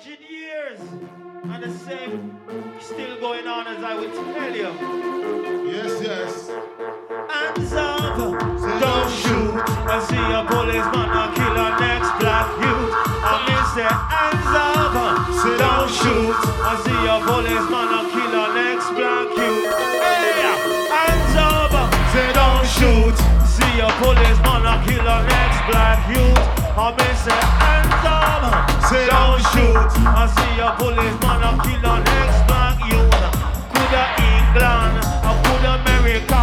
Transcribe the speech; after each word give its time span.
hundred 0.00 0.30
years. 0.30 0.80
And 1.44 1.62
the 1.62 1.78
same 1.84 2.38
still 2.80 3.20
going 3.20 3.46
on 3.46 3.66
as 3.66 3.84
I 3.84 3.94
would 3.96 4.12
tell 4.14 4.54
you. 4.56 4.72
Yes, 5.68 6.00
yes. 6.00 6.48
Hands 7.28 7.72
up, 7.74 8.16
don't 8.16 9.10
shoot. 9.20 9.60
I 9.60 10.00
see 10.08 10.16
a 10.16 10.40
policeman 10.48 11.10
a 11.12 11.24
kill 11.36 11.52
a 11.52 11.68
next 11.84 12.12
black 12.16 12.48
youth. 12.64 12.92
I 13.28 13.44
miss 13.44 13.68
say 13.76 13.92
hands 13.92 14.56
up, 14.56 14.96
don't 15.60 15.90
shoot. 15.92 16.38
I 16.64 16.72
see 16.80 17.04
a 17.04 17.16
policeman 17.20 17.92
a 17.92 18.02
kill 18.08 18.34
a 18.40 18.46
next 18.56 18.88
black 18.96 19.28
youth. 19.36 19.68
Hey, 20.00 20.48
hands 20.96 21.36
up, 21.36 21.76
say 22.12 22.32
don't 22.32 22.64
shoot. 22.72 23.16
See 23.52 23.80
a 23.84 23.88
policeman 24.00 24.64
a 24.64 24.74
kill 24.80 25.04
a 25.04 25.18
next 25.28 25.60
black 25.68 26.00
youth. 26.08 26.59
I 26.80 26.96
miss 26.96 27.28
say 27.28 27.36
hands 27.60 28.08
up, 28.08 28.40
say 28.88 29.04
don't 29.04 29.36
shoot. 29.52 29.92
I 30.00 30.24
see 30.32 30.64
a 30.64 30.72
policeman 30.80 31.44
a 31.44 31.52
kill 31.60 31.84
a 31.84 32.00
next 32.00 32.40
black 32.48 32.80
youth. 32.88 33.12
Coulda 33.68 34.04
England, 34.16 34.96
or 35.28 35.36
coulda 35.44 35.76
America. 35.84 36.40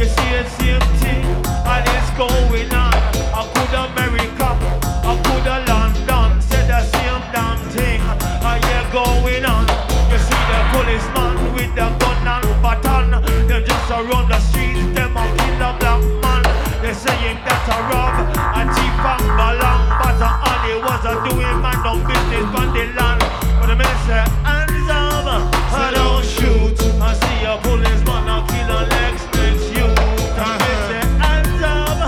You 0.00 0.08
see 0.08 0.30
the 0.32 0.48
same 0.56 0.80
thing, 1.04 1.28
and 1.68 1.84
it's 1.84 2.10
going 2.16 2.72
on. 2.72 2.96
I 3.36 3.44
coulda 3.52 3.92
America, 3.92 4.56
I 5.04 5.20
coulda 5.20 5.56
London. 5.68 6.40
Said 6.40 6.64
the 6.64 6.80
same 6.80 7.20
damn 7.36 7.60
thing, 7.76 8.00
and 8.00 8.64
yeah 8.64 8.88
going 8.88 9.44
on. 9.44 9.68
You 10.08 10.16
see 10.16 10.42
the 10.48 10.60
policeman 10.72 11.36
with 11.52 11.72
the 11.76 11.92
gun 12.00 12.24
and 12.24 12.48
baton. 12.64 13.20
They 13.46 13.60
just 13.60 13.90
around 13.92 14.08
the 14.08 14.23
a 21.14 21.28
doing 21.28 21.60
man 21.62 21.78
no 21.84 21.94
business 22.06 22.48
on 22.58 22.68
the 22.74 22.84
land. 22.96 23.20
But 23.60 23.66
the 23.66 23.76
man 23.76 23.96
say 24.06 24.24
hands 24.42 24.90
up, 24.90 25.26
I 25.72 25.90
don't 25.94 26.24
shoot. 26.24 26.74
I 27.00 27.14
see 27.14 27.44
a 27.46 27.54
policeman 27.62 28.28
a 28.28 28.36
kill 28.48 28.70
a 28.74 28.80
next 28.88 29.26
next 29.34 29.66
you. 29.76 29.86
I 30.38 30.58
say 30.88 31.04
hands 31.22 31.62
up, 31.62 31.98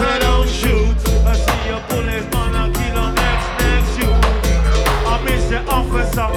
I 0.00 0.18
don't 0.18 0.48
shoot. 0.48 0.96
I 1.26 1.34
see 1.44 1.68
a 1.74 1.78
kill 1.88 2.98
a 3.00 3.06
next 3.20 3.48
next 3.60 3.92
you. 4.00 4.10
I 5.12 5.14
miss 5.24 5.44
the 5.50 5.60
officer, 5.68 6.28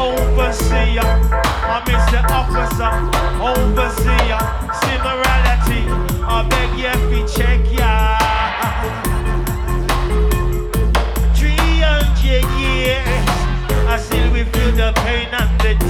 overseer. 0.00 1.10
I 1.74 1.78
miss 1.86 2.04
the 2.12 2.20
officer, 2.40 2.92
overseer. 3.50 4.40
See 4.80 4.98
morality, 5.04 5.82
I 6.24 6.46
beg 6.48 6.78
you 6.78 6.88
if 6.88 7.02
you 7.12 7.22
check 7.36 7.73
the 14.84 14.92
pain 15.00 15.28
and 15.32 15.60
the 15.60 15.83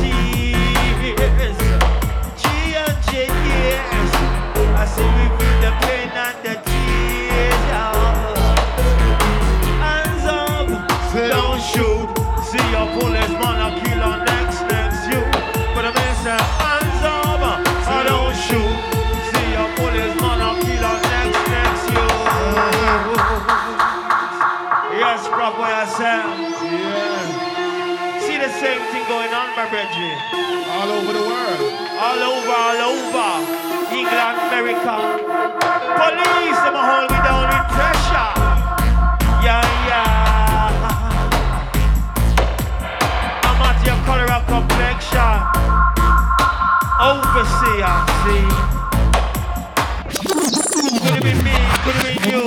going 29.75 29.87
on, 29.87 29.95
my 29.95 29.99
brethren. 29.99 30.19
All 30.71 30.91
over 30.91 31.13
the 31.13 31.21
world. 31.21 31.61
All 31.99 32.23
over, 32.23 32.55
all 32.55 32.81
over. 32.91 33.31
England, 33.93 34.39
America. 34.47 34.95
Police, 35.99 36.61
them 36.63 36.75
a 36.75 36.83
hold 36.85 37.11
me 37.11 37.19
down 37.23 37.49
with 37.49 37.67
pressure. 37.75 38.31
Yeah, 39.43 39.65
yeah. 39.89 40.13
I'm 43.45 43.63
at 43.63 43.79
your 43.87 43.99
color 44.07 44.29
of 44.33 44.43
complexion. 44.47 45.39
Overseer, 47.01 47.95
see. 48.23 48.47
Could 51.03 51.17
it 51.17 51.23
be 51.23 51.33
me? 51.43 51.57
Could 51.85 51.97
it 52.01 52.05
be 52.23 52.31
you? 52.31 52.47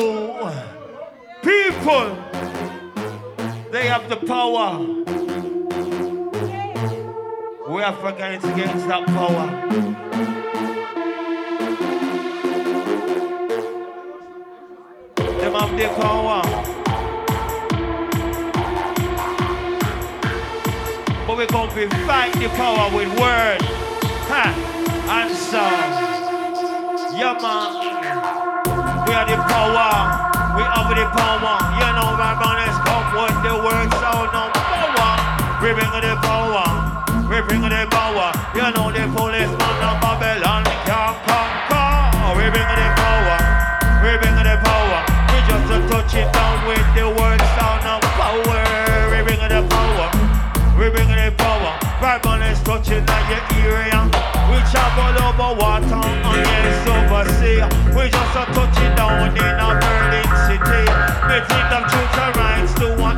People, 1.41 2.07
they 3.71 3.85
have 3.87 4.05
the 4.09 4.17
power. 4.27 5.56
We 7.77 7.83
are 7.83 7.93
fighting 7.93 8.43
against 8.53 8.87
that 8.87 9.05
power. 9.05 9.45
Them 15.37 15.53
have 15.53 15.77
the 15.77 15.87
power. 16.01 16.41
But 21.27 21.37
we 21.37 21.45
come 21.45 21.69
to 21.69 21.89
fight 22.07 22.33
the 22.33 22.49
power 22.57 22.89
with 22.97 23.09
word 23.19 23.61
ha, 24.25 24.49
and 25.13 25.35
song. 25.37 25.85
Yeah, 27.13 27.37
man. 27.37 27.77
We 29.05 29.13
are 29.13 29.27
the 29.29 29.37
power. 29.37 29.93
We 30.57 30.63
have 30.65 30.89
the 30.97 31.05
power. 31.13 31.55
You 31.77 31.89
know, 31.93 32.09
my 32.17 32.33
man 32.41 32.57
is 32.65 32.77
come 32.89 33.05
with 33.21 33.37
the 33.45 33.53
word 33.53 33.93
sound 34.01 34.33
of 34.33 34.49
power. 34.65 35.61
We 35.61 35.73
bring 35.73 35.91
the 36.01 36.15
power. 36.25 36.86
We 37.37 37.43
bring 37.43 37.61
the 37.61 37.85
power. 37.93 38.33
You 38.57 38.65
know, 38.73 38.89
the 38.89 39.05
policeman 39.13 39.81
of 39.85 40.01
Babylon 40.01 40.65
can't 40.89 41.13
conquer. 41.21 42.33
We 42.33 42.49
bring 42.49 42.65
the 42.65 42.87
power. 42.97 43.37
We 44.01 44.17
bring 44.17 44.41
the 44.41 44.57
power. 44.57 44.99
We 45.29 45.37
just 45.45 45.69
a 45.69 45.77
touch 45.85 46.17
it 46.17 46.33
down 46.33 46.65
with 46.65 46.81
the 46.97 47.05
word 47.13 47.37
sound 47.53 47.85
of 47.85 48.01
power. 48.17 48.57
We 49.13 49.21
bring 49.21 49.37
the 49.37 49.61
power. 49.69 50.09
We 50.81 50.89
bring 50.89 51.13
the 51.13 51.29
power. 51.37 51.77
Bible 52.01 52.41
is 52.41 52.57
touching 52.65 53.05
on 53.05 53.23
your 53.29 53.45
area. 53.69 54.01
We 54.49 54.57
travel 54.73 55.21
over 55.21 55.61
water 55.61 55.93
and 55.93 56.41
yes 56.41 56.89
oversea. 56.89 57.69
We 57.93 58.09
just 58.09 58.33
a 58.33 58.49
touch 58.49 58.81
it 58.81 58.97
down 58.97 59.37
in 59.37 59.61
a 59.61 59.69
Berlin 59.77 60.29
city. 60.49 60.89
We 61.29 61.37
think 61.45 61.69
of 61.69 61.85
truth 61.85 62.17
and 62.17 62.33
rights 62.33 62.73
to 62.81 62.97
want 62.97 63.17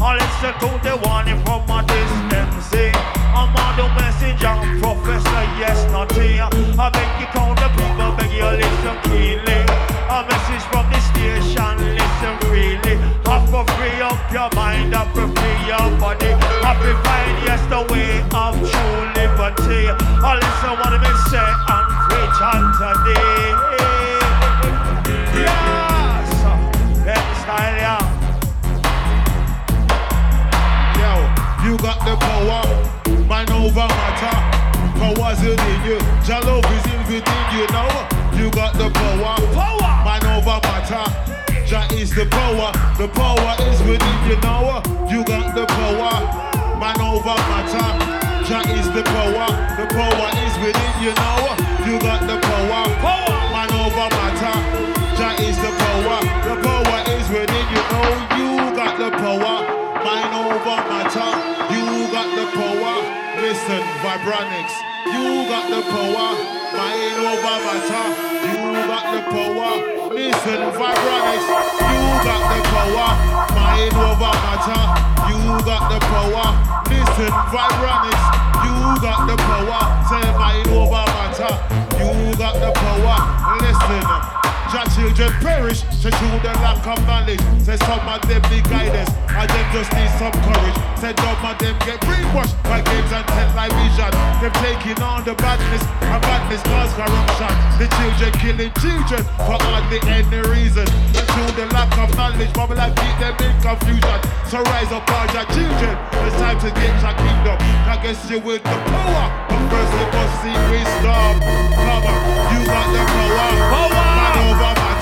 All 0.00 0.16
listen 0.16 0.54
to 0.64 0.68
the 0.80 0.96
warning 1.04 1.36
from 1.44 1.68
a 1.68 1.84
distance. 1.84 2.72
Eh? 2.72 2.88
I'm 3.36 3.52
on 3.52 3.76
the 3.76 3.84
messenger, 4.00 4.56
professor, 4.80 5.44
yes, 5.60 5.76
not 5.92 6.10
here. 6.12 6.48
I 6.80 6.88
beg 6.88 7.20
you 7.20 7.28
count 7.36 7.60
the 7.60 7.68
people, 7.76 8.08
beg 8.16 8.32
you 8.32 8.48
listen 8.48 8.96
keenly. 9.04 9.60
A 10.08 10.24
message 10.24 10.64
from 10.72 10.88
the 10.88 11.00
station, 11.12 11.76
listen 12.00 12.34
freely. 12.48 12.96
Have 13.28 13.44
to 13.52 13.60
free 13.76 14.00
up 14.00 14.16
your 14.32 14.48
mind, 14.56 14.94
have 14.96 15.12
to 15.20 15.28
free 15.36 15.60
your 15.68 15.86
body. 16.00 16.32
Have 16.64 16.80
to 16.80 16.96
find 17.04 17.36
yes 17.44 17.60
the 17.68 17.84
way 17.92 18.24
of 18.32 18.56
true 18.56 19.00
liberty. 19.20 19.84
Eh, 19.84 20.24
I 20.24 20.40
listen 20.40 20.80
what 20.80 20.96
me 20.96 21.12
say 21.28 21.44
and 21.44 21.88
preach 22.08 22.40
on 22.40 22.72
today. 22.80 23.69
The 32.10 32.16
power. 32.16 32.62
Mind 33.26 33.50
over 33.50 33.86
matter. 33.86 34.36
Power's 34.98 35.40
within 35.40 35.80
you. 35.86 35.98
Jah 36.26 36.42
love 36.42 36.66
is 36.74 36.86
in 36.90 37.00
within 37.06 37.44
you 37.54 37.66
now. 37.70 37.90
You 38.34 38.50
got 38.50 38.74
the 38.74 38.90
power. 38.90 39.34
Power. 39.54 39.92
Mind 40.04 40.26
over 40.26 40.58
matter. 40.66 41.06
Jah 41.66 41.86
is 41.94 42.10
the 42.10 42.26
power. 42.26 42.72
The 42.98 43.06
power 43.14 43.54
is 43.70 43.78
within 43.86 44.18
you 44.26 44.36
now. 44.42 44.82
You 45.06 45.22
got 45.24 45.54
the 45.54 45.66
power. 45.66 46.14
Man 46.80 47.00
over 47.00 47.36
matter. 47.50 47.88
Jah 48.48 48.64
is 48.74 48.90
the 48.90 49.02
power. 49.02 49.46
The 49.78 49.86
power 49.94 50.28
is 50.42 50.54
within 50.58 50.94
you 51.02 51.14
now. 51.14 51.46
You 51.86 51.94
got 52.00 52.26
the 52.26 52.38
power. 52.42 52.82
Power. 53.06 53.38
Man 53.54 53.70
over 53.70 54.08
matter. 54.18 54.56
Jah 55.14 55.34
is 55.46 55.56
the 55.62 55.70
power. 55.82 56.18
The 56.48 56.56
power 56.66 56.98
is 57.14 57.26
within 57.30 57.66
you 57.70 57.82
know. 57.90 58.10
You 58.38 58.48
got 58.74 58.98
the 58.98 59.10
power. 59.16 59.69
Mind 60.04 60.32
over 60.32 60.80
matter. 60.88 61.30
You 61.76 62.08
got 62.08 62.28
the 62.32 62.46
power. 62.56 62.96
Listen, 63.36 63.82
Vibronics. 64.00 64.76
You 65.12 65.44
got 65.44 65.68
the 65.68 65.82
power. 65.92 66.28
Mind 66.72 67.20
over 67.20 67.56
matter. 67.68 68.06
You 68.48 68.80
got 68.88 69.04
the 69.12 69.20
power. 69.28 69.72
Listen, 70.08 70.60
Vibronics. 70.72 71.46
You 71.84 72.00
got 72.24 72.42
the 72.48 72.60
power. 72.72 73.10
Mind 73.52 73.94
over 74.00 74.32
matter. 74.40 74.82
You 75.28 75.38
got 75.68 75.84
the 75.92 75.98
power. 76.08 76.48
Listen, 76.88 77.32
Vibronics. 77.52 78.24
You 78.64 78.74
got 79.04 79.20
the 79.28 79.36
power. 79.36 79.82
Say 80.08 80.24
mind 80.40 80.68
over 80.68 81.04
matter. 81.12 81.52
You 82.00 82.36
got 82.36 82.54
the 82.56 82.72
power. 82.72 83.16
Listen. 83.60 84.39
Jah 84.70 84.86
children 84.94 85.32
perish. 85.42 85.82
Say 85.98 86.14
through 86.14 86.38
the 86.46 86.54
lack 86.62 86.86
of 86.86 87.02
knowledge. 87.02 87.42
Say 87.58 87.74
some 87.90 88.06
of 88.06 88.22
them 88.30 88.38
need 88.54 88.62
guidance, 88.70 89.10
and 89.26 89.50
them 89.50 89.66
just 89.74 89.90
need 89.98 90.10
some 90.14 90.30
courage. 90.46 90.78
Say 90.94 91.10
some 91.10 91.42
of 91.42 91.58
them 91.58 91.74
get 91.82 91.98
brainwashed 92.06 92.54
by 92.70 92.78
games 92.78 93.10
and 93.10 93.26
television. 93.34 94.10
Them 94.38 94.54
taking 94.62 95.02
on 95.02 95.26
the 95.26 95.34
badness, 95.34 95.82
and 95.82 96.22
badness 96.22 96.62
cause 96.62 96.94
corruption. 96.94 97.52
The 97.82 97.86
children 97.98 98.32
killing 98.38 98.72
children 98.78 99.22
for 99.42 99.58
hardly 99.58 99.98
any 100.06 100.38
reason. 100.46 100.86
And 101.18 101.26
through 101.34 101.50
the 101.58 101.66
lack 101.74 101.90
of 101.98 102.14
knowledge, 102.14 102.52
Bible 102.54 102.78
I 102.78 102.94
keep 102.94 103.16
them 103.18 103.34
in 103.42 103.54
confusion. 103.58 104.18
So 104.46 104.62
rise 104.70 104.94
up 104.94 105.02
all 105.10 105.26
your 105.34 105.50
children. 105.50 105.98
It's 106.30 106.38
time 106.38 106.62
to 106.62 106.70
get 106.78 106.94
your 107.02 107.14
kingdom. 107.18 107.58
I 107.90 107.98
guess 107.98 108.22
you 108.30 108.38
with 108.38 108.62
the 108.62 108.78
power. 108.86 109.26
But 109.50 109.62
first 109.66 109.92
you 109.98 110.06
must 110.14 110.34
see 110.46 110.56
wisdom. 110.70 111.34
On, 111.90 112.06
you 112.54 112.60
got 112.70 112.86
the 112.94 113.02
power. 113.10 113.50
Power. 113.74 114.19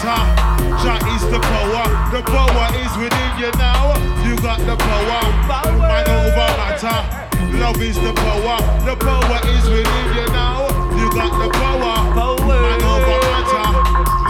Matter. 0.08 0.80
Jah 0.80 0.96
is 1.12 1.20
the 1.28 1.36
power. 1.36 1.84
The 2.08 2.22
power 2.24 2.66
is 2.80 2.92
within 2.96 3.32
you 3.36 3.52
now. 3.60 3.92
You 4.24 4.40
got 4.40 4.56
the 4.64 4.72
power. 4.72 5.20
Man 5.76 6.08
over 6.08 6.48
matter. 6.56 6.96
Love 7.60 7.76
is 7.82 7.96
the 8.00 8.16
power. 8.16 8.56
The 8.88 8.96
power 8.96 9.38
is 9.52 9.68
within 9.68 10.06
you 10.16 10.24
now. 10.32 10.64
You 10.96 11.12
got 11.12 11.28
the 11.36 11.52
power. 11.52 12.08
Man 12.48 12.80
over 12.88 13.20
matter. 13.20 13.68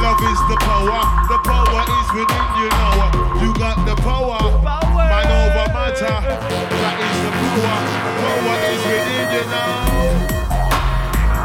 Love 0.02 0.18
is 0.18 0.40
the 0.50 0.58
power. 0.66 1.00
The 1.30 1.38
power 1.46 1.82
is 1.86 2.08
within 2.10 2.46
you 2.58 2.68
now. 2.74 3.14
You 3.38 3.54
got 3.54 3.78
the 3.86 3.94
power. 4.02 4.38
Power. 4.66 4.98
Man 4.98 5.30
over 5.30 5.66
matter. 5.78 6.18
That 6.26 6.96
is 7.06 7.18
the 7.22 7.30
power. 7.38 7.78
The 8.02 8.18
power 8.18 8.56
is 8.66 8.82
within 8.82 9.26
you 9.30 9.44
now. 9.46 9.94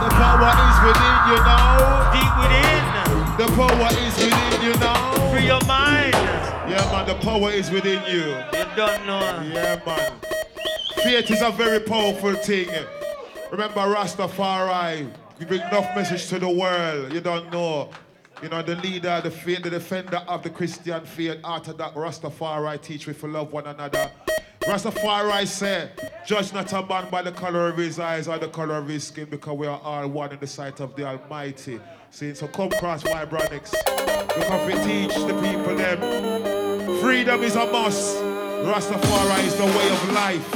The 0.02 0.10
power 0.10 0.52
is 0.58 0.78
within 0.82 1.18
you 1.30 1.38
now. 1.46 2.10
Deep 2.10 2.34
within. 2.42 3.13
The 3.36 3.48
power 3.48 3.90
is 4.00 4.16
within 4.24 4.62
you 4.62 4.74
now. 4.80 5.32
Free 5.32 5.48
your 5.48 5.60
mind. 5.66 6.14
Yeah, 6.14 6.88
man, 6.92 7.08
the 7.08 7.16
power 7.16 7.50
is 7.50 7.72
within 7.72 8.04
you. 8.06 8.38
You 8.54 8.66
don't 8.76 9.08
know. 9.08 9.42
Yeah, 9.52 9.82
man. 9.84 10.14
Faith 10.98 11.32
is 11.32 11.42
a 11.42 11.50
very 11.50 11.80
powerful 11.80 12.36
thing. 12.36 12.70
Remember 13.52 13.82
Rastafari, 13.82 15.12
we 15.40 15.46
bring 15.46 15.62
enough 15.62 15.96
message 15.96 16.28
to 16.28 16.38
the 16.38 16.48
world. 16.48 17.12
You 17.12 17.22
don't 17.22 17.52
know. 17.52 17.90
You 18.44 18.50
know, 18.50 18.62
the 18.62 18.76
leader, 18.76 19.20
the 19.24 19.32
faith, 19.32 19.64
the 19.64 19.72
defender 19.72 20.18
of 20.28 20.44
the 20.44 20.52
Christian 20.52 21.04
faith, 21.04 21.40
Orthodox 21.44 21.96
Rastafari 21.96 22.80
teach 22.84 23.08
we 23.08 23.16
to 23.16 23.28
love 23.28 23.52
one 23.52 23.66
another. 23.66 24.12
Rastafari 24.66 25.46
said, 25.46 25.92
judge 26.26 26.54
not 26.54 26.72
a 26.72 26.82
man 26.86 27.10
by 27.10 27.22
the 27.22 27.34
color 27.34 27.68
of 27.68 27.78
his 27.78 28.00
eyes 28.00 28.30
or 28.30 28.38
the 28.38 28.48
color 28.48 28.76
of 28.76 28.88
his 28.88 29.04
skin 29.04 29.26
because 29.30 29.58
we 29.58 29.68
are 29.68 29.80
all 29.84 30.08
one 30.08 30.32
in 30.32 30.40
the 30.40 30.48
sight 30.48 30.80
of 30.80 30.96
the 30.96 31.06
Almighty. 31.06 31.82
See, 32.12 32.34
so 32.34 32.48
come 32.48 32.70
cross 32.70 33.04
Vibronics. 33.04 33.74
We 34.38 34.44
come 34.46 34.70
to 34.70 34.84
teach 34.86 35.14
the 35.16 35.34
people 35.42 35.76
them. 35.76 37.02
Freedom 37.02 37.44
is 37.44 37.56
a 37.56 37.66
must. 37.66 38.18
Rastafari 38.64 39.44
is 39.46 39.56
the 39.58 39.66
way 39.66 39.90
of 39.90 40.14
life. 40.14 40.50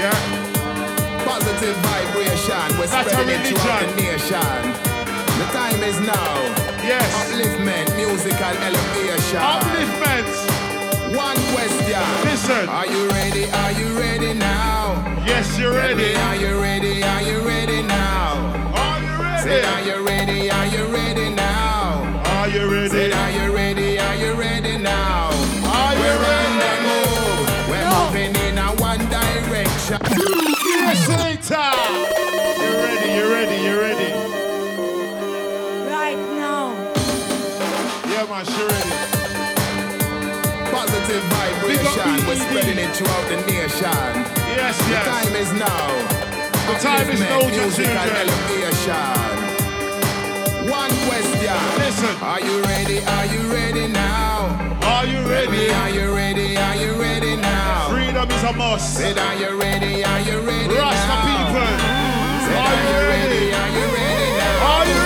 Yeah? 0.00 1.24
Positive 1.24 1.76
vibration, 1.76 2.78
we're 2.78 2.86
That's 2.88 3.10
spreading 3.10 3.40
it 3.40 3.58
throughout 3.58 3.96
the 3.96 4.02
nation. 4.02 4.94
The 5.38 5.44
time 5.52 5.82
is 5.84 6.00
now. 6.00 6.34
Yes. 6.82 7.30
Upliftment, 7.30 7.96
musical 7.96 8.44
elevation. 8.44 9.38
Upliftment. 9.38 10.53
One 11.14 11.36
question. 11.54 12.02
Listen. 12.24 12.68
Are 12.68 12.86
you 12.86 13.08
ready? 13.10 13.48
Are 13.50 13.72
you 13.72 13.96
ready 13.98 14.34
now? 14.34 14.94
Yes, 15.24 15.56
you're 15.58 15.70
Tell 15.72 15.80
ready. 15.80 16.16
Are 16.16 16.34
you 16.36 16.60
ready? 16.60 17.02
Are 17.04 17.22
you 17.22 17.40
ready 17.46 17.82
now? 17.82 18.50
Are 18.74 19.00
you 19.00 19.42
Said, 19.42 19.64
are 19.64 19.82
you 19.82 20.04
ready? 20.04 20.50
Are 20.50 20.66
you 20.66 20.84
ready 20.86 21.30
now? 21.30 22.02
Are 22.26 22.48
you 22.48 22.88
Said, 22.88 23.12
ready? 23.12 23.12
are 23.12 23.30
you 23.46 23.54
ready? 23.54 23.98
Are 24.00 24.16
you 24.16 24.32
ready 24.34 24.76
now? 24.78 25.30
Are 25.64 25.94
you 25.94 26.00
We're 26.00 26.24
on 26.34 26.58
the 26.58 26.72
move. 26.88 27.68
We're 27.70 27.88
moving 27.94 28.34
in 28.46 28.58
a 28.58 28.68
one 28.82 28.98
direction. 29.08 30.00
Yes, 30.66 31.08
later. 31.08 31.70
You're 32.60 32.82
ready, 32.82 33.08
you're 33.14 33.30
ready, 33.30 33.62
you're 33.62 33.80
ready. 33.80 34.10
Right 35.88 36.18
now. 36.34 36.74
Yeah, 38.08 38.26
man, 38.28 38.44
she 38.44 38.62
ready. 38.64 39.13
Vibration, 41.84 42.26
we're 42.26 42.36
spreading 42.36 42.78
it 42.78 42.96
throughout 42.96 43.28
the 43.28 43.36
nation. 43.46 43.92
Yes, 44.56 44.78
The 44.88 44.94
time 45.04 45.36
is 45.36 45.52
now. 45.52 45.88
The 46.66 46.74
time 46.80 47.10
is 47.10 47.20
now, 47.20 47.40
musical 47.40 47.70
children. 47.70 47.96
elevation. 48.24 49.28
One 50.70 50.90
question. 51.06 51.58
Listen. 51.78 52.16
Are 52.22 52.40
you 52.40 52.62
ready? 52.62 52.98
Are 53.04 53.26
you 53.26 53.52
ready 53.52 53.86
now? 53.88 54.48
Are 54.82 55.06
you 55.06 55.20
ready? 55.28 55.70
are 55.70 55.90
you 55.90 56.14
ready? 56.14 56.56
Are 56.56 56.76
you 56.76 56.92
ready 56.94 57.36
now? 57.36 57.88
Freedom 57.90 58.30
is 58.30 58.42
a 58.44 58.52
must. 58.54 58.96
Said, 58.96 59.18
are 59.18 59.34
you 59.36 59.60
ready? 59.60 60.02
Are 60.04 60.20
you 60.20 60.40
ready 60.40 60.74
Rasta 60.74 61.16
people. 61.28 61.68
Said, 62.48 62.56
Are 62.64 62.80
you 62.88 62.96
ready? 63.12 63.52
Are 63.52 63.70
you 63.76 63.84
ready 63.92 64.28
now? 64.40 64.72
Are 64.72 64.86
you 64.88 65.03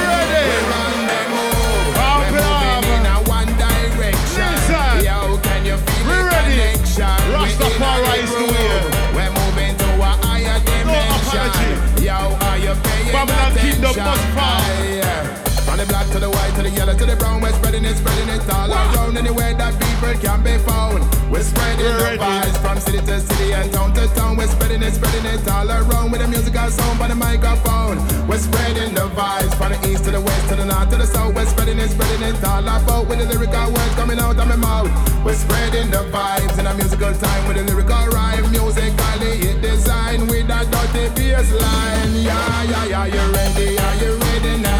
Rastafari 7.06 8.24
is 8.24 8.30
the 8.30 8.44
way. 8.52 8.70
We're 9.14 9.30
moving 9.30 9.76
to 9.76 9.88
a 10.02 10.12
higher 10.26 10.58
dimension. 10.64 11.38
apology. 11.38 12.04
Yo, 12.04 12.14
are 12.14 12.58
you 12.58 12.74
paying 12.82 13.12
Babylon 13.12 13.52
attention? 13.52 13.82
Kingdom 13.82 14.04
must 14.04 14.24
fall. 14.34 15.47
From 15.78 15.86
the 15.86 15.94
black 15.94 16.10
to 16.10 16.18
the 16.18 16.26
white 16.26 16.54
to 16.58 16.62
the 16.66 16.70
yellow 16.74 16.90
to 16.98 17.06
the 17.06 17.14
brown, 17.14 17.38
we're 17.38 17.54
spreading 17.54 17.84
it, 17.84 17.94
spreading 17.94 18.26
it 18.34 18.42
all 18.50 18.66
around 18.66 19.14
anywhere 19.16 19.54
that 19.54 19.78
people 19.78 20.10
can 20.18 20.42
be 20.42 20.58
found. 20.66 21.06
We're 21.30 21.46
spreading 21.46 21.86
We're 21.86 22.18
the 22.18 22.18
vibes 22.18 22.58
from 22.58 22.82
city 22.82 22.98
to 22.98 23.20
city 23.22 23.54
and 23.54 23.70
town 23.70 23.94
to 23.94 24.10
town. 24.18 24.34
We're 24.36 24.50
spreading 24.50 24.82
it, 24.82 24.98
spreading 24.98 25.30
it 25.30 25.46
all 25.46 25.70
around 25.70 26.10
with 26.10 26.18
the 26.18 26.26
musical 26.26 26.66
sound 26.74 26.98
on 26.98 27.10
the 27.10 27.14
microphone. 27.14 28.02
We're 28.26 28.42
spreading 28.42 28.90
the 28.90 29.06
vibes 29.14 29.54
from 29.54 29.70
the 29.70 29.78
east 29.86 30.02
to 30.06 30.10
the 30.10 30.20
west 30.20 30.48
to 30.50 30.56
the 30.58 30.66
north 30.66 30.90
to 30.90 30.96
the 30.98 31.06
south. 31.06 31.30
We're 31.30 31.46
spreading 31.46 31.78
it, 31.78 31.94
spreading 31.94 32.26
it 32.26 32.42
all 32.42 32.66
about 32.66 33.06
with 33.06 33.22
the 33.22 33.30
lyrical 33.30 33.70
words 33.70 33.94
coming 33.94 34.18
out 34.18 34.34
of 34.34 34.48
my 34.50 34.58
mouth. 34.58 34.90
We're 35.22 35.38
spreading 35.38 35.94
the 35.94 36.02
vibes 36.10 36.58
in 36.58 36.66
a 36.66 36.74
musical 36.74 37.14
time 37.14 37.46
with 37.46 37.54
the 37.54 37.62
lyrical 37.62 38.02
rhyme. 38.18 38.50
Musically 38.50 39.46
it 39.46 39.62
design 39.62 40.26
with 40.26 40.50
a 40.50 40.58
dirty 40.74 41.06
bass 41.14 41.54
line. 41.54 42.18
Yeah, 42.18 42.66
yeah, 42.66 43.06
yeah. 43.06 43.14
You 43.14 43.22
ready? 43.30 43.78
Are 43.78 43.94
you 44.02 44.18
ready 44.18 44.58
now? 44.58 44.77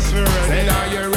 Now? 0.00 0.24
Say 0.46 0.64
yes, 0.66 0.92
we're 0.92 1.09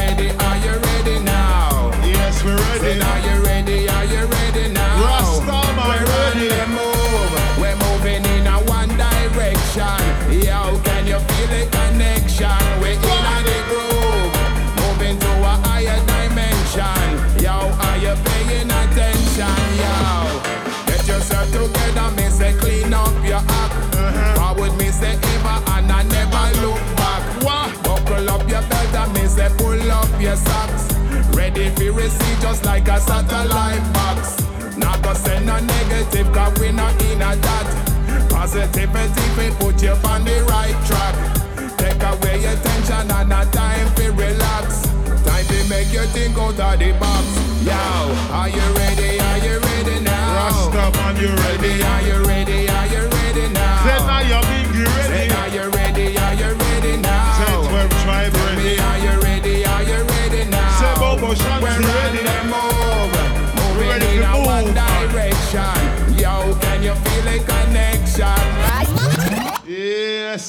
Receive 32.14 32.42
just 32.42 32.66
like 32.66 32.88
a 32.88 33.00
satellite 33.00 33.82
box. 33.94 34.38
Not 34.78 35.02
go 35.04 35.14
send 35.14 35.46
no 35.46 35.60
negative 35.60 36.32
cause 36.32 36.60
we 36.60 36.72
not 36.72 36.94
in 37.04 37.22
a 37.22 37.36
that. 37.36 38.30
Positivity 38.30 39.26
we 39.38 39.50
put 39.58 39.82
you 39.82 39.92
on 40.06 40.24
the 40.26 40.44
right 40.50 40.78
track. 40.86 41.16
Take 41.78 42.02
away 42.04 42.42
your 42.42 42.56
tension 42.58 43.10
and 43.10 43.34
a 43.34 43.46
time 43.52 43.88
for 43.96 44.12
relax. 44.12 44.84
Time 45.26 45.46
to 45.46 45.70
make 45.70 45.92
you 45.92 46.06
think 46.14 46.38
out 46.38 46.60
of 46.60 46.80
the 46.80 46.92
box. 47.00 47.26
Yo, 47.66 47.74
are 48.34 48.50
you 48.50 48.68
ready? 48.78 49.20
Are 49.20 49.38
you 49.40 49.60
ready 49.60 50.00
now? 50.04 50.36
Rasta 50.36 50.98
man, 50.98 51.16
you 51.18 51.30
Ready? 51.30 51.68
ready? 51.70 51.84
Are 51.84 52.02
you 52.02 52.14
ready? 52.14 52.23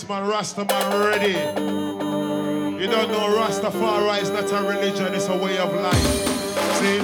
Yes, 0.04 0.11
man, 0.11 0.25
Rastaman 0.30 0.87
ready. 1.00 1.32
You 2.78 2.90
don't 2.90 3.11
know 3.11 3.40
Rastafari 3.40 4.20
is 4.20 4.28
not 4.28 4.52
a 4.52 4.68
religion, 4.68 5.14
it's 5.14 5.28
a 5.28 5.37
way 5.38 5.56
of 5.56 5.73
life. 5.73 5.96
See? 6.76 7.00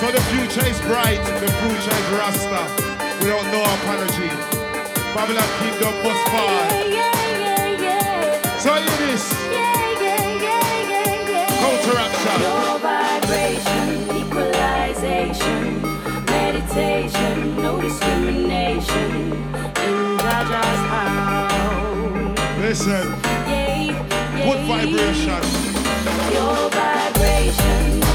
So 0.00 0.10
the 0.10 0.20
future 0.32 0.64
is 0.66 0.80
bright, 0.88 1.20
the 1.40 1.50
future 1.60 1.92
is 1.92 2.08
Rasta. 2.16 2.64
Without 3.20 3.44
no 3.52 3.60
apology. 3.76 4.30
Babylon 5.12 5.50
Kingdom 5.60 5.94
must 6.04 6.24
far. 6.32 6.70
So 8.60 8.76
you 8.76 8.94
this. 9.04 9.24
Counteraction. 11.60 12.40
Your 12.48 12.78
vibration, 12.78 13.88
equalization, 14.16 15.82
meditation, 16.24 17.56
no 17.60 17.78
discrimination. 17.78 19.27
Listen. 22.68 23.08
Good 24.44 24.60
vibration. 24.66 25.42
Your 26.34 26.68
vibration. 26.68 28.07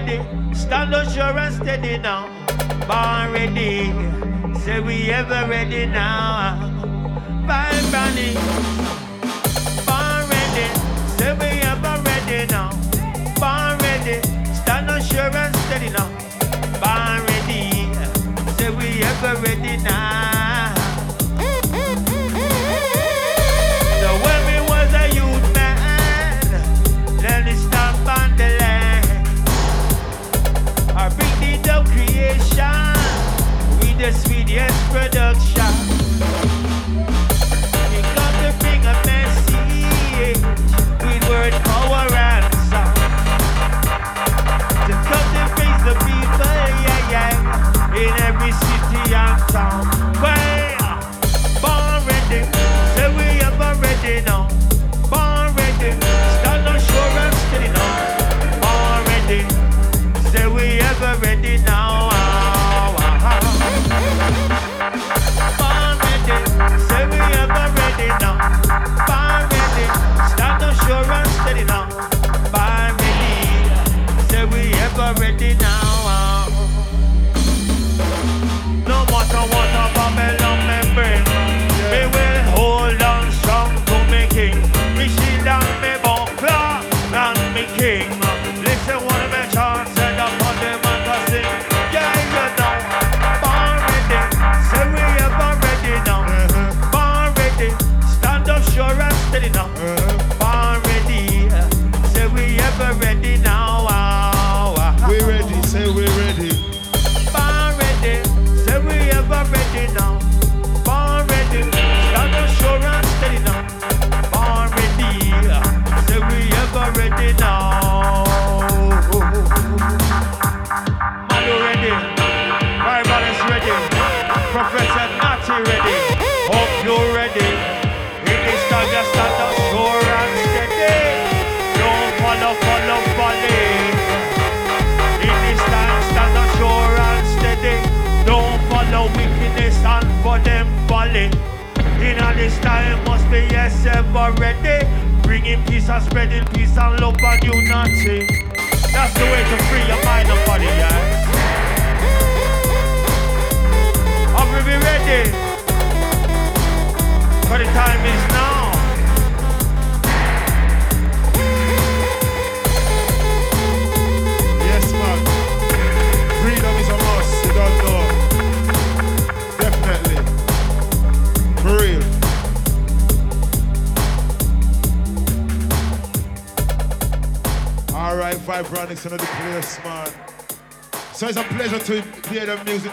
ready. 0.00 0.54
Stand 0.54 0.94
on 0.94 1.08
sure 1.10 1.38
and 1.38 1.54
steady 1.54 1.98
now. 1.98 2.26
Born 2.88 3.32
ready. 3.32 3.92
Say 4.60 4.80
we 4.80 5.10
ever 5.10 5.46
ready 5.48 5.86
now. 5.86 6.58
Five 7.46 7.90
brandy. 7.90 8.34
Born 9.86 10.22
ready. 10.30 10.66
Say 11.16 11.32
we 11.40 11.50
ever 11.72 12.02
ready 12.04 12.46
now. 12.46 12.70
Born 13.40 13.78
ready. 13.78 14.20
Stand 14.54 14.90
on 14.90 15.02
sure 15.02 15.36
and 15.36 15.56
steady 15.66 15.90
now. 15.90 16.08
Born 16.82 17.20
ready. 17.28 17.94
Say 18.56 18.70
we 18.70 19.02
ever 19.02 19.40
ready 19.42 19.76
now. 19.82 20.09
production. 34.90 35.49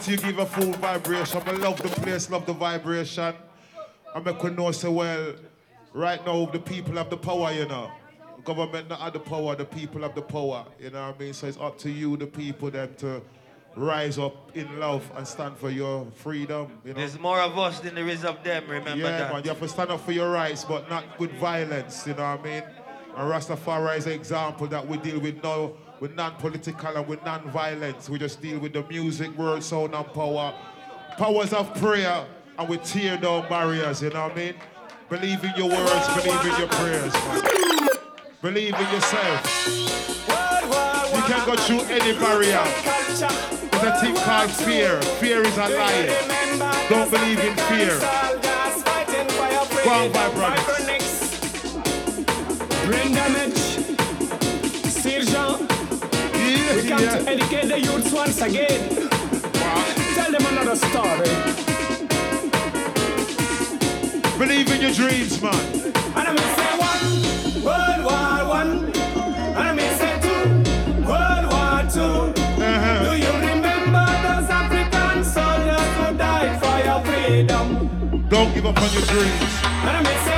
To 0.08 0.14
you 0.14 0.18
give 0.18 0.40
a 0.40 0.46
full 0.46 0.72
vibration. 0.74 1.42
I 1.46 1.52
love 1.52 1.82
the 1.82 1.90
place, 1.90 2.30
love 2.30 2.46
the 2.46 2.54
vibration. 2.54 3.36
I 4.16 4.20
make 4.22 4.42
we 4.42 4.52
know 4.52 4.72
so 4.72 4.92
well. 4.92 5.34
Right 5.94 6.26
now, 6.26 6.46
the 6.46 6.60
people 6.60 6.96
have 6.96 7.10
the 7.10 7.18
power, 7.18 7.52
you 7.52 7.68
know. 7.68 7.92
Government 8.46 8.88
not 8.88 9.02
have 9.02 9.12
the 9.12 9.20
power, 9.20 9.56
the 9.56 9.66
people 9.66 10.04
have 10.04 10.16
the 10.16 10.22
power. 10.22 10.66
You 10.80 10.92
know 10.92 11.08
what 11.08 11.16
I 11.16 11.20
mean? 11.20 11.34
So 11.34 11.48
it's 11.48 11.58
up 11.58 11.78
to 11.80 11.90
you, 11.90 12.16
the 12.16 12.26
people, 12.26 12.72
them 12.72 12.96
to 13.00 13.22
rise 13.76 14.18
up 14.18 14.56
in 14.56 14.80
love 14.80 15.10
and 15.18 15.28
stand 15.28 15.58
for 15.58 15.70
your 15.70 16.08
freedom. 16.16 16.80
You 16.86 16.94
know? 16.94 17.00
There's 17.00 17.20
more 17.20 17.42
of 17.42 17.58
us 17.58 17.82
than 17.82 17.96
there 17.96 18.08
is 18.08 18.24
of 18.24 18.42
them, 18.46 18.64
remember 18.70 19.04
yeah, 19.04 19.18
that. 19.18 19.34
man, 19.34 19.44
you 19.44 19.50
have 19.50 19.60
to 19.60 19.68
stand 19.68 19.92
up 19.92 20.00
for 20.00 20.14
your 20.14 20.32
rights, 20.32 20.64
but 20.64 20.90
not 20.90 21.04
with 21.20 21.32
violence, 21.34 22.08
you 22.08 22.14
know 22.14 22.32
what 22.32 22.40
I 22.40 22.44
mean? 22.44 22.64
And 23.18 23.32
Rastafari 23.32 23.98
is 23.98 24.06
an 24.06 24.14
example 24.14 24.68
that 24.68 24.88
we 24.88 24.98
deal 24.98 25.20
with 25.20 25.44
now 25.44 25.74
with 26.00 26.16
non-political 26.16 26.98
and 26.98 27.08
with 27.08 27.24
non-violence. 27.24 28.10
We 28.10 28.20
just 28.20 28.42
deal 28.42 28.60
with 28.60 28.74
the 28.74 28.84
music, 28.84 29.36
world 29.38 29.64
sound, 29.64 29.96
and 29.96 30.06
power. 30.14 30.54
Powers 31.18 31.54
of 31.54 31.74
prayer, 31.76 32.26
and 32.58 32.70
we 32.70 32.78
tear 32.78 33.18
down 33.18 33.48
barriers, 33.50 34.02
you 34.02 34.10
know 34.10 34.24
what 34.24 34.34
I 34.34 34.36
mean? 34.36 34.54
Believe 35.10 35.44
in 35.44 35.54
your 35.56 35.70
words, 35.70 36.08
believe 36.16 36.46
in 36.46 36.60
your 36.60 36.68
prayers, 36.68 37.14
man. 37.14 37.42
Believe 38.42 38.76
in 38.76 38.94
yourself. 38.94 39.68
You 41.16 41.22
can 41.24 41.46
go 41.46 41.56
through 41.56 41.82
any 41.90 42.14
barrier. 42.20 42.64
There's 43.08 43.84
a 43.84 44.00
thing 44.00 44.16
called 44.16 44.52
fear. 44.52 45.02
Fear 45.20 45.42
is 45.44 45.58
a 45.58 45.70
lie. 45.70 46.88
Don't 46.90 47.10
believe 47.10 47.40
in 47.40 47.56
fear. 47.68 48.00
Go 49.84 49.92
on. 49.92 50.12
Brain 52.86 53.14
We 56.76 56.88
come 56.88 57.00
to 57.00 57.30
educate 57.30 57.68
the 57.68 57.80
youths 57.80 58.12
once 58.12 58.42
again. 58.42 58.90
Tell 60.16 60.32
them 60.32 60.46
another 60.52 60.76
story. 60.76 61.32
Believe 64.38 64.72
in 64.72 64.82
your 64.82 64.92
dreams, 64.94 65.42
man. 65.42 65.54
And 66.16 66.28
I 66.28 66.34
may 66.34 66.50
say 66.58 66.72
one, 66.92 67.64
World 67.64 68.02
War 68.08 68.50
One. 68.60 68.94
And 69.58 69.68
I 69.70 69.74
may 69.74 69.90
say 69.98 70.14
two, 70.22 70.44
World 71.10 71.46
War 71.52 71.82
Two. 71.90 72.34
Do 72.34 72.64
Uh-huh. 72.64 73.14
you 73.14 73.32
remember 73.50 74.06
those 74.26 74.50
African 74.62 75.24
soldiers 75.24 75.90
who 75.98 76.18
died 76.18 76.54
for 76.62 76.78
your 76.88 77.00
freedom? 77.08 78.28
Don't 78.30 78.54
give 78.54 78.66
up 78.66 78.78
on 78.82 78.92
your 78.94 79.04
dreams. 79.14 79.54
And 79.88 79.94
I 79.98 80.02
may 80.04 80.18
say 80.28 80.38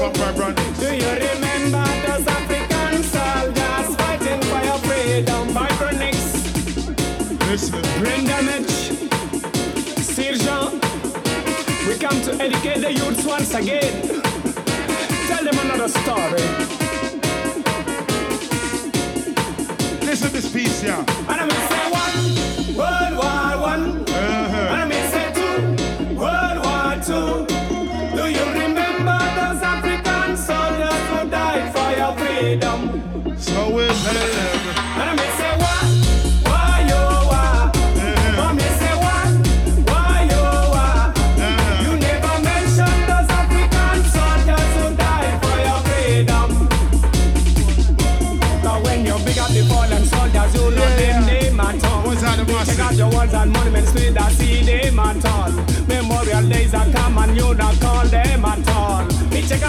War 0.00 0.10
Listen 0.12 0.16
to 0.16 0.22
this 0.22 0.40
Two. 0.40 0.50
from 0.54 0.54
Vibronics. 0.54 0.80
Do 0.80 0.94
you 0.96 1.10
remember 1.10 1.84
those 2.06 2.26
African 2.26 3.02
soldiers 3.04 3.96
fighting 3.96 4.40
for 4.42 4.62
your 4.64 4.78
freedom? 4.88 5.48
Vibronics, 5.48 6.26
Listen. 7.48 7.82
brain 8.00 8.24
damage, 8.24 8.74
Jean. 10.38 10.80
We 11.86 11.98
come 11.98 12.20
to 12.22 12.32
educate 12.42 12.80
the 12.80 12.92
youths 12.92 13.24
once 13.26 13.54
again. 13.54 14.08
Tell 15.28 15.44
them 15.44 15.58
another 15.66 15.88
story. 15.88 16.44
Listen 20.06 20.28
to 20.28 20.32
this 20.34 20.50
piece, 20.52 20.82
yeah. 20.82 21.04
And 21.28 21.40
I 21.40 21.46
may 21.46 21.62
say 21.68 21.90
one, 21.90 22.76
World 22.76 23.09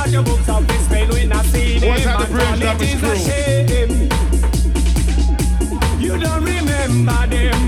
out 0.02 0.10
your 0.10 0.24
books 0.24 0.50
of 0.50 0.68
we 1.14 1.26
not 1.28 1.46
see 1.46 1.78
them 1.80 2.04
that, 2.04 2.18
the 2.20 2.24
at 2.24 2.30
British 2.30 2.48
all. 2.48 2.54
It 2.54 2.60
Damage 2.60 2.94
is 2.94 2.96
a 2.96 3.06
Crew? 3.06 3.18
shame. 3.28 4.10
You 6.02 6.18
don't 6.18 6.44
remember 6.44 7.28
them. 7.28 7.62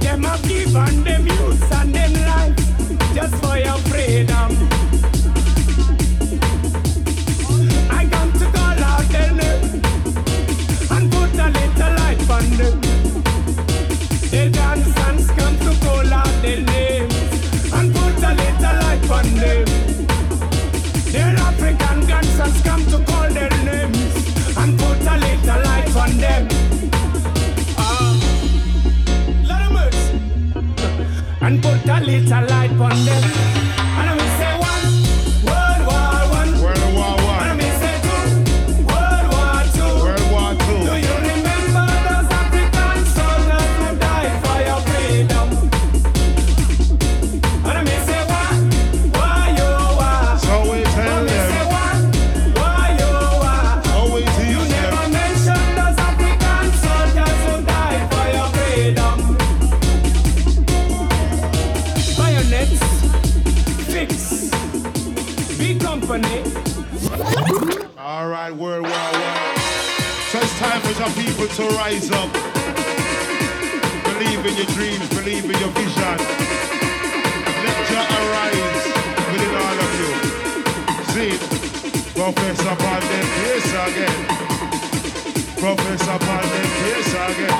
Them 0.00 0.22
have 0.24 0.42
given 0.48 1.04
them 1.04 1.26
youths 1.26 1.72
and 1.72 1.94
them 1.94 2.05
African 22.46 22.62
come 22.62 22.86
to 22.86 23.12
call 23.12 23.28
their 23.30 23.50
names 23.64 24.56
and 24.56 24.78
put 24.78 25.00
a 25.00 25.16
little 25.16 25.62
light 25.64 25.96
on 25.96 26.18
them. 26.18 26.48
Ah. 27.76 28.14
Mercy. 29.72 30.20
and 31.40 31.62
put 31.62 31.88
a 31.88 32.00
little 32.00 32.46
light 32.46 32.70
on 32.70 33.04
them. 33.04 33.65
To 71.56 71.62
rise 71.68 72.10
up. 72.10 72.30
Believe 74.04 74.44
in 74.44 74.56
your 74.60 74.66
dreams, 74.76 75.08
believe 75.08 75.44
in 75.44 75.58
your 75.58 75.72
vision. 75.72 76.18
Let 77.64 77.78
Jah 77.88 78.04
arise 78.20 78.84
within 79.32 79.54
all 79.64 79.78
of 79.86 79.92
you. 80.00 80.10
See, 81.12 81.32
Professor 82.12 82.76
Pandem, 82.76 83.26
yes 83.40 83.72
again. 83.88 84.20
Professor 85.56 86.18
Pandem, 86.28 86.68
yes 86.84 87.10
again. 87.24 87.58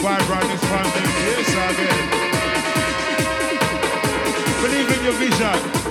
Vibronics 0.00 0.64
Pandem, 0.72 1.10
yes 1.28 1.52
again. 1.68 2.02
Believe 4.62 4.88
in 4.96 5.04
your 5.04 5.16
vision. 5.20 5.85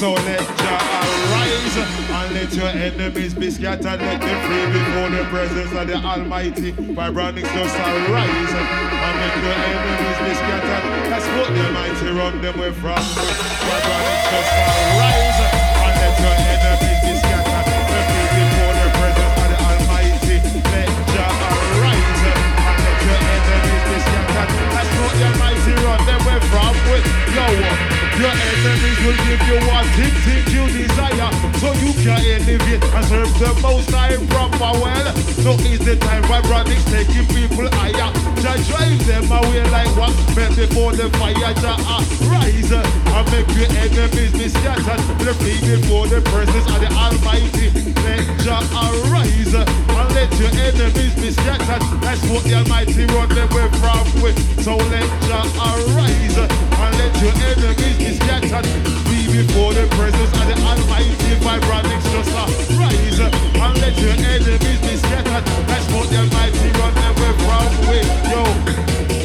So 0.00 0.14
let 0.14 0.40
Jah 0.40 0.80
arise 1.28 1.76
and 1.76 2.32
let 2.32 2.54
your 2.56 2.72
enemies 2.72 3.34
be 3.34 3.50
scattered. 3.50 4.00
Let 4.00 4.18
them 4.18 4.38
free 4.48 4.64
before 4.72 5.10
the 5.12 5.28
presence 5.28 5.76
of 5.76 5.88
the 5.88 5.96
Almighty. 6.00 6.72
Vibronics 6.72 7.52
just 7.52 7.76
arise 7.76 8.52
and 8.56 9.14
let 9.20 9.36
your 9.44 9.52
enemies 9.60 10.20
be 10.24 10.32
scattered. 10.40 10.84
Let's 11.12 11.28
put 11.36 11.52
the 11.52 11.68
mighty 11.76 12.16
run 12.16 12.40
them 12.40 12.56
way 12.56 12.72
from 12.80 12.96
me. 12.96 13.28
Vibronics 13.60 14.24
just 14.32 14.52
arise 14.56 15.40
and 15.84 15.92
let 16.00 16.16
your 16.16 16.36
enemies 16.48 17.00
be 17.04 17.12
scattered. 17.20 17.68
Let 17.92 18.04
free 18.08 18.40
before 18.40 18.72
the 18.80 18.88
presence 18.96 19.36
of 19.36 19.48
the 19.52 19.58
Almighty. 19.68 20.36
Let 20.64 20.88
Jah 21.12 21.28
arise 21.76 22.24
and 22.56 22.80
let 22.88 22.98
your 23.04 23.20
enemies 23.36 23.84
be 23.84 23.98
scattered. 24.00 24.48
Let's 24.64 24.88
put 24.96 25.12
the 25.20 25.28
mighty 25.36 25.74
run 25.84 26.00
them 26.08 26.20
way 26.24 26.40
from 26.48 26.72
with 26.88 27.04
yo. 27.36 28.09
Your 28.20 28.28
enemies 28.28 29.00
will 29.00 29.16
give 29.24 29.40
you 29.48 29.56
what 29.64 29.86
thing, 29.96 30.12
thing 30.28 30.44
you 30.52 30.68
desire 30.68 31.32
So 31.56 31.72
you 31.80 31.96
can 32.04 32.20
elevate 32.20 32.84
and 32.84 33.04
serve 33.08 33.32
the 33.40 33.48
most 33.64 33.88
high 33.88 34.20
proper 34.28 34.76
well 34.76 35.14
So 35.40 35.56
is 35.64 35.80
the 35.80 35.96
time 35.96 36.22
Vibronics 36.24 36.84
taking 36.92 37.24
people 37.32 37.64
higher. 37.80 38.12
Jah 38.44 38.60
drive 38.68 39.00
them 39.08 39.24
away 39.32 39.64
like 39.72 39.88
what 39.96 40.12
meant 40.36 40.52
before 40.52 40.92
the 40.92 41.08
fire. 41.16 41.54
Jah 41.64 41.80
rise 42.28 42.72
and 42.76 43.24
make 43.32 43.48
your 43.56 43.72
enemies 43.72 44.32
be 44.36 44.52
scattered. 44.52 45.00
The 45.24 45.32
flee 45.40 45.56
before 45.64 46.06
the 46.06 46.20
presence 46.20 46.68
of 46.68 46.76
the 46.76 46.92
Almighty. 46.92 47.72
Let 48.04 48.28
Jah 48.44 48.60
arise 48.84 49.54
and 49.56 50.08
let 50.12 50.28
your 50.36 50.52
enemies 50.60 51.14
be 51.16 51.30
scattered. 51.32 51.80
That's 52.04 52.20
what 52.28 52.44
the 52.44 52.60
Almighty 52.60 53.06
run 53.16 53.32
them 53.32 53.48
away 53.48 53.68
from 53.80 54.04
with. 54.20 54.36
So 54.60 54.76
let 54.76 55.08
Jah 55.24 55.48
arise 55.56 56.69
and 56.90 56.98
let 56.98 57.14
your 57.22 57.32
enemies 57.46 57.98
be 57.98 58.14
scattered. 58.14 58.66
Flee 59.06 59.26
before 59.30 59.72
the 59.74 59.86
presence 59.94 60.32
of 60.34 60.46
the 60.46 60.56
Almighty. 60.66 61.30
Vibronics 61.40 62.06
just 62.10 62.30
arise 62.34 63.20
and 63.20 63.74
let 63.80 63.96
your 63.98 64.10
enemies 64.10 64.80
be 64.80 64.96
scattered. 64.96 65.44
That's 65.66 65.86
what 65.92 66.10
the 66.10 66.18
Almighty 66.18 66.70
run 66.78 66.94
away 67.08 67.32
from 67.44 67.70
with. 67.88 68.10
Yo, 68.30 68.42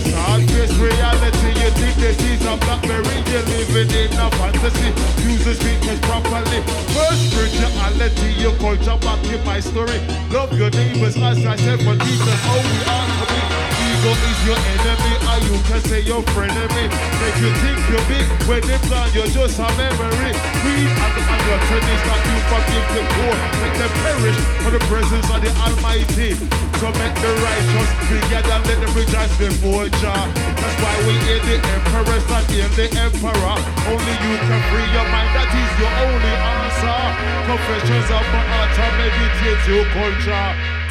start 0.09 0.41
this 0.47 0.73
reality. 0.77 1.49
You 1.61 1.69
think 1.71 1.95
this 1.97 2.19
is 2.21 2.45
a 2.45 2.57
blackberry? 2.57 3.17
You're 3.31 3.43
living 3.49 3.91
in 3.91 4.19
a 4.19 4.29
fantasy. 4.37 4.89
Use 5.25 5.43
the 5.45 5.55
speakers 5.55 5.99
properly. 6.01 6.61
First 6.93 7.31
spirituality, 7.31 8.33
your 8.41 8.55
culture 8.57 8.97
back 9.01 9.23
in 9.25 9.43
my 9.45 9.59
story. 9.59 9.99
Love 10.29 10.53
your 10.53 10.69
neighbors 10.69 11.17
as 11.17 11.45
I 11.45 11.55
said, 11.55 11.79
but 11.85 11.99
Jesus, 11.99 12.39
how 12.45 12.55
we 12.55 12.77
are 12.85 13.25
to 13.25 13.33
be. 13.33 13.64
Is 14.05 14.41
your 14.45 14.53
enemy, 14.53 15.13
or 15.17 15.39
you 15.49 15.57
can 15.65 15.81
say 15.89 16.01
your 16.05 16.21
frenemy. 16.37 16.85
Make 16.93 17.37
you 17.41 17.49
think 17.65 17.81
you're 17.89 18.05
big 18.05 18.27
when 18.45 18.61
they 18.69 18.77
plan, 18.85 19.09
you're 19.17 19.25
just 19.33 19.57
a 19.57 19.65
memory. 19.81 20.29
Read 20.61 20.89
and 20.93 21.13
the 21.17 21.21
gluttonies 21.25 22.01
that 22.05 22.21
you 22.21 22.37
forgive 22.45 22.85
the 22.93 23.01
poor. 23.17 23.35
Make 23.65 23.75
them 23.81 23.93
perish 24.05 24.39
for 24.61 24.71
the 24.77 24.81
presence 24.85 25.25
of 25.25 25.41
the 25.41 25.49
Almighty. 25.57 26.37
So 26.77 26.93
make 27.01 27.17
the 27.17 27.31
righteous 27.41 27.89
together, 28.05 28.57
let 28.69 28.77
them 28.77 28.93
rejoice 28.93 29.33
before 29.41 29.89
Jah. 29.97 30.29
That's 30.53 30.77
why 30.85 30.93
we 31.09 31.17
hear 31.25 31.41
the 31.41 31.57
empress 31.65 32.29
and 32.29 32.45
hear 32.53 32.69
the 32.77 32.85
emperor. 33.01 33.57
Only 33.89 34.15
you 34.21 34.33
can 34.37 34.61
free 34.69 34.89
your 34.93 35.07
mind, 35.09 35.33
that 35.33 35.49
is 35.49 35.71
your 35.81 35.93
only 36.05 36.33
answer. 36.45 37.01
Confessions 37.49 38.09
of 38.13 38.25
my 38.29 38.43
heart 38.53 38.69
and 38.69 38.93
meditate 39.01 39.61
your 39.65 39.85
culture. 39.97 40.84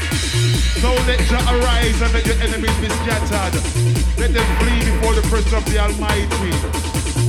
So 0.81 0.93
let 1.07 1.21
Jah 1.31 1.41
arise 1.49 2.01
and 2.03 2.13
let 2.13 2.27
your 2.27 2.37
enemies 2.43 2.77
be 2.81 2.89
scattered. 3.03 3.55
Let 4.19 4.33
them 4.33 4.47
flee 4.61 4.81
before 4.85 5.15
the 5.15 5.23
presence 5.31 5.55
of 5.55 5.65
the 5.67 5.79
Almighty. 5.79 6.53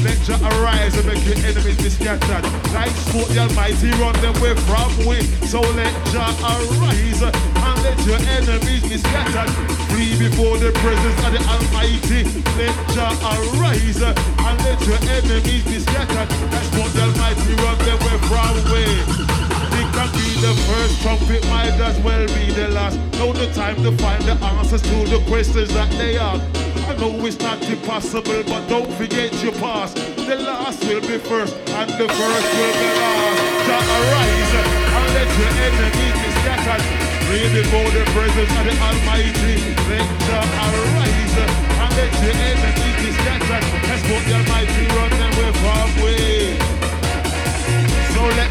Let 0.04 0.20
Jah 0.22 0.38
arise 0.42 0.98
and 0.98 1.08
make 1.08 1.24
your 1.26 1.38
enemies 1.46 1.78
be 1.78 1.90
scattered. 1.90 2.44
Like 2.74 2.92
sport 3.08 3.30
the 3.30 3.40
Almighty 3.40 3.90
run 4.02 4.14
them 4.22 4.34
way 4.42 4.54
from 4.68 4.92
way. 5.06 5.22
So 5.50 5.62
let 5.62 5.94
Jah 6.12 6.30
arise 6.44 7.22
and 7.22 7.78
let 7.86 7.98
your 8.06 8.20
enemies 8.38 8.84
be 8.84 8.98
scattered. 8.98 9.50
Flee 9.90 10.18
before 10.18 10.58
the 10.58 10.72
presence 10.84 11.20
of 11.26 11.32
the 11.34 11.42
Almighty. 11.48 12.22
Let 12.58 12.76
Jah 12.94 13.14
arise 13.34 14.02
and 14.02 14.58
let 14.66 14.80
your 14.86 15.00
enemies 15.10 15.64
be 15.66 15.80
scattered. 15.80 16.30
That's 16.52 16.70
what 16.78 16.94
the 16.94 17.02
Almighty 17.02 17.54
run 17.62 17.78
them 17.86 18.00
way 18.04 18.18
from 18.30 18.56
way. 18.74 19.45
It 19.80 19.88
can 19.94 20.10
be 20.16 20.28
the 20.40 20.54
first 20.68 21.02
trumpet, 21.02 21.44
might 21.48 21.76
as 21.80 22.00
well 22.00 22.26
be 22.28 22.52
the 22.52 22.70
last. 22.70 22.98
Know 23.20 23.34
the 23.34 23.52
time 23.54 23.76
to 23.84 23.92
find 23.98 24.24
the 24.24 24.34
answers 24.34 24.82
to 24.82 24.98
the 25.08 25.20
questions 25.28 25.74
that 25.74 25.92
they 25.92 26.18
ask. 26.18 26.44
I 26.88 26.96
know 26.98 27.26
it's 27.26 27.40
not 27.40 27.62
impossible, 27.64 28.44
but 28.44 28.68
don't 28.68 28.92
forget 28.94 29.34
your 29.44 29.54
past. 29.54 29.96
The 30.28 30.36
last 30.38 30.84
will 30.86 31.02
be 31.02 31.18
first, 31.18 31.56
and 31.70 31.90
the 31.92 32.08
first 32.08 32.48
will 32.58 32.76
be 32.82 32.90
last. 33.02 33.40
Jah 33.68 33.84
arise 33.98 34.54
and 34.96 35.08
let 35.16 35.30
your 35.40 35.52
enemies 35.68 36.16
be 36.24 36.30
scattered. 36.40 36.86
Before 37.26 37.90
the 37.92 38.04
presence 38.14 38.52
of 38.60 38.64
the 38.66 38.74
Almighty. 38.80 39.56
Let 39.90 40.08
Jah 40.28 40.46
arise 40.70 41.36
and 41.42 41.92
let 41.98 42.14
your 42.24 42.36
enemies 42.52 42.98
be 43.02 43.10
scattered. 43.12 43.66
That's 43.88 44.04
what 44.10 44.22
the 44.26 44.34
Almighty 44.40 44.84
run 44.96 45.12
them 45.20 45.34
way 45.40 45.52
from 45.60 46.04
way. 46.04 46.45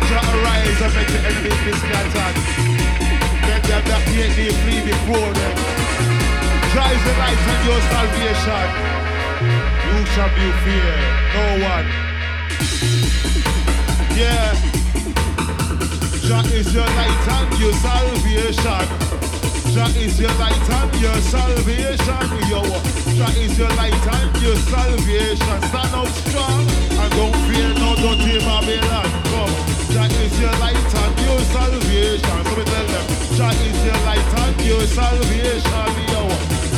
Jah 0.08 0.22
arise 0.34 0.80
and 0.80 0.94
make 0.94 1.08
the 1.08 1.20
enemies 1.24 1.60
be 1.64 1.72
scattered. 1.72 2.37
Let 3.48 3.62
them 3.64 3.82
that 3.90 4.02
hate 4.14 4.34
thee 4.37 4.54
flee 4.62 4.82
before 4.87 5.32
them. 5.34 5.54
Is 6.74 7.02
the 7.02 7.14
light 7.18 7.38
and 7.38 7.62
your 7.66 7.80
salvation. 7.90 8.66
You 9.88 9.98
shall 10.12 10.30
be 10.37 10.46
fear 10.62 10.94
no 11.34 11.46
one. 11.74 11.88
Yeah. 14.14 14.54
Jah 16.26 16.44
is 16.54 16.74
your 16.74 16.87
light 16.87 17.26
and 17.34 17.50
your 17.58 17.72
salvation. 17.82 18.84
Jah 19.74 19.90
is 19.98 20.20
your 20.20 20.34
light 20.38 20.70
and 20.70 20.94
your 21.00 21.18
salvation. 21.32 22.26
Yo, 22.50 22.62
Jah 23.16 23.32
is 23.42 23.58
your 23.58 23.70
light 23.74 24.06
and 24.14 24.42
your 24.42 24.56
salvation. 24.56 25.58
Stand 25.66 25.94
up 25.94 26.08
strong 26.08 26.62
and 27.00 27.10
don't 27.16 27.37
fear 27.48 27.74
no 27.74 27.94
dirty 27.96 28.38
Babylon. 28.38 29.08
Come, 29.30 29.63
Jah 29.94 30.07
is 30.07 30.40
your 30.40 30.50
light 30.59 30.74
and 30.74 31.18
your 31.20 31.38
salvation. 31.54 32.44
So 32.46 32.57
we 32.57 32.64
tell 32.64 32.87
them, 32.90 33.07
Jah 33.37 33.54
is 33.62 33.85
your 33.87 34.00
light 34.02 34.35
and 34.42 34.61
your 34.66 34.83
salvation. 34.88 35.92
Yo, 36.11 36.22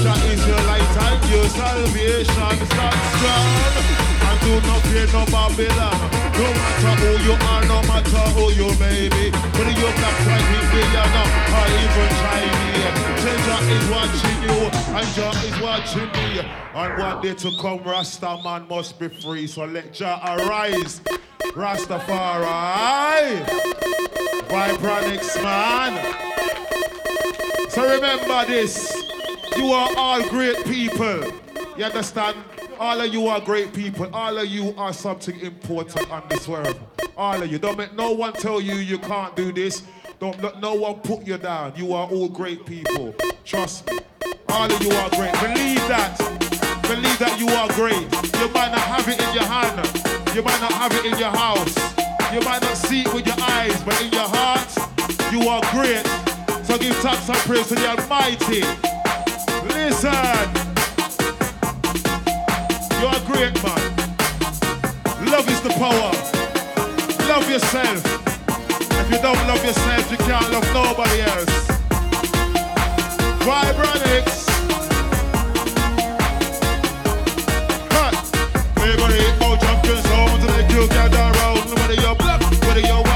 Jah 0.05 0.21
is 0.29 0.47
your 0.47 0.63
light 0.69 0.97
and 1.07 1.31
your 1.31 1.49
salvation. 1.49 2.67
Stand 2.67 3.01
strong. 3.17 4.16
Do 4.47 4.61
not 4.61 4.81
fear 4.83 5.07
no 5.11 5.27
Babylon. 5.27 5.99
No 6.39 6.47
matter 6.55 6.95
who 7.03 7.13
you 7.27 7.35
are, 7.35 7.65
no 7.67 7.83
matter 7.83 8.25
who 8.39 8.53
you 8.53 8.71
may 8.79 9.09
be. 9.09 9.35
Whether 9.59 9.75
you're 9.75 9.91
black, 9.99 10.17
white, 10.23 10.47
Indian, 10.71 11.11
or 11.51 11.67
even 11.83 12.11
Chinese. 12.23 12.67
Jah 13.47 13.63
is 13.75 13.87
watching 13.91 14.39
you, 14.47 14.59
and 14.95 15.09
Jah 15.15 15.35
is 15.45 15.61
watching 15.61 16.11
me. 16.13 16.29
And 16.75 16.99
one 16.99 17.23
day 17.23 17.35
to 17.35 17.51
come, 17.61 17.83
Rasta 17.83 18.39
man 18.45 18.69
must 18.69 19.01
be 19.01 19.09
free. 19.09 19.49
So 19.49 19.65
let 19.65 19.93
Jah 19.93 20.21
arise. 20.25 21.01
Rastafari. 21.57 22.47
Vibronics 24.47 25.43
man. 25.43 25.93
So 27.69 27.83
remember 27.83 28.47
this. 28.47 28.95
You 29.57 29.73
are 29.73 29.91
all 29.97 30.23
great 30.29 30.65
people. 30.67 31.25
You 31.77 31.85
understand? 31.85 32.37
All 32.79 33.01
of 33.01 33.13
you 33.13 33.27
are 33.27 33.41
great 33.41 33.73
people. 33.73 34.09
All 34.15 34.37
of 34.37 34.47
you 34.47 34.75
are 34.77 34.93
something 34.93 35.39
important 35.41 36.11
on 36.11 36.23
this 36.29 36.47
world. 36.47 36.79
All 37.17 37.43
of 37.43 37.51
you. 37.51 37.59
Don't 37.59 37.79
make 37.79 37.95
no 37.95 38.11
one 38.11 38.35
tell 38.35 38.61
you 38.61 38.75
you 38.75 38.99
can't 38.99 39.35
do 39.35 39.51
this. 39.53 39.83
Don't 40.19 40.41
let 40.43 40.61
no 40.61 40.75
one 40.75 40.97
put 40.97 41.27
you 41.27 41.39
down. 41.39 41.73
You 41.77 41.95
are 41.95 42.07
all 42.09 42.29
great 42.29 42.67
people. 42.67 43.15
Trust 43.45 43.91
me. 43.91 43.99
All 44.49 44.71
of 44.71 44.83
you 44.83 44.91
are 44.91 45.11
great. 45.11 45.33
Believe 45.41 45.83
that. 45.89 46.17
Believe 46.83 47.19
that 47.19 47.39
you 47.41 47.49
are 47.49 47.69
great. 47.75 48.07
You 48.41 48.49
might 48.53 48.71
not 48.71 48.81
have 48.81 49.09
it 49.09 49.21
in 49.21 49.35
your 49.35 49.45
hand. 49.45 50.37
You 50.37 50.43
might 50.43 50.61
not 50.61 50.73
have 50.73 50.93
it 50.93 51.07
in 51.07 51.19
your 51.19 51.31
house. 51.31 51.75
You 52.33 52.41
might 52.41 52.61
not 52.61 52.77
see 52.77 53.03
it 53.03 53.15
with 53.15 53.27
your 53.27 53.37
eyes, 53.41 53.83
but 53.85 54.01
in 54.03 54.13
your 54.13 54.29
heart, 54.29 54.69
you 55.33 55.49
are 55.49 55.63
great. 55.73 56.05
So 56.67 56.77
give 56.77 56.97
thanks 56.97 57.29
and 57.29 57.39
praise 57.39 57.69
to 57.69 57.75
the 57.75 57.89
Almighty. 57.89 58.63
Listen. 59.75 60.66
You 63.01 63.07
are 63.09 63.21
great, 63.27 63.55
man. 63.63 63.83
Love 65.31 65.49
is 65.49 65.61
the 65.61 65.71
power. 65.77 66.13
Love 67.29 67.49
yourself. 67.51 68.03
If 69.01 69.11
you 69.11 69.19
don't 69.19 69.47
love 69.47 69.65
yourself, 69.65 70.11
you 70.11 70.17
can't 70.19 70.51
love 70.51 70.67
nobody 70.75 71.21
else. 71.21 71.55
Vibronics. 73.47 74.47
Cut. 77.91 78.15
Everybody 78.83 79.21
out 79.45 79.61
champion 79.61 80.03
sound 80.03 80.43
to 80.43 80.49
make 80.57 80.71
you 80.71 80.89
gather 80.89 81.19
around. 81.19 81.69
Whether 81.79 82.01
you're 82.01 82.17
black, 82.17 82.41
whether 82.67 82.81
you're 82.81 83.03
white, 83.03 83.16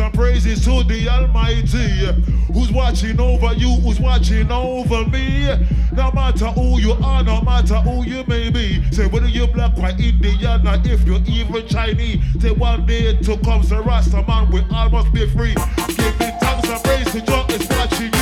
and 0.00 0.14
praises 0.14 0.64
to 0.64 0.82
the 0.84 1.08
Almighty 1.08 2.06
who's 2.52 2.72
watching 2.72 3.20
over 3.20 3.52
you, 3.54 3.70
who's 3.76 4.00
watching 4.00 4.50
over 4.50 5.04
me. 5.06 5.46
No 5.92 6.10
matter 6.12 6.46
who 6.46 6.80
you 6.80 6.92
are, 6.92 7.22
no 7.22 7.40
matter 7.42 7.76
who 7.76 8.04
you 8.04 8.24
may 8.26 8.50
be. 8.50 8.82
Say 8.92 9.06
whether 9.06 9.28
you're 9.28 9.48
black 9.48 9.76
or 9.78 9.88
Indian 9.88 10.66
or 10.66 10.80
if 10.84 11.04
you're 11.06 11.20
even 11.26 11.66
Chinese. 11.66 12.22
Say 12.40 12.50
one 12.50 12.86
day 12.86 13.16
to 13.16 13.36
come, 13.38 13.62
the 13.62 13.82
Rasta 13.82 14.24
man, 14.26 14.50
we 14.50 14.62
all 14.70 14.88
must 14.88 15.12
be 15.12 15.28
free. 15.28 15.54
Giving 15.88 16.38
thanks 16.38 16.68
and 16.68 16.82
praise 16.82 17.12
to 17.12 17.20
God 17.20 17.50
is 17.52 17.68
watching 17.68 18.12
you. 18.12 18.19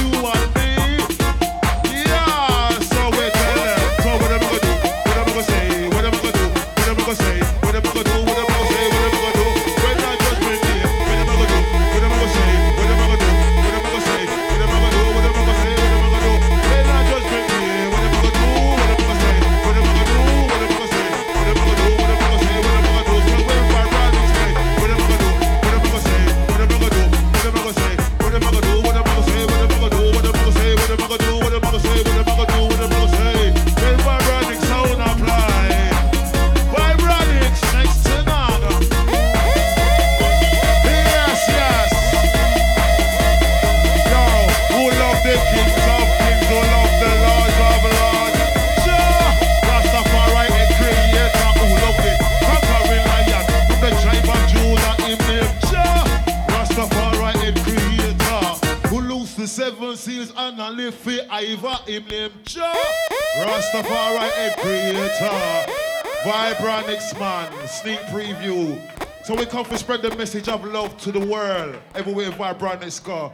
Rastafari 63.68 64.56
Creator, 64.60 65.72
Vibronics 66.24 67.18
Man, 67.18 67.68
sneak 67.68 67.98
preview. 68.08 68.80
So 69.24 69.34
we 69.34 69.44
come 69.44 69.66
to 69.66 69.76
spread 69.76 70.00
the 70.00 70.14
message 70.16 70.48
of 70.48 70.64
love 70.64 70.96
to 70.98 71.12
the 71.12 71.20
world, 71.20 71.76
everywhere 71.94 72.30
Vibronics 72.30 73.02
go. 73.02 73.32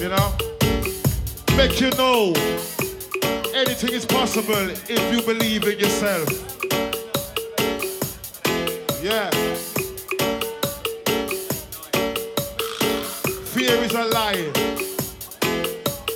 You 0.00 0.08
know? 0.08 1.56
Make 1.58 1.78
you 1.78 1.90
know 1.90 2.32
anything 3.54 3.92
is 3.92 4.06
possible 4.06 4.70
if 4.88 5.14
you 5.14 5.20
believe 5.22 5.64
in 5.64 5.78
yourself. 5.78 6.28
Yeah. 9.02 9.30
Fear 13.52 13.74
is 13.84 13.92
a 13.92 14.04
lie. 14.04 14.52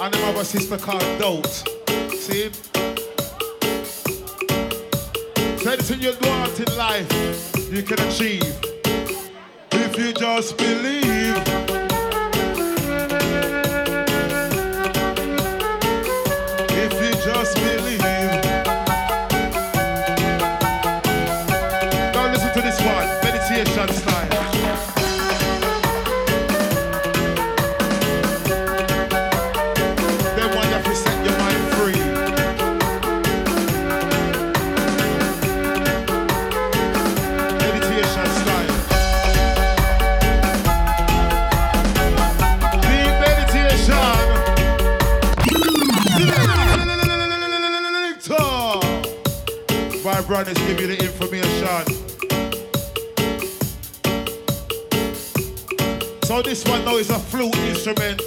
And 0.00 0.14
I 0.14 0.18
have 0.18 0.36
a 0.36 0.44
sister 0.44 0.78
called 0.78 1.02
Doubt. 1.18 1.64
See? 2.10 2.50
Anything 5.66 6.02
you 6.02 6.14
want 6.28 6.60
in 6.60 6.76
life, 6.76 7.10
you 7.72 7.82
can 7.82 7.98
achieve 8.06 8.42
if 9.72 9.98
you 9.98 10.12
just 10.12 10.58
believe. 10.58 11.73
Finest 50.44 50.66
give 50.66 50.80
you 50.80 50.86
the 50.88 51.02
information. 51.02 51.84
So 56.24 56.42
this 56.42 56.64
one 56.66 56.84
now 56.84 56.96
is 56.96 57.08
a 57.08 57.18
flute 57.18 57.56
instrument, 57.56 58.20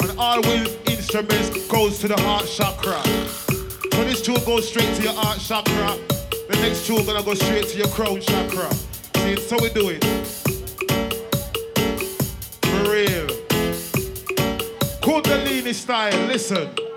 and 0.00 0.18
all 0.18 0.40
wind 0.40 0.74
instruments 0.86 1.66
goes 1.66 1.98
to 1.98 2.08
the 2.08 2.18
heart 2.22 2.46
chakra. 2.46 3.02
So 3.92 4.04
this 4.04 4.22
tool 4.22 4.38
goes 4.46 4.68
straight 4.68 4.94
to 4.96 5.02
your 5.02 5.12
heart 5.12 5.38
chakra. 5.38 5.98
The 6.48 6.56
next 6.62 6.86
tool 6.86 7.04
gonna 7.04 7.22
go 7.22 7.34
straight 7.34 7.68
to 7.68 7.76
your 7.76 7.88
crown 7.88 8.22
chakra. 8.22 8.72
See, 9.16 9.36
so 9.36 9.58
we 9.60 9.68
do 9.68 9.90
it. 9.90 10.04
For 12.64 12.90
real. 12.90 13.26
Kundalini 15.02 15.74
style, 15.74 16.26
listen. 16.26 16.89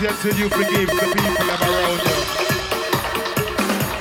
mercy 0.00 0.06
until 0.06 0.38
you 0.38 0.48
forgive 0.48 0.88
the 0.88 1.06
people 1.14 1.50
around 1.50 2.00
you. 2.04 2.16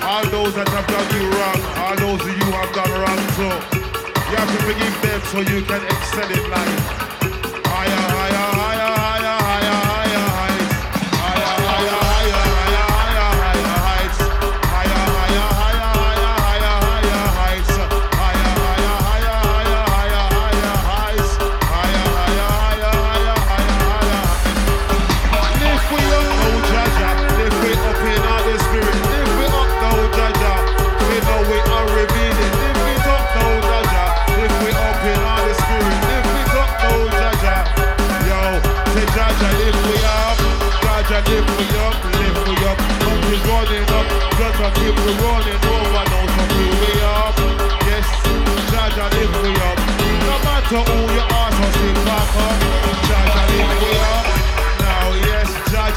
All 0.03 0.25
those 0.29 0.53
that 0.55 0.67
have 0.69 0.87
done 0.87 1.07
you 1.15 1.29
wrong, 1.29 1.61
all 1.77 1.95
those 1.95 2.19
that 2.25 2.35
you 2.37 2.51
have 2.51 2.71
done 2.73 2.91
wrong 2.91 3.21
to, 3.37 3.47
you 4.29 4.35
have 4.37 4.49
to 4.51 4.59
forgive 4.63 4.95
them 5.01 5.21
so 5.31 5.39
you 5.39 5.61
can 5.63 5.83
excel 5.85 6.29
in 6.31 6.49
life. 6.51 6.83
I 7.67 7.85
am 7.85 8.14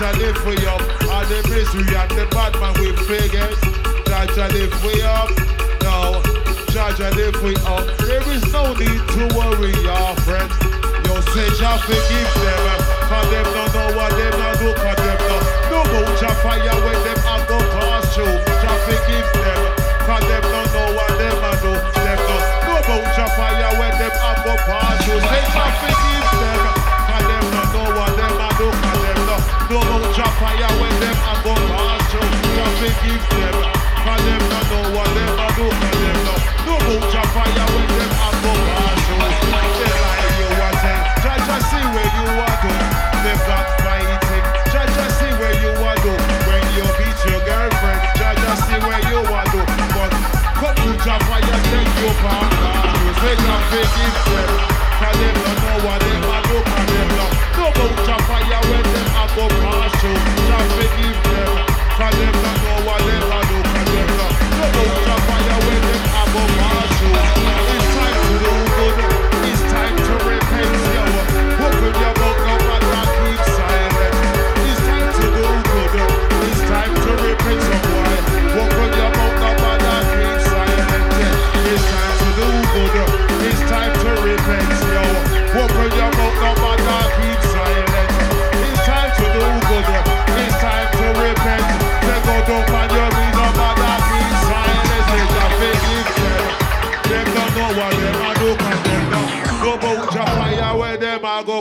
try 0.09 0.21
to 0.21 0.27
live 0.27 0.47
way 0.47 0.67
up. 0.67 0.81
All 1.11 1.25
the 1.27 1.43
misery 1.49 1.97
and 1.97 2.11
the 2.13 2.27
bad 2.31 2.55
man 2.61 2.73
we 2.81 2.93
biggest. 3.07 3.61
Judge 4.07 4.35
to 4.35 4.49
live 4.55 4.85
way 4.85 5.03
up. 5.03 5.29
No, 5.83 6.23
Judge 6.71 6.97
to 6.97 7.11
live 7.17 7.43
way 7.43 7.55
up. 7.67 7.85
There 7.99 8.23
is 8.33 8.45
no 8.53 8.73
need 8.75 9.03
to 9.15 9.23
worry, 9.37 9.73
y'all 9.85 10.15
friends. 10.25 10.53
Yo, 11.05 11.21
say 11.33 11.49
Jah 11.59 11.79
forgive 11.85 12.33
them. 12.41 12.81
Cause 13.09 13.31
them 13.31 13.45
don't 13.45 13.75
know 13.75 13.97
what 13.97 14.11
them 14.17 14.39
not 14.39 14.59
do. 14.59 14.73
Cause 14.75 14.97
them 14.97 15.19
not. 15.29 15.43
No 15.71 15.85
go 15.85 16.01
Jah 16.17 16.35
fire 16.43 16.77
with 16.85 17.05
them. 17.05 17.19
I 17.27 17.45
go 17.49 17.78
we 32.81 32.87
give 32.87 33.29
them, 33.31 33.55
for 34.05 34.23
them 34.23 34.68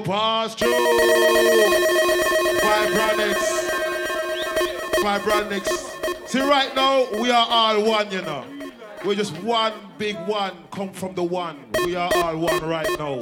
go 0.02 0.06
past. 0.06 0.60
Vibronics. 2.60 3.70
Vibronics. 4.98 6.28
See, 6.28 6.42
right 6.42 6.76
now, 6.76 7.08
we 7.14 7.32
are 7.32 7.48
all 7.50 7.82
one, 7.84 8.12
you 8.12 8.22
know. 8.22 8.44
We're 9.06 9.16
just 9.16 9.34
one 9.38 9.74
big 9.98 10.18
one, 10.28 10.52
come 10.72 10.92
from 10.92 11.16
the 11.16 11.24
one. 11.24 11.58
We 11.86 11.96
are 11.96 12.12
all 12.16 12.38
one 12.38 12.62
right 12.68 12.88
now. 13.00 13.20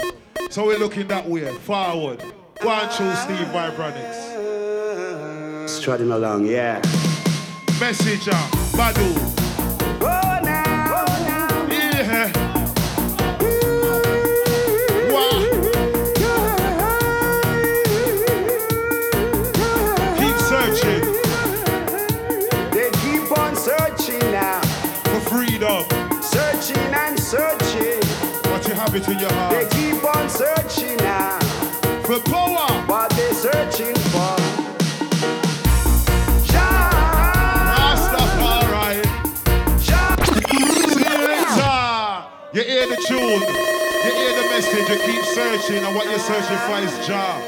So 0.49 0.65
we're 0.65 0.79
looking 0.79 1.07
that 1.07 1.27
way, 1.27 1.53
forward. 1.59 2.23
Go 2.59 2.69
and 2.69 2.91
choose 2.91 3.19
Steve 3.19 3.47
Vibronics. 3.47 5.69
Strutting 5.69 6.11
along, 6.11 6.47
yeah. 6.47 6.81
Messenger, 7.79 8.31
Badu. 8.77 9.34
freedom. 25.45 25.85
Searching 26.21 26.77
and 26.77 27.19
searching. 27.19 27.99
But 28.43 28.67
you 28.67 28.73
have 28.73 28.95
it 28.95 29.07
in 29.07 29.19
your 29.19 29.31
heart. 29.33 29.51
They 29.53 29.65
keep 29.77 30.03
on 30.03 30.29
searching 30.29 30.97
now. 30.97 31.39
For 32.05 32.19
power. 32.19 32.67
What 32.87 33.09
they're 33.11 33.33
searching 33.33 33.95
for. 34.11 34.35
Jah. 36.45 36.89
Ah. 41.57 42.31
You 42.53 42.63
hear 42.63 42.87
the 42.87 42.95
tune. 42.95 43.19
You 43.19 44.11
hear 44.15 44.33
the 44.39 44.45
message. 44.49 44.87
You 44.89 44.97
keep 45.05 45.23
searching. 45.25 45.83
And 45.83 45.95
what 45.95 46.05
you're 46.05 46.19
searching 46.19 46.57
for 46.65 46.77
is 46.79 47.05
Jah. 47.05 47.41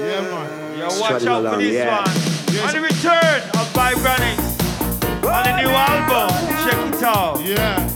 Yeah, 0.00 0.20
man. 0.22 0.78
Yo, 0.78 0.86
watch 1.00 1.26
out 1.26 1.52
for 1.52 1.58
this 1.58 1.74
yeah. 1.74 1.98
one. 1.98 2.06
Yes. 2.52 2.62
On 2.66 2.72
the 2.80 2.80
return 2.80 3.42
of 3.60 3.72
Vibe 3.74 4.02
Running 4.02 4.41
on 5.32 5.44
the 5.44 5.56
new 5.56 5.70
album. 5.70 6.28
Check 6.64 6.78
it 6.92 7.02
out. 7.02 7.40
Yeah. 7.42 7.88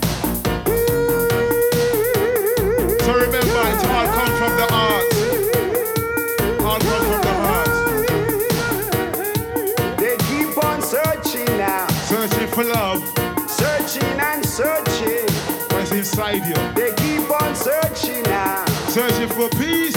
So 3.05 3.11
remember, 3.12 3.62
it's 3.72 3.84
all 3.84 4.07
come 4.16 4.32
from 4.41 4.53
the 4.61 4.66
heart. 4.74 5.05
All 6.64 6.80
come 6.80 7.05
from 7.11 7.20
the 7.28 7.34
heart. 7.45 7.70
They 9.99 10.16
keep 10.28 10.53
on 10.64 10.78
searching 10.80 11.51
now. 11.59 11.87
Searching 12.09 12.49
for 12.49 12.64
love. 12.64 13.01
Searching 13.49 14.20
and 14.20 14.45
searching. 14.45 15.28
What's 15.70 15.93
inside 15.93 16.43
you? 16.47 16.57
They 16.74 16.93
keep 16.97 17.30
on 17.43 17.55
searching 17.55 18.22
now. 18.22 18.64
Searching 18.89 19.28
for 19.28 19.49
peace. 19.51 19.95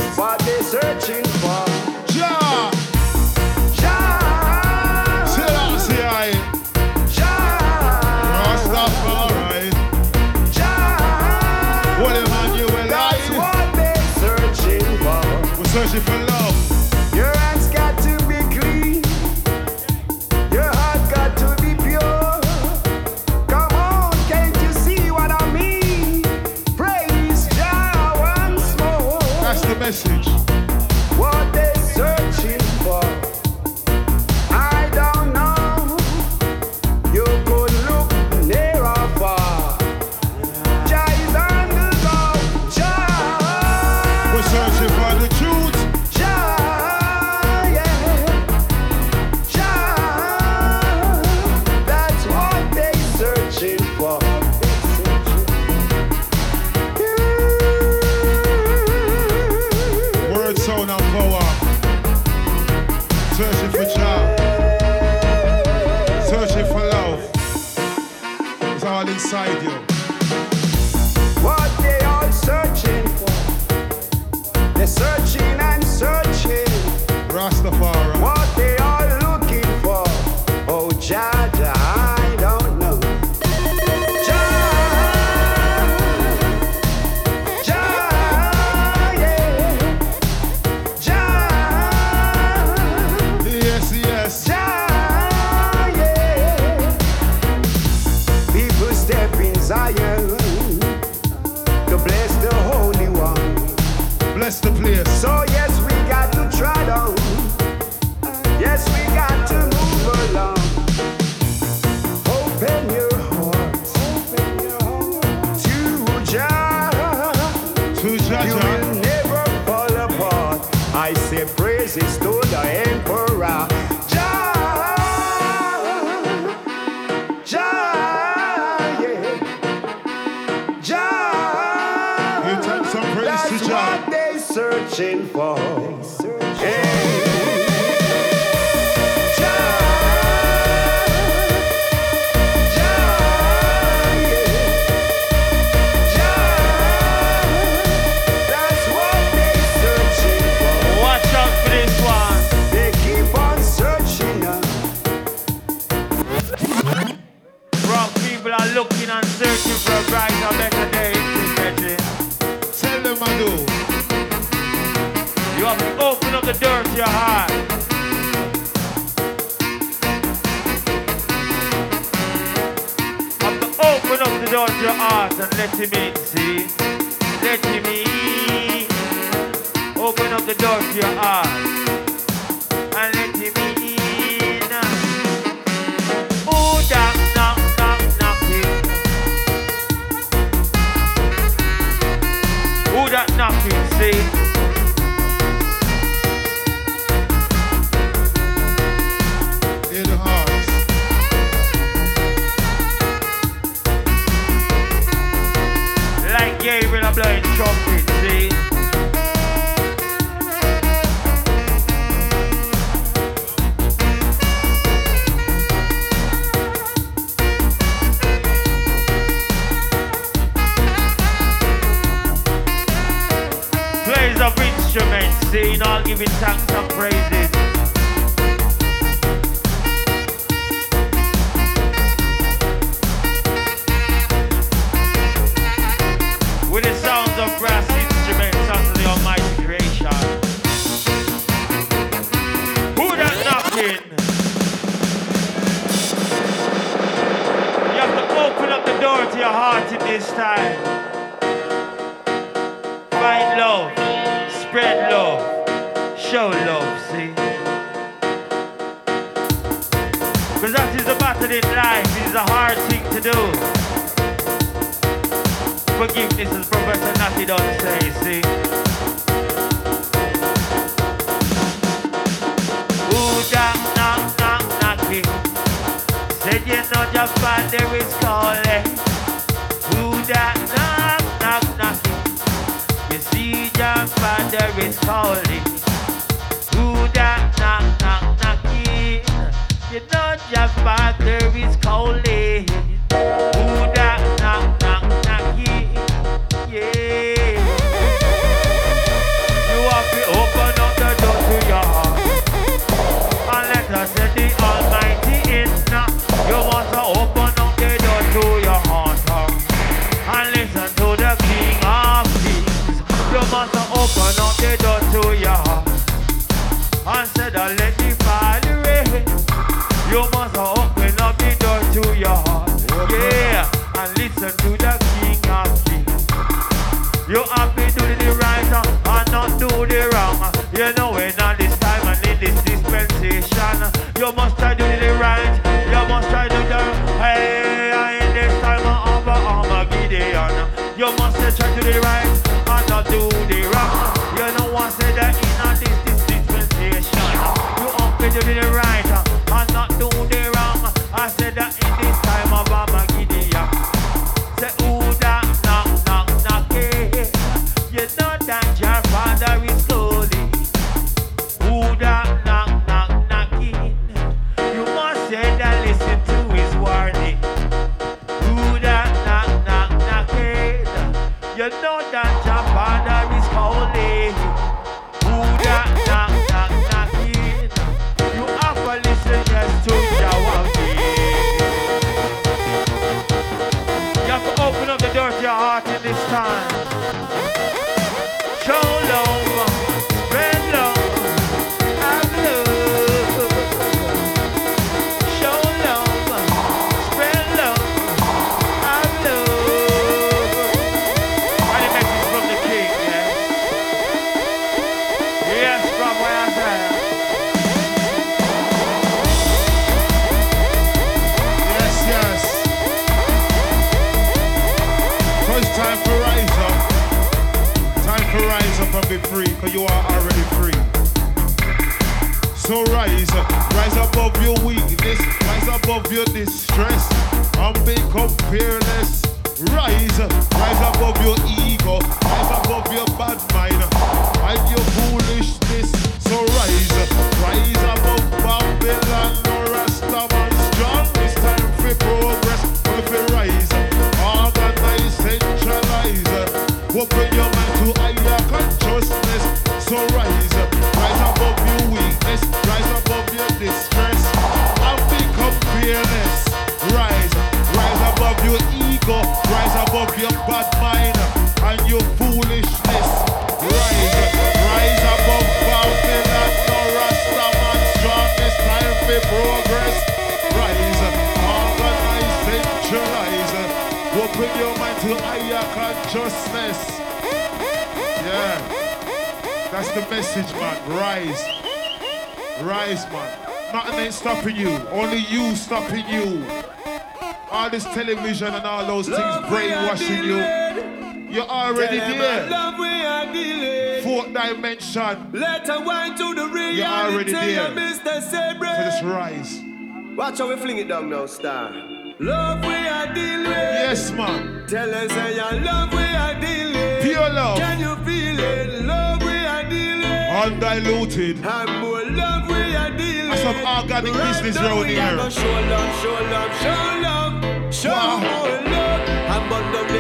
Watch 500.40 500.48
how 500.48 500.56
we 500.56 500.62
fling 500.62 500.78
it 500.78 500.88
down 500.88 501.10
now, 501.10 501.26
star. 501.26 501.70
Love 502.18 502.64
we 502.64 502.74
are 502.74 503.14
dealing. 503.14 503.52
Yes, 503.52 504.10
man. 504.12 504.64
Tell 504.68 504.90
us 504.96 505.12
how 505.12 505.28
your 505.28 505.60
love 505.60 505.92
we 505.92 506.00
are 506.00 506.40
dealing. 506.40 507.02
Pure 507.02 507.30
love. 507.32 507.58
Can 507.58 507.80
you 507.82 507.94
feel 508.06 508.40
it? 508.40 508.86
Love 508.86 509.22
we 509.22 509.36
are 509.36 509.68
dealing. 509.68 510.64
Undiluted. 510.64 511.46
And 511.46 511.82
more 511.82 512.06
love 512.06 512.48
we 512.48 512.56
are 512.74 512.90
dealing. 512.96 513.32
That's 513.32 513.42
some 513.42 513.58
organic 513.68 514.16
right 514.16 514.42
business 514.42 514.64
around 514.64 514.88
here. 514.88 515.30
Show 515.30 515.52
love, 515.74 516.02
show 516.02 516.14
love, 516.32 516.54
show 516.62 517.00
love. 517.04 517.74
Show 517.74 517.90
wow. 517.90 518.20
more 518.20 518.72
love. 518.72 519.02
The 519.28 520.00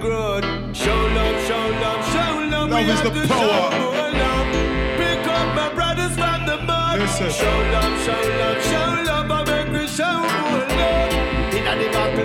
and. 0.00 0.42
Show 0.74 0.96
love, 0.96 1.36
show 1.46 1.68
love, 1.84 2.02
show 2.12 2.48
love. 2.48 2.70
Love 2.70 2.86
we 2.86 2.92
is 2.92 3.02
the 3.02 3.10
power. 3.28 3.72
Show 3.72 3.92
more 3.92 4.10
love. 4.22 4.48
Pick 4.96 5.26
up 5.28 5.54
my 5.54 5.74
brothers 5.74 6.14
from 6.16 6.46
the 6.46 6.56
mud. 6.64 7.00
Listen. 7.00 7.30
Show 7.30 7.58
love, 7.72 8.04
show 8.06 8.38
love. 8.38 8.57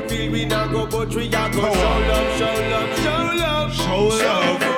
Feel 0.08 0.32
we 0.32 0.46
not 0.46 0.72
go, 0.72 0.86
but 0.86 1.14
we 1.16 1.34
are 1.34 1.50
go. 1.52 1.62
Show 1.62 1.70
love, 1.72 2.38
show 2.38 2.46
love, 2.70 3.00
show 3.00 3.36
love, 3.36 3.74
show 3.74 4.08
love. 4.08 4.73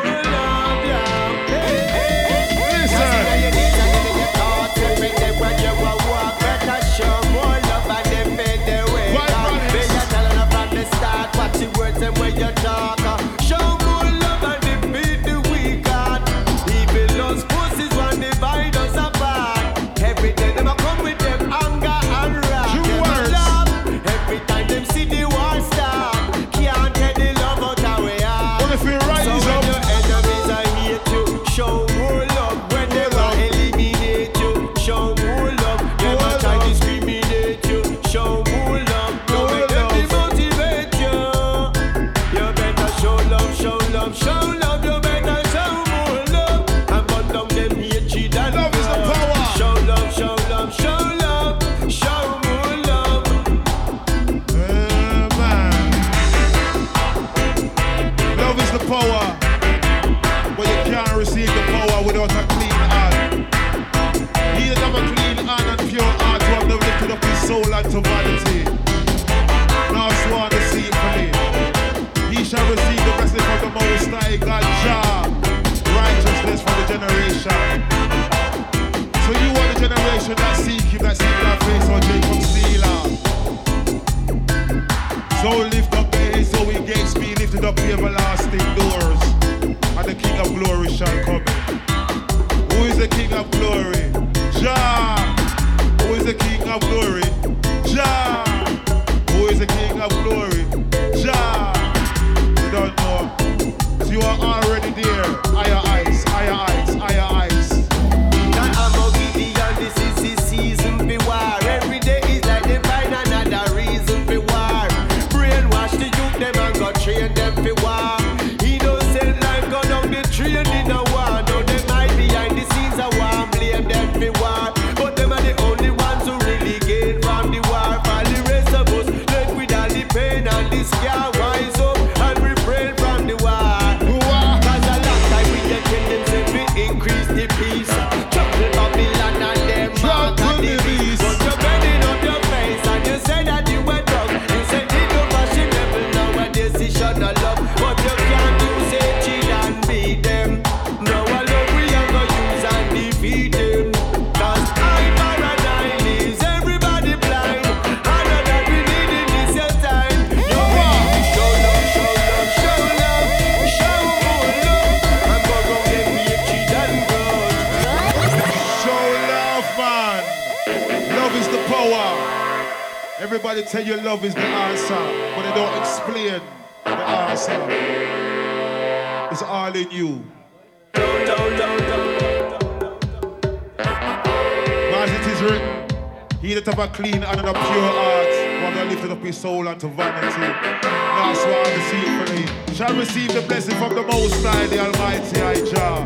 He 185.36 186.54
that 186.54 186.66
have 186.66 186.80
a 186.80 186.88
clean 186.88 187.24
and 187.24 187.40
a 187.42 187.44
pure 187.44 187.52
heart, 187.52 188.64
one 188.64 188.74
that 188.76 188.88
lifted 188.88 189.12
up 189.12 189.22
his 189.22 189.38
soul 189.38 189.68
unto 189.68 189.90
vanity. 189.90 190.40
Now 190.40 191.34
so 191.34 191.52
I 191.52 191.76
receive 191.76 192.10
from 192.16 192.30
thee. 192.36 192.74
Shall 192.74 192.96
receive 192.96 193.34
the 193.34 193.42
blessing 193.42 193.76
from 193.76 193.96
the 193.96 194.04
Most 194.04 194.46
High, 194.46 194.68
the 194.68 194.80
Almighty, 194.80 195.42
I 195.42 195.56
Jah, 195.56 196.06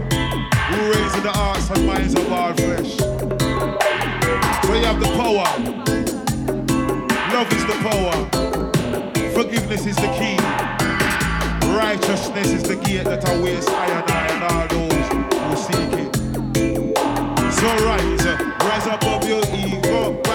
who 0.69 0.77
raised 0.89 1.21
the 1.21 1.31
hearts 1.31 1.69
and 1.69 1.85
minds 1.85 2.15
of 2.15 2.31
all 2.31 2.53
flesh. 2.55 2.97
So 4.65 4.73
you 4.73 4.85
have 4.85 4.99
the 4.99 5.11
power. 5.13 5.45
Love 7.31 7.53
is 7.53 7.65
the 7.67 7.77
power. 7.85 8.15
Forgiveness 9.31 9.85
is 9.85 9.95
the 9.95 10.09
key. 10.17 10.39
Righteousness 11.75 12.47
is 12.47 12.63
the 12.63 12.77
gate 12.77 13.03
that 13.03 13.29
awaits 13.29 13.67
I 13.67 13.85
and 13.85 14.09
I 14.09 14.27
and 14.33 14.43
all 14.43 14.67
those 14.73 15.07
who 15.43 15.55
seek 15.67 15.93
it. 15.99 16.15
So 17.53 17.67
right. 17.85 18.18
Eu 18.89 18.95
up 18.95 19.23
o 19.23 19.37
ego. 19.37 20.28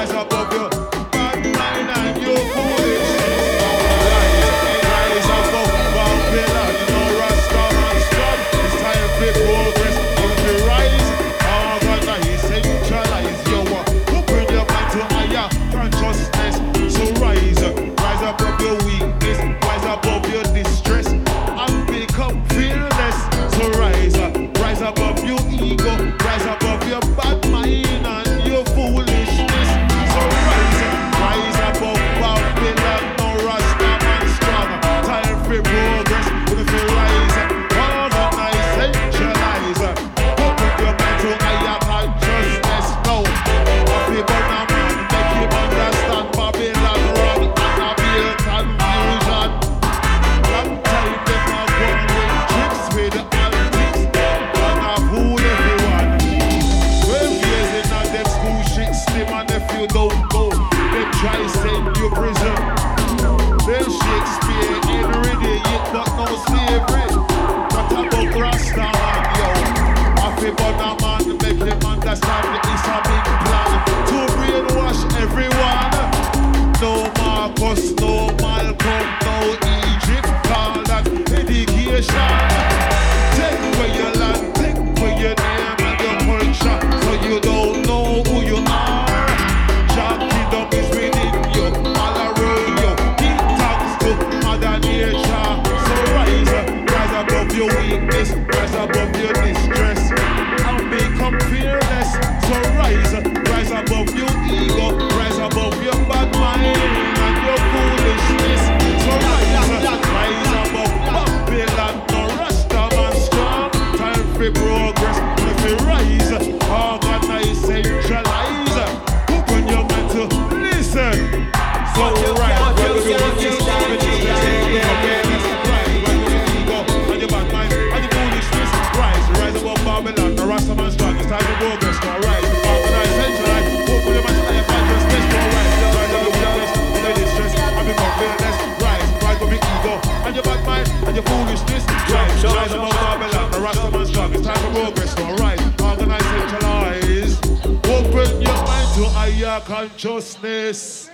consciousness 149.75 151.11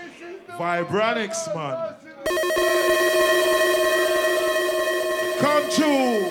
Vibronics, 0.59 1.55
man. 1.55 1.95
Come 5.39 5.71
true. 5.71 6.29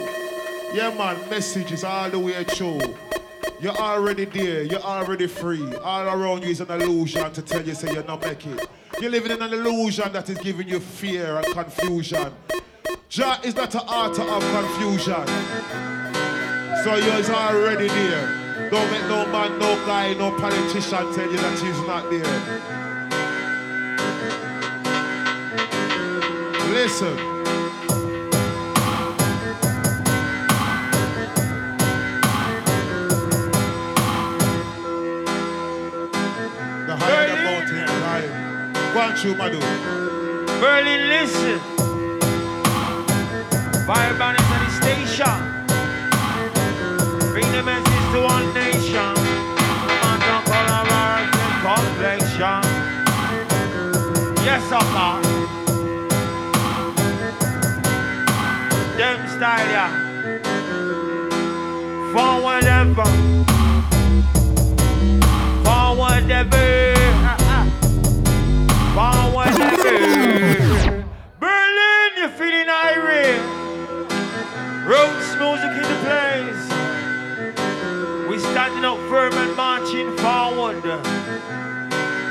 Yeah, 0.72 0.94
man, 0.96 1.18
message 1.32 1.72
is 1.72 1.84
all 1.84 2.12
the 2.12 2.20
way 2.20 2.44
true. 2.44 2.80
You're 3.60 3.76
already 3.76 4.26
there, 4.26 4.62
you're 4.62 4.80
already 4.82 5.26
free. 5.26 5.74
All 5.78 6.08
around 6.08 6.44
you 6.44 6.50
is 6.50 6.62
an 6.62 6.70
illusion 6.70 7.34
to 7.34 7.42
tell 7.42 7.66
you 7.66 7.74
say 7.74 7.92
you're 7.92 8.04
not 8.04 8.22
making 8.22 8.60
it. 8.60 8.68
You're 9.02 9.10
living 9.10 9.32
in 9.32 9.42
an 9.42 9.52
illusion 9.52 10.14
that 10.14 10.30
is 10.30 10.38
giving 10.38 10.70
you 10.70 10.80
fear 10.80 11.38
and 11.38 11.46
confusion. 11.48 12.32
Jah 13.10 13.40
is 13.44 13.56
not 13.56 13.74
an 13.74 13.82
author 13.82 14.22
of 14.22 14.44
confusion. 14.52 15.26
So 16.84 16.96
you're 16.96 17.36
already 17.36 17.88
there. 17.88 18.49
Don't 18.72 18.92
let 18.92 19.08
no 19.10 19.26
man, 19.32 19.58
no 19.58 19.76
guy, 19.88 20.14
no 20.14 20.32
politician 20.32 21.14
tell 21.16 21.32
you 21.32 21.38
that 21.38 21.60
he's 21.60 21.82
not 21.88 22.08
there. 22.12 22.40
Listen. 26.72 27.16
The 36.86 36.96
higher 36.96 37.38
Berlin, 40.62 41.02
listen. 41.10 41.60
Fireman 43.88 44.20
banners 44.20 44.50
at 44.54 44.60
the 44.66 44.72
station. 44.80 45.38
Bring 47.34 47.50
the 47.52 47.64
message 47.64 48.06
to 48.14 48.22
one. 48.22 48.59
Yes, 54.50 54.66
Papa. 54.68 55.22
Them 58.98 59.20
style, 59.28 59.70
yeah. 59.70 59.92
Forward 62.14 62.44
whatever. 62.44 63.08
Forward 65.64 66.00
whatever. 66.00 66.68
Forward 68.96 69.54
whatever. 69.54 71.06
Berlin, 71.40 72.12
you're 72.18 72.34
feeling 72.40 72.70
irate. 72.70 73.46
Roots 74.90 75.30
music 75.38 75.74
in 75.78 75.86
the 75.94 76.00
place. 76.08 76.66
We 78.28 78.40
standing 78.40 78.84
up 78.84 78.98
firm 79.10 79.34
and 79.34 79.56
marching 79.56 80.10
forward. 80.18 80.82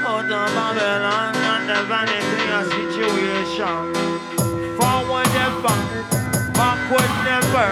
Oh, 0.04 0.20
the 0.22 0.34
Babylon 0.56 1.37
relevant 1.78 2.10
to 2.10 2.38
your 2.50 2.64
situation. 2.64 3.94
Forward 4.76 5.28
never, 5.34 5.76
backward 6.52 7.12
never. 7.24 7.68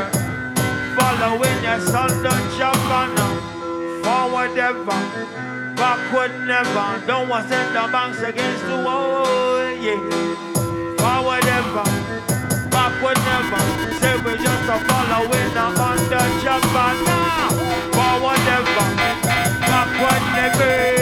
Following 0.96 1.62
your 1.62 1.80
son, 1.80 2.10
don't 2.22 2.46
jump 2.56 2.90
on 2.90 3.14
them. 3.14 4.02
Forward 4.02 4.58
ever, 4.58 5.74
backward 5.74 6.32
never. 6.46 7.06
Don't 7.06 7.28
want 7.28 7.48
to 7.48 7.54
send 7.54 7.74
the 7.74 7.92
banks 7.92 8.20
against 8.22 8.64
the 8.66 8.76
wall, 8.84 9.26
yeah. 9.72 9.98
Forward 11.02 11.46
ever, 11.58 11.84
backward 12.70 13.18
never. 13.26 13.62
Say 13.98 14.16
we 14.24 14.32
just 14.38 14.70
a 14.70 14.78
following 14.86 15.50
the 15.54 15.66
under 15.90 16.26
jump 16.42 16.74
on 16.74 16.96
now. 17.04 17.48
Forward 17.96 18.46
ever, 18.56 18.88
backward 19.66 20.22
never. 20.34 20.95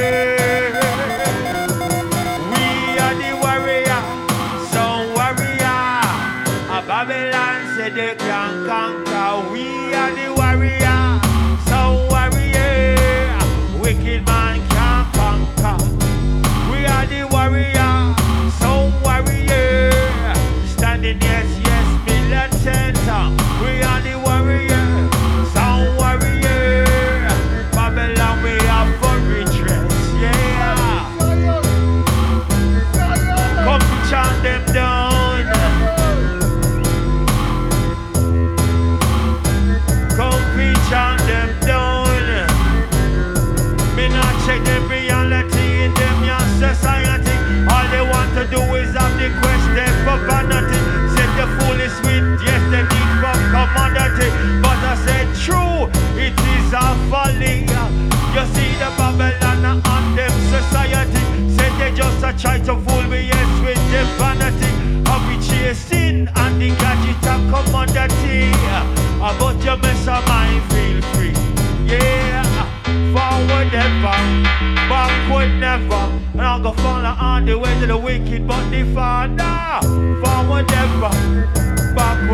I 62.23 62.33
try 62.33 62.59
to 62.59 62.77
fool 62.77 63.03
me, 63.05 63.27
yes, 63.27 63.49
with 63.65 63.83
them 63.91 64.07
vanity. 64.19 64.71
I'll 65.07 65.21
be 65.29 65.37
chasing 65.47 66.29
and 66.35 66.61
the 66.61 66.69
gadget 66.69 67.27
and 67.27 67.53
commodity. 67.53 68.51
on 69.21 69.39
that 69.39 69.65
your 69.65 69.77
mess 69.79 70.09
of 70.09 70.27
mine, 70.29 70.61
feel 70.71 71.01
free. 71.15 71.35
Yeah, 71.87 72.43
forward 73.15 73.73
ever, 73.73 74.19
backward 74.89 75.53
never. 75.61 76.05
And 76.33 76.43
I'll 76.43 76.61
go 76.61 76.73
follow 76.73 77.15
on 77.19 77.47
the 77.47 77.59
way 77.59 77.79
to 77.81 77.87
the 77.87 77.97
wicked, 77.97 78.47
but 78.47 78.69
the 78.71 78.85
father, 78.95 79.87
forward 80.23 80.71
ever, 80.73 81.95
backward. 81.95 82.34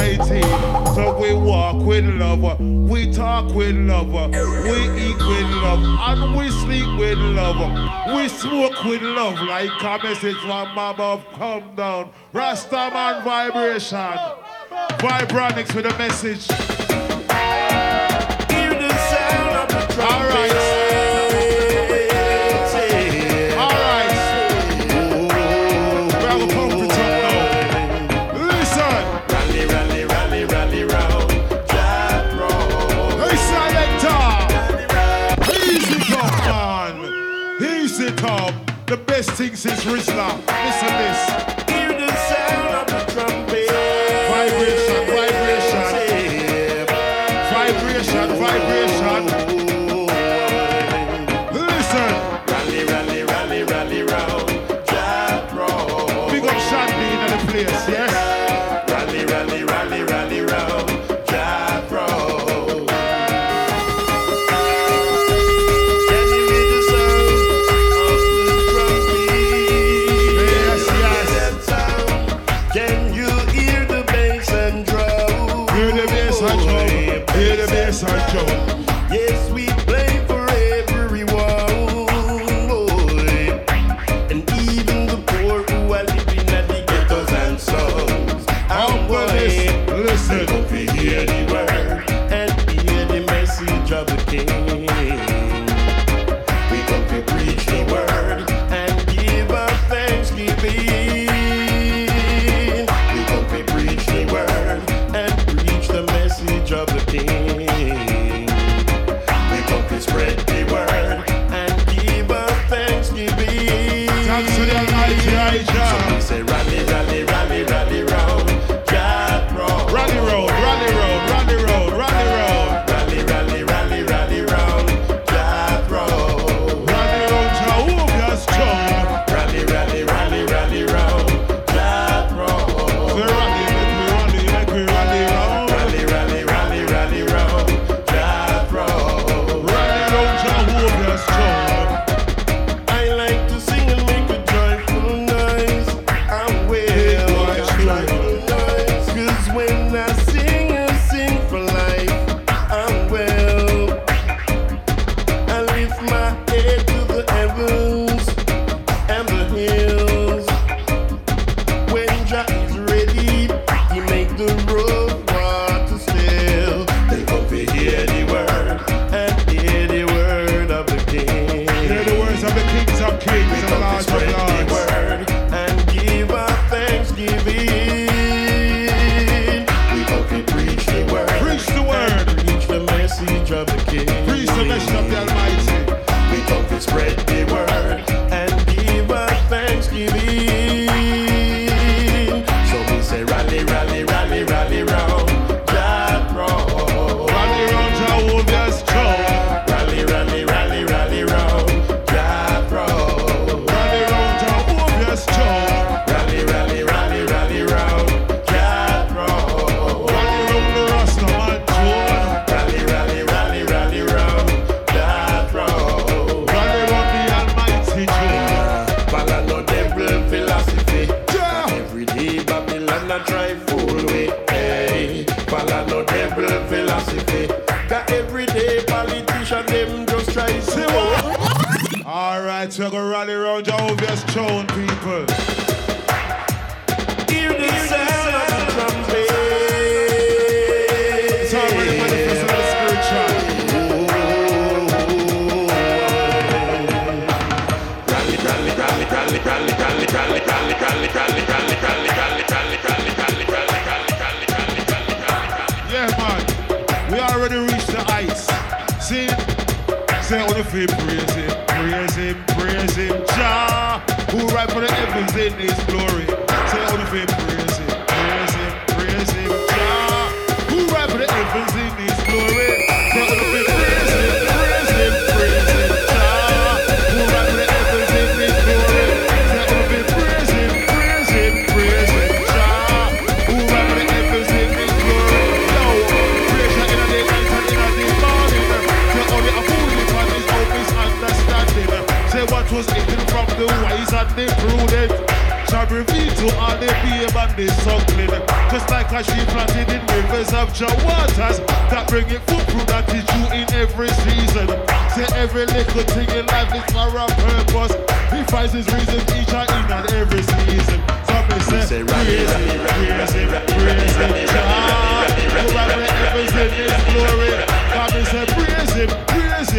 mighty. 0.00 0.42
So 0.94 1.18
we 1.20 1.34
walk 1.34 1.84
with 1.84 2.04
love, 2.04 2.60
we 2.60 3.12
talk 3.12 3.54
with 3.54 3.76
love, 3.76 4.12
we 4.12 4.78
eat 5.06 5.18
with 5.18 5.50
love, 5.64 5.82
and 6.08 6.36
we 6.36 6.50
sleep 6.50 6.98
with 6.98 7.18
love. 7.18 7.60
We 8.14 8.28
smoke 8.28 8.82
with 8.84 9.02
love, 9.02 9.40
like 9.42 9.70
a 9.82 10.02
message 10.02 10.36
from 10.36 10.78
above 10.78 11.24
come 11.34 11.74
down. 11.76 12.12
Rastaman 12.32 13.24
vibration. 13.24 14.18
Vibronics 14.98 15.74
with 15.74 15.86
a 15.86 15.98
message. 15.98 16.79
things 39.36 39.64
is 39.66 39.80
Rizla. 39.84 40.36
Listen 40.64 40.88
this. 40.98 41.59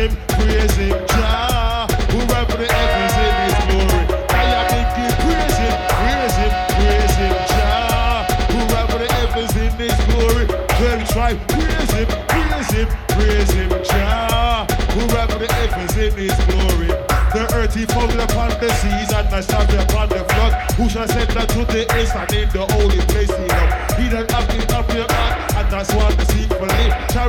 him, 0.01 0.17
praise 0.33 0.75
him, 0.75 0.97
Jah, 1.13 1.85
who 2.09 2.19
the 2.25 2.67
heavens 2.73 3.15
in 3.21 3.33
his 3.45 3.57
glory. 3.69 4.03
I 4.33 4.43
am 4.57 4.63
thinking, 4.71 5.13
praise 5.21 5.57
him, 5.61 5.75
praise 6.01 6.35
him, 6.41 6.51
praise 6.75 7.15
him, 7.21 7.33
Jah, 7.53 8.25
who 8.49 8.59
the 8.65 9.07
heavens 9.13 9.53
in 9.55 9.71
his 9.77 9.97
glory. 10.09 10.45
Twelve 10.77 11.03
tribe, 11.09 11.39
praise 11.53 11.91
him, 11.91 12.07
praise 12.33 12.71
him, 12.71 12.87
praise 13.13 13.51
him, 13.51 13.69
Jah, 13.83 14.65
who 14.93 15.01
the 15.07 15.47
heavens 15.53 15.95
in 15.97 16.13
his 16.17 16.37
glory. 16.49 16.89
The 17.31 17.47
earth 17.55 17.75
he 17.75 17.85
founded 17.85 18.19
upon 18.19 18.49
the 18.59 18.69
seas 18.81 19.13
and 19.13 19.29
the 19.29 19.41
sand 19.41 19.71
upon 19.71 20.09
the 20.09 20.25
flood. 20.33 20.53
Who 20.75 20.89
shall 20.89 21.07
send 21.07 21.29
that 21.31 21.47
to 21.49 21.63
the 21.63 21.87
east 22.01 22.15
and 22.15 22.33
in 22.33 22.49
the 22.49 22.65
holy 22.73 22.99
place 23.07 23.31
he 23.31 23.47
loved? 23.47 24.01
He 24.01 24.09
done 24.09 24.27
hath 24.27 24.73
up 24.73 24.91
your 24.93 25.07
heart, 25.07 25.55
and 25.55 25.71
that's 25.71 25.93
what 25.93 26.20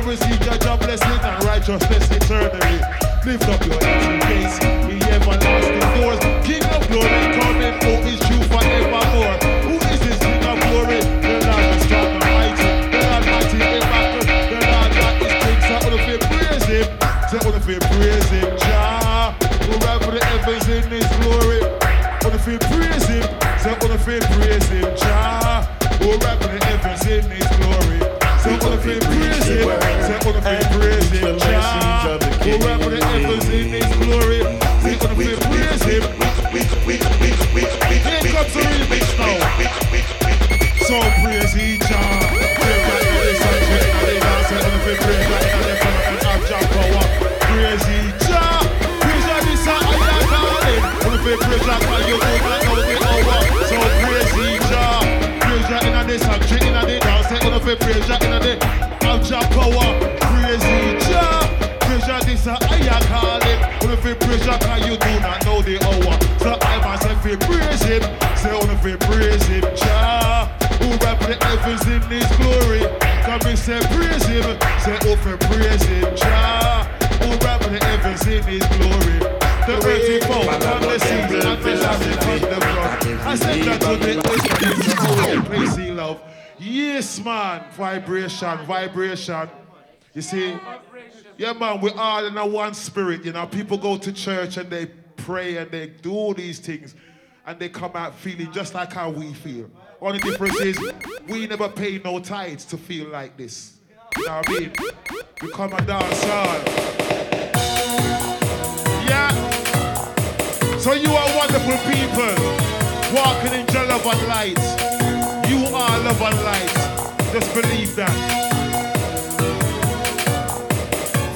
your 0.05 0.57
job 0.57 0.79
blessing 0.81 1.09
and 1.09 1.43
righteousness 1.45 2.11
eternally. 2.11 2.81
Lift 3.25 3.47
up 3.47 3.65
your 3.65 3.81
hands 3.81 4.72
Vibration, 87.71 88.57
vibration. 88.65 89.49
You 90.13 90.21
see, 90.21 90.57
yeah 91.37 91.53
man, 91.53 91.81
we're 91.81 91.95
all 91.95 92.25
in 92.25 92.37
a 92.37 92.45
one 92.45 92.73
spirit. 92.73 93.25
You 93.25 93.33
know, 93.33 93.47
people 93.47 93.77
go 93.77 93.97
to 93.97 94.11
church 94.13 94.57
and 94.57 94.69
they 94.69 94.87
pray 95.17 95.57
and 95.57 95.71
they 95.71 95.87
do 95.87 96.11
all 96.11 96.33
these 96.33 96.59
things 96.59 96.95
and 97.45 97.59
they 97.59 97.69
come 97.69 97.91
out 97.95 98.15
feeling 98.15 98.51
just 98.51 98.73
like 98.73 98.93
how 98.93 99.09
we 99.09 99.33
feel. 99.33 99.69
Only 100.01 100.19
difference 100.19 100.59
is 100.59 100.79
we 101.27 101.47
never 101.47 101.69
pay 101.69 101.99
no 102.03 102.19
tithes 102.19 102.65
to 102.65 102.77
feel 102.77 103.07
like 103.09 103.37
this. 103.37 103.79
You 104.17 104.25
know 104.25 104.33
what 104.33 104.49
I 104.49 104.59
mean? 104.59 104.73
We 105.41 105.49
come 105.51 105.73
and 105.73 105.87
dance 105.87 106.23
all. 106.25 106.63
Yeah. 109.07 110.77
So 110.77 110.93
you 110.93 111.09
are 111.09 111.37
wonderful 111.37 111.77
people 111.89 112.35
walking 113.15 113.53
in 113.53 113.67
your 113.73 113.85
love 113.87 114.05
and 114.05 114.27
light. 114.27 115.49
You 115.49 115.65
are 115.73 115.99
love 115.99 116.21
and 116.21 116.43
light. 116.43 116.82
Just 117.33 117.51
believe 117.55 117.95
that. 117.95 118.11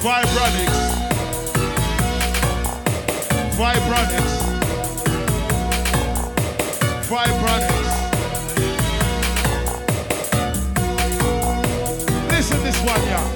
Vibronics. 0.00 0.80
Vibronics. 3.58 4.34
Vibronics. 7.10 7.90
Listen 12.30 12.62
this 12.62 12.78
one, 12.82 13.02
yeah. 13.10 13.26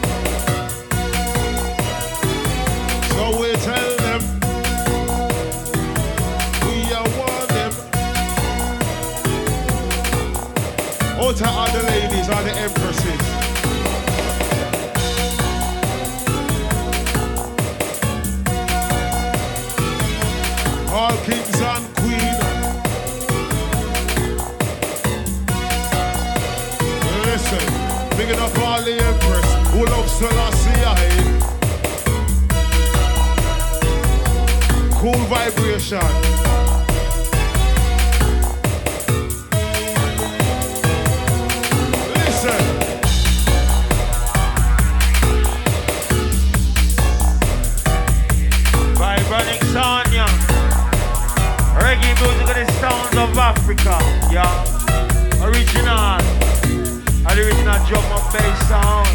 So 3.09 3.22
we 3.40 3.48
tell 3.56 3.97
them 3.97 4.20
we 6.64 6.93
are 6.94 7.12
to 12.24 12.36
all 12.36 12.44
the 12.44 12.50
empresses. 12.56 13.20
All 20.92 21.16
kings 21.24 21.60
and 21.60 21.84
queens. 21.96 22.42
Listen, 27.26 27.64
big 28.16 28.30
up 28.38 28.58
all 28.58 28.82
the 28.82 28.94
empress 29.02 29.48
who 29.72 29.80
loves 29.86 30.12
Selassie. 30.12 30.84
aye. 30.92 31.22
Cool 35.00 35.22
vibration. 35.26 36.51
Africa, 53.52 53.98
yeah. 54.32 55.44
Original. 55.44 56.16
The 57.28 57.40
original 57.44 57.78
drum 57.86 58.04
and 58.16 58.26
bass 58.32 58.58
sound. 58.68 59.08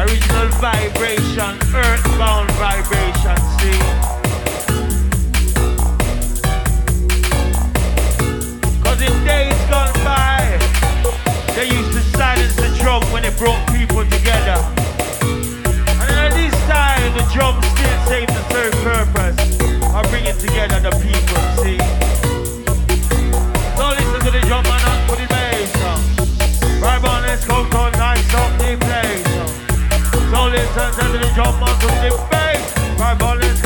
Original 0.00 0.48
vibration, 0.64 1.52
earthbound 1.76 2.50
vibration, 2.52 3.36
see. 3.56 3.80
Cause 8.82 9.00
in 9.02 9.14
days 9.24 9.60
gone 9.68 9.92
by, 10.08 10.58
they 11.54 11.68
used 11.68 11.92
to 11.92 12.00
silence 12.16 12.56
the 12.56 12.74
drum 12.80 13.02
when 13.12 13.26
it 13.26 13.36
brought 13.36 13.60
people 13.68 14.04
together. 14.08 14.58
And 16.00 16.16
at 16.24 16.32
this 16.32 16.54
time, 16.66 17.12
the 17.12 17.28
drum 17.34 17.60
still 17.62 17.98
serves 18.08 18.32
the 18.32 18.42
third 18.48 18.72
purpose 18.82 19.73
of 19.94 20.12
it 20.12 20.38
together 20.40 20.80
the 20.80 20.90
people, 20.98 21.42
see. 21.62 21.78
So 23.76 23.88
listen 23.90 24.20
to 24.26 24.30
the 24.30 24.40
drum 24.46 24.64
and 24.66 24.82
not 24.82 25.08
to 25.08 25.14
the 25.16 25.26
bass. 25.28 25.74
uh. 25.76 25.98
Vibe 26.82 27.04
on, 27.08 27.22
let's 27.22 27.46
go, 27.46 27.62
go 27.70 27.90
nice 27.90 28.34
up 28.34 28.50
the 28.58 28.76
place. 28.84 29.24
So 30.30 30.40
listen 30.50 30.90
to 30.98 31.18
the 31.18 31.30
drum 31.34 31.62
and 31.62 31.80
to 31.80 31.86
the 32.02 32.10
bass. 32.30 32.74
Vibe 32.98 33.22
on, 33.22 33.38
let's 33.38 33.63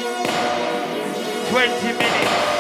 20 1.50 1.98
minutes. 1.98 2.52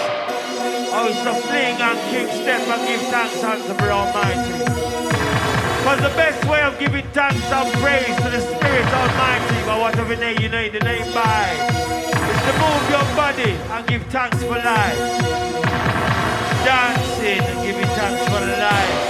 Oh, 0.94 1.08
it's 1.08 1.24
a 1.24 1.34
fling 1.46 1.80
and 1.80 1.98
kick 2.10 2.28
step 2.42 2.62
and 2.68 2.82
give 2.86 3.02
thanks 3.08 3.42
unto 3.42 3.72
the 3.72 3.90
Almighty. 3.90 4.58
Because 5.78 6.00
the 6.02 6.14
best 6.16 6.44
way 6.46 6.62
of 6.62 6.78
giving 6.78 7.06
thanks 7.12 7.50
and 7.50 7.72
praise 7.80 8.16
to 8.16 8.30
the 8.30 8.40
Spirit 8.40 8.86
Almighty, 8.86 9.66
by 9.66 9.78
whatever 9.78 10.16
name 10.16 10.38
you 10.40 10.48
know 10.48 10.68
the 10.68 10.80
name 10.80 11.12
by, 11.14 11.50
is 12.12 12.40
to 12.46 12.52
move 12.58 12.90
your 12.90 13.06
body 13.16 13.52
and 13.52 13.86
give 13.86 14.02
thanks 14.06 14.42
for 14.42 14.58
life. 14.58 16.11
Dancing 16.64 17.40
and 17.40 17.62
giving 17.66 17.86
thanks 17.96 18.22
for 18.28 18.40
life. 18.40 19.01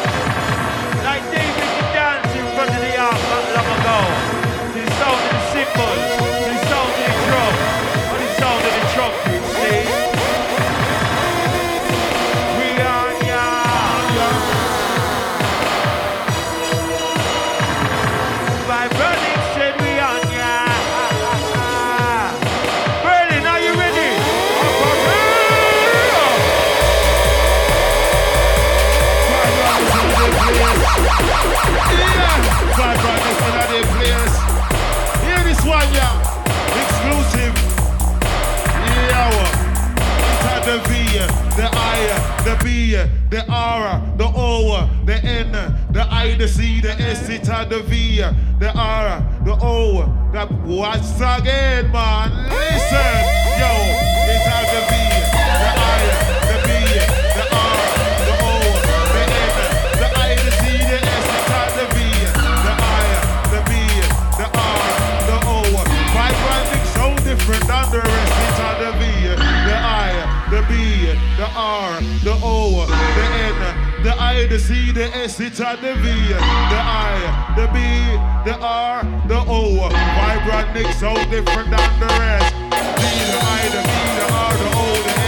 The 46.42 46.48
C, 46.48 46.80
the 46.80 46.90
S, 47.00 47.28
inside 47.28 47.70
the 47.70 47.82
V, 47.84 48.16
the 48.58 48.72
R, 48.74 49.24
the 49.44 49.56
O, 49.62 50.02
the 50.32 50.46
what's 50.66 51.14
again, 51.14 51.92
man? 51.92 52.32
Listen, 52.50 53.14
yo, 53.60 53.70
inside 54.26 54.66
the 54.74 54.82
V, 54.90 55.31
the 74.52 74.58
C, 74.58 74.92
the 74.92 75.06
S. 75.16 75.40
Inside 75.40 75.80
the 75.80 75.94
V, 75.94 76.02
the 76.02 76.36
I, 76.38 77.54
the 77.56 77.66
B, 77.72 77.78
the 78.44 78.58
R, 78.60 79.02
the 79.26 79.42
O. 79.48 79.88
Vibrant 79.88 80.94
so 80.96 81.14
different 81.30 81.70
than 81.70 82.00
the 82.00 82.06
rest. 82.20 82.52
B, 82.52 83.02
the 83.32 83.38
I, 83.40 83.62
the 83.72 83.82
B, 83.88 83.92
the 84.18 84.26
R, 84.30 84.52
the 84.52 84.68
O, 84.76 85.02
the 85.06 85.21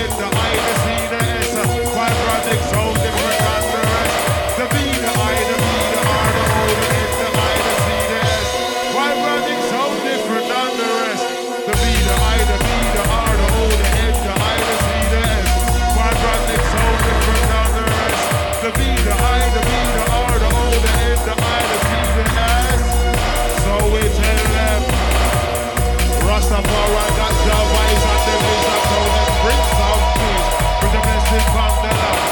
Rastafari 26.55 27.11
got 27.19 27.35
your 27.51 27.63
voice 27.67 28.05
and 28.15 28.23
the 28.31 28.35
vision, 28.47 28.79
so 28.87 28.99
let's 29.11 29.35
bring 29.43 29.63
some 29.75 30.03
peace. 30.15 30.51
Bring 30.79 30.93
the 30.95 31.01
blessing 31.03 31.47
from 31.51 31.75
the 31.83 31.91
land. 31.99 32.23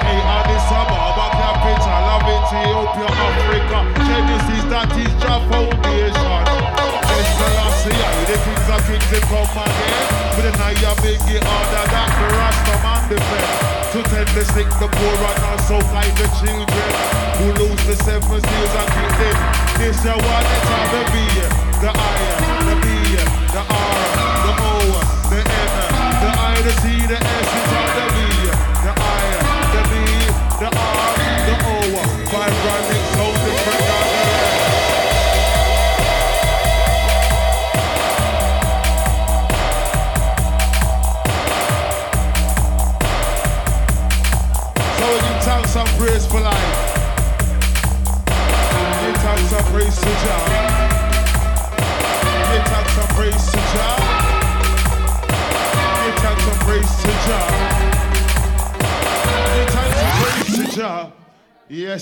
Hey, 0.00 0.20
Addis 0.24 0.68
Ababa, 0.72 1.26
of 1.36 2.24
Ethiopia, 2.24 3.08
Africa. 3.20 3.78
Genesis, 4.00 4.64
that 4.72 4.88
is 4.96 5.12
your 5.20 5.40
foundation. 5.52 6.40
It's 7.16 7.36
the 8.24 8.36
kings 8.48 8.68
of 8.72 8.80
kings 8.88 9.08
they 9.12 9.20
come. 9.28 9.44
But 9.44 10.40
then 10.40 10.56
I 10.56 10.72
am 10.72 10.96
making 11.04 11.44
order 11.44 11.84
Rastaman 12.32 13.02
defend. 13.12 13.76
To 13.92 14.00
tend 14.08 14.28
the 14.32 14.44
sick, 14.56 14.68
the 14.80 14.88
poor, 14.88 15.20
and 15.20 15.44
also 15.52 15.84
fight 15.92 16.16
the 16.16 16.28
children 16.40 16.92
who 17.36 17.52
lose 17.60 17.82
the 17.84 17.96
seven 17.96 18.40
seals 18.40 18.72
and 18.72 18.88
keep. 18.88 19.36
This 19.76 20.00
is 20.00 20.04
what 20.04 20.44
it's 20.48 20.70
on 20.72 20.86
the 20.96 21.02
B, 21.12 21.16
the 21.84 21.90
I, 21.92 22.55
the 22.66 22.74
B, 22.82 22.86
the 23.54 23.62
R, 23.62 23.96
the 24.46 24.52
O, 24.58 24.74
the 25.30 25.38
N, 25.38 25.68
the 26.22 26.30
I, 26.34 26.62
the 26.66 26.72
C, 26.82 27.06
the 27.06 27.14
S, 27.14 27.48
it's 27.58 27.72
on 27.78 27.88
the 27.98 28.06
B, 28.14 28.45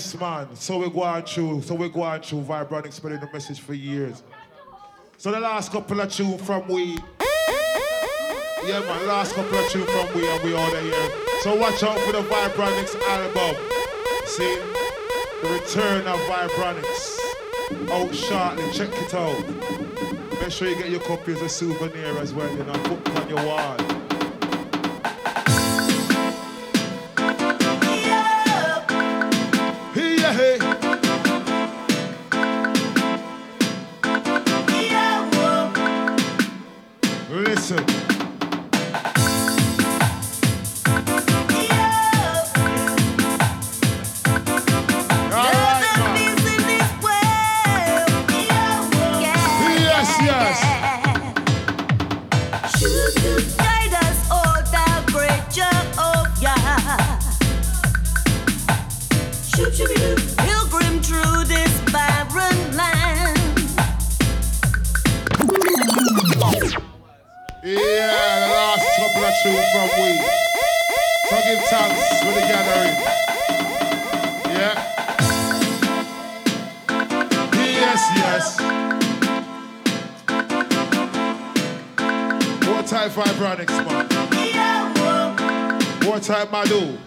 Yes, 0.05 0.19
man. 0.19 0.47
So 0.55 0.77
we're 0.77 0.89
going 0.89 1.23
through. 1.23 1.63
So 1.63 1.73
we're 1.73 1.89
going 1.89 2.21
through 2.21 2.41
Vibrant 2.41 2.93
spreading 2.93 3.21
the 3.21 3.29
message 3.33 3.59
for 3.59 3.73
years. 3.73 4.21
So 5.17 5.31
the 5.31 5.39
last 5.39 5.71
couple 5.71 5.99
of 5.99 6.13
tunes 6.13 6.39
from 6.45 6.67
we. 6.67 6.99
Yeah, 8.67 8.81
man, 8.81 9.07
last 9.07 9.33
couple 9.33 9.57
of 9.57 9.67
tunes 9.71 9.89
from 9.89 10.13
we 10.13 10.29
and 10.29 10.43
we 10.43 10.53
all 10.53 10.69
there. 10.69 10.83
here. 10.83 11.11
So 11.41 11.55
watch 11.55 11.81
out 11.81 11.97
for 12.01 12.11
the 12.11 12.21
Vibronics 12.21 12.95
album. 13.01 13.65
See? 14.27 14.61
The 15.41 15.49
return 15.49 16.05
of 16.05 16.19
Vibronics. 16.29 17.17
Out 17.89 18.13
shortly, 18.13 18.71
check 18.73 18.91
it 18.93 19.11
out. 19.15 20.39
Make 20.39 20.51
sure 20.51 20.67
you 20.67 20.75
get 20.75 20.91
your 20.91 20.99
copy 20.99 21.33
as 21.33 21.41
a 21.41 21.49
souvenir 21.49 22.15
as 22.19 22.31
well, 22.31 22.51
you 22.51 22.63
know, 22.63 22.73
put 22.73 23.07
it 23.07 23.21
on 23.21 23.29
your 23.29 23.43
wall. 23.43 24.04
trabalhou. 86.45 87.04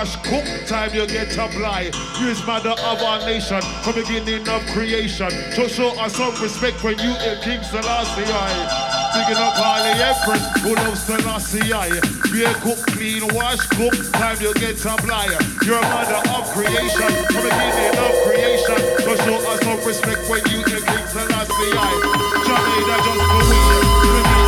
Wash, 0.00 0.16
cook. 0.24 0.44
Time 0.66 0.92
you 0.94 1.06
get 1.06 1.30
to 1.30 1.46
fly. 1.48 1.90
You 2.18 2.28
is 2.28 2.44
mother 2.46 2.70
of 2.70 3.02
our 3.02 3.20
nation 3.26 3.60
from 3.82 3.94
beginning 3.94 4.48
of 4.48 4.64
creation. 4.72 5.30
So 5.52 5.68
show 5.68 5.90
us 6.00 6.16
some 6.16 6.34
respect 6.40 6.82
when 6.82 6.98
you 6.98 7.12
in 7.20 7.36
King 7.42 7.62
Selassie. 7.62 8.24
Bigging 9.12 9.42
up 9.42 9.58
all 9.60 9.82
the 9.84 9.92
empress 10.00 10.44
who 10.62 10.74
love 10.74 10.96
Selassie. 10.96 11.68
Be 12.32 12.44
a 12.44 12.54
cook, 12.64 12.80
clean, 12.96 13.22
wash, 13.34 13.60
cook. 13.76 13.94
Time 14.12 14.40
you 14.40 14.54
get 14.54 14.76
to 14.78 14.96
fly. 15.04 15.28
You're 15.64 15.78
a 15.78 15.82
mother 15.92 16.22
of 16.32 16.48
creation 16.54 17.12
from 17.28 17.42
beginning 17.44 17.96
of 18.00 18.12
creation. 18.24 18.80
So 19.04 19.16
show 19.24 19.36
us 19.52 19.60
some 19.60 19.80
respect 19.84 20.28
when 20.30 20.40
you 20.48 20.58
in 20.64 20.80
King 20.80 21.06
Selassie. 21.12 21.72
Jamaica 22.46 22.96
just 23.04 23.20
go 23.28 24.39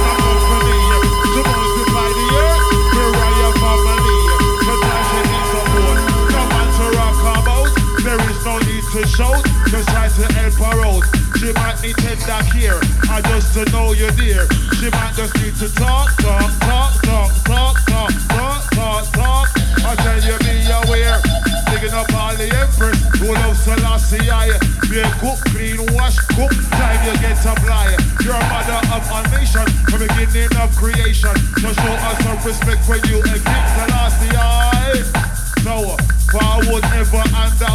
to 8.93 9.09
shout. 9.09 9.40
Just 9.73 9.89
try 9.89 10.05
to 10.05 10.24
help 10.36 10.52
her 10.60 10.85
out. 10.85 11.05
She 11.40 11.48
might 11.56 11.81
need 11.81 11.97
tender 11.97 12.44
care. 12.52 12.77
I 13.09 13.24
just 13.24 13.56
to 13.56 13.64
know 13.73 13.93
you're 13.97 14.12
dear. 14.20 14.44
She 14.77 14.93
might 14.93 15.16
just 15.16 15.32
need 15.40 15.56
to 15.64 15.73
talk, 15.73 16.12
talk, 16.20 16.52
talk, 16.60 16.93
talk, 17.01 17.32
talk, 17.48 17.77
talk, 17.89 18.12
talk, 18.36 18.62
talk, 18.77 19.05
talk. 19.16 19.48
I 19.81 19.97
tell 19.97 20.20
you, 20.20 20.36
be 20.44 20.69
aware. 20.85 21.16
Digging 21.73 21.97
up 21.97 22.12
all 22.12 22.36
the 22.36 22.52
empress 22.52 23.01
who 23.16 23.32
loves 23.32 23.64
Selassie. 23.64 24.28
Be 24.93 25.01
a 25.01 25.09
cook, 25.24 25.40
clean, 25.56 25.81
wash, 25.97 26.20
cook. 26.36 26.52
Time 26.77 27.01
you 27.09 27.16
get 27.24 27.40
to 27.48 27.56
fly. 27.64 27.97
You're 28.20 28.36
a 28.36 28.44
mother 28.52 28.77
of 28.93 29.09
a 29.09 29.20
nation 29.32 29.64
from 29.89 30.05
beginning 30.05 30.52
of 30.60 30.69
creation. 30.77 31.32
So 31.64 31.73
show 31.73 31.97
us 31.97 32.16
some 32.20 32.36
respect 32.44 32.85
when 32.85 33.01
you 33.09 33.24
and 33.24 33.40
King 33.40 33.66
Selassie. 33.73 34.36
No, 35.64 35.97
forward 36.28 36.85
ever 36.93 37.24
and 37.24 37.52
the 37.56 37.73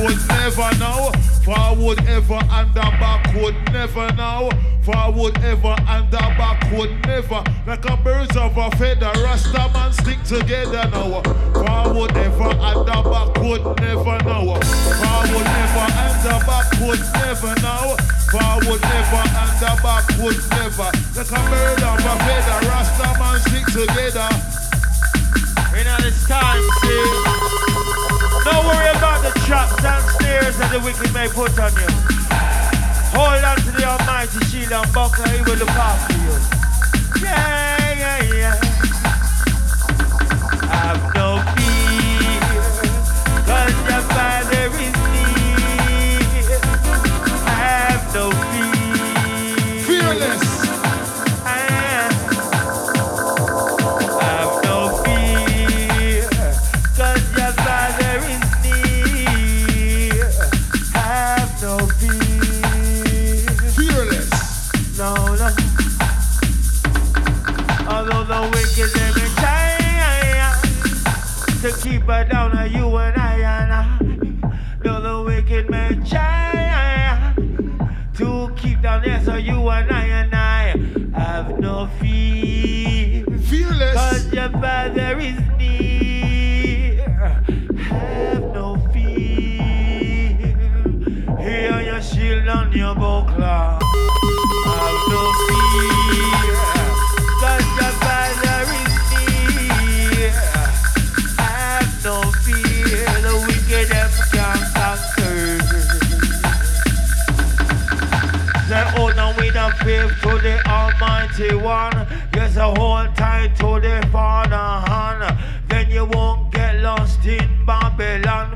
backward 0.00 0.28
never 0.28 0.78
know. 0.78 1.12
Forward 1.44 1.98
ever 2.06 2.38
and 2.50 2.74
the 2.74 2.80
backward 2.80 3.54
never 3.72 4.12
know. 4.14 4.50
Forward 4.82 5.38
ever 5.44 5.76
and 5.88 6.10
the 6.10 6.18
backward 6.18 6.90
never. 7.06 7.42
Like 7.66 7.84
a 7.84 7.96
birds 7.96 8.36
of 8.36 8.56
a 8.56 8.70
feather, 8.76 9.12
Rasta 9.22 9.70
man 9.72 9.92
stick 9.92 10.22
together 10.24 10.88
now. 10.90 11.22
Forward 11.52 12.16
ever 12.16 12.50
and 12.50 12.86
the 12.86 12.98
backward 13.10 13.62
never 13.80 14.18
know. 14.24 14.56
Forward 15.00 15.48
ever 15.60 15.86
and 16.00 16.16
the 16.24 16.36
backward 16.46 17.00
never 17.20 17.54
know. 17.60 17.96
Forward 18.30 18.80
never 18.80 19.22
and 19.36 19.54
the 19.60 19.72
backward 19.82 20.38
never. 20.50 20.90
Like 21.16 21.32
a 21.32 21.42
bird 21.50 21.82
of 21.82 22.00
a 22.00 22.14
feather, 22.24 22.68
Rasta 22.68 23.18
man 23.18 23.40
stick 23.40 23.66
together. 23.66 24.28
You 25.76 25.84
know 25.84 25.96
this 26.00 26.26
time, 26.26 26.62
see. 26.82 27.79
Don't 28.44 28.64
worry 28.66 28.90
about 28.96 29.22
the 29.22 29.32
traps 29.46 29.84
and 29.84 30.02
that 30.58 30.70
the 30.72 30.80
wicked 30.80 31.12
may 31.12 31.28
put 31.28 31.58
on 31.58 31.72
you. 31.76 31.90
Hold 33.12 33.44
on 33.44 33.56
to 33.56 33.70
the 33.72 33.84
Almighty 33.84 34.40
shield 34.46 34.72
and 34.72 34.86
He 35.28 35.42
will 35.42 35.58
look 35.58 35.68
after 35.70 36.14
you. 36.16 36.34
Yeah, 37.22 37.69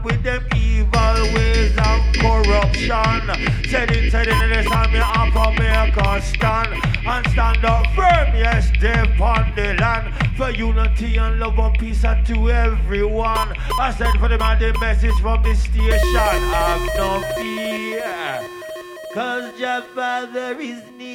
With 0.05 0.22
them 0.22 0.47
evil 0.55 1.35
ways 1.35 1.72
and 1.78 2.14
corruption. 2.16 3.22
Said 3.70 3.90
it, 3.90 4.10
said 4.10 4.28
it, 4.28 4.43
in 4.43 4.51
this 4.51 4.66
time 4.66 4.93
you 4.93 5.01
have 5.01 5.32
to 5.32 5.51
make 5.59 5.97
a 5.97 6.20
stand. 6.20 6.74
And 7.06 7.26
stand 7.28 7.64
up 7.64 7.86
firm, 7.94 8.35
yes, 8.36 8.70
they 8.81 8.93
on 8.93 9.52
the 9.56 9.74
land. 9.81 10.12
For 10.36 10.51
unity 10.51 11.16
and 11.16 11.40
love 11.40 11.59
and 11.59 11.78
peace 11.78 12.05
and 12.05 12.26
to 12.26 12.51
everyone. 12.51 13.56
I 13.81 13.94
said 13.97 14.12
for 14.20 14.28
the 14.28 14.36
man 14.36 14.59
the 14.59 14.78
message 14.78 15.14
from 15.22 15.43
the 15.43 15.55
station. 15.55 16.16
Have 16.16 16.86
no 16.97 17.22
fear. 17.36 18.47
Cause 19.14 19.59
your 19.59 19.82
father 19.94 20.60
is 20.60 20.82
near. 20.98 21.14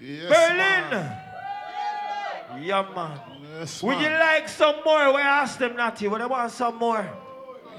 Yes, 0.00 0.28
Berlin! 0.28 0.90
man. 0.90 2.62
Yeah, 2.62 2.86
man. 2.94 3.37
Yes, 3.58 3.82
Would 3.82 3.98
you 4.00 4.08
like 4.08 4.48
some 4.48 4.76
more? 4.84 5.12
We 5.12 5.20
asked 5.20 5.58
them 5.58 5.74
not 5.74 5.96
to, 5.96 6.10
but 6.10 6.18
they 6.18 6.26
want 6.26 6.52
some 6.52 6.76
more. 6.76 7.04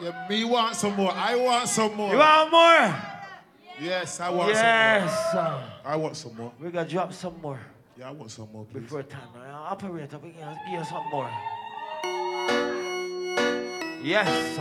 Yeah, 0.01 0.27
me 0.29 0.43
want 0.43 0.75
some 0.75 0.93
more. 0.95 1.11
I 1.13 1.35
want 1.35 1.69
some 1.69 1.95
more. 1.95 2.11
You 2.11 2.17
want 2.17 2.51
more? 2.51 2.95
yes, 3.79 4.19
I 4.19 4.29
want 4.29 4.49
Yes. 4.53 5.31
some 5.31 5.45
more. 5.51 5.63
I 5.85 5.95
want 5.95 6.17
some 6.17 6.35
more. 6.35 6.51
We 6.59 6.69
gonna 6.69 6.87
drop 6.87 7.13
some 7.13 7.39
more 7.41 7.59
Yeah, 7.97 8.09
I 8.09 8.11
want 8.11 8.29
some 8.31 8.49
more, 8.51 8.65
please. 8.65 8.81
before 8.81 9.03
time. 9.03 9.21
Uh, 9.37 9.71
Operator, 9.71 10.17
we 10.19 10.31
can 10.31 10.57
give 10.65 10.79
you 10.79 10.85
some 10.85 11.05
more. 11.11 11.29
Yes. 14.03 14.59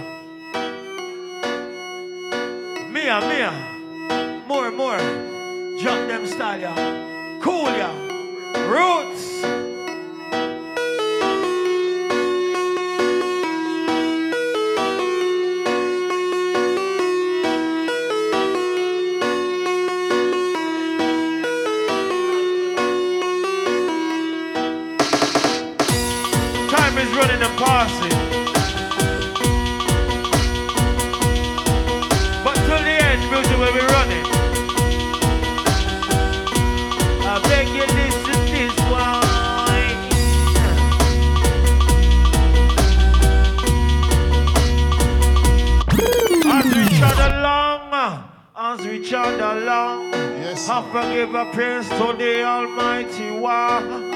Mia, 2.92 3.20
Mia. 3.30 4.44
More, 4.46 4.70
more. 4.70 4.98
Drop 5.80 6.00
them 6.08 6.26
style, 6.26 6.60
yeah. 6.60 7.38
Cool, 7.42 7.70
yeah. 7.70 7.92
Roots. 8.70 9.57
Praise 51.58 51.88
to 51.88 52.14
the 52.16 52.44
Almighty 52.44 53.32
One. 53.32 54.14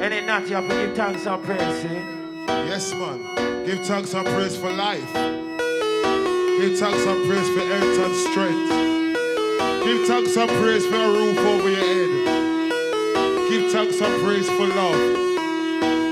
And 0.00 0.14
it 0.14 0.24
not 0.24 0.48
you 0.48 0.54
have 0.54 0.66
to 0.66 0.74
give 0.74 0.96
thanks 0.96 1.26
and 1.26 1.44
praise, 1.44 1.84
eh? 1.84 2.46
Yes, 2.48 2.94
man. 2.94 3.66
Give 3.66 3.80
thanks 3.80 4.14
and 4.14 4.26
praise 4.26 4.56
for 4.56 4.72
life. 4.72 5.12
Give 5.12 6.78
thanks 6.78 7.04
and 7.04 7.26
praise 7.28 7.48
for 7.50 7.64
health 7.72 7.98
and 8.06 8.16
strength. 8.16 8.70
Give 9.84 10.06
thanks 10.08 10.36
and 10.38 10.50
praise 10.62 10.86
for 10.86 10.96
a 10.96 11.12
roof 11.12 11.38
over 11.38 11.68
your 11.68 11.84
head. 11.90 13.50
Give 13.50 13.70
thanks 13.70 14.00
and 14.00 14.24
praise 14.24 14.48
for 14.48 14.66
love. 14.66 15.02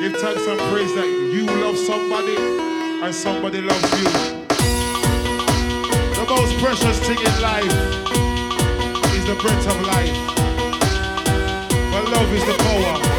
Give 0.03 0.15
thanks 0.21 0.47
and 0.47 0.61
praise 0.71 0.95
that 0.97 1.09
you 1.33 1.47
love 1.47 1.79
somebody 1.79 2.37
and 2.37 3.15
somebody 3.15 3.63
loves 3.63 3.91
you. 3.99 4.11
The 6.15 6.27
most 6.29 6.59
precious 6.59 6.99
thing 7.07 7.19
in 7.19 7.41
life 7.41 8.32
is 9.23 9.29
the 9.29 9.35
breath 9.37 9.67
of 9.69 9.81
life. 9.83 10.17
But 11.93 12.11
love 12.11 12.33
is 12.33 12.45
the 12.45 12.57
power. 12.59 13.12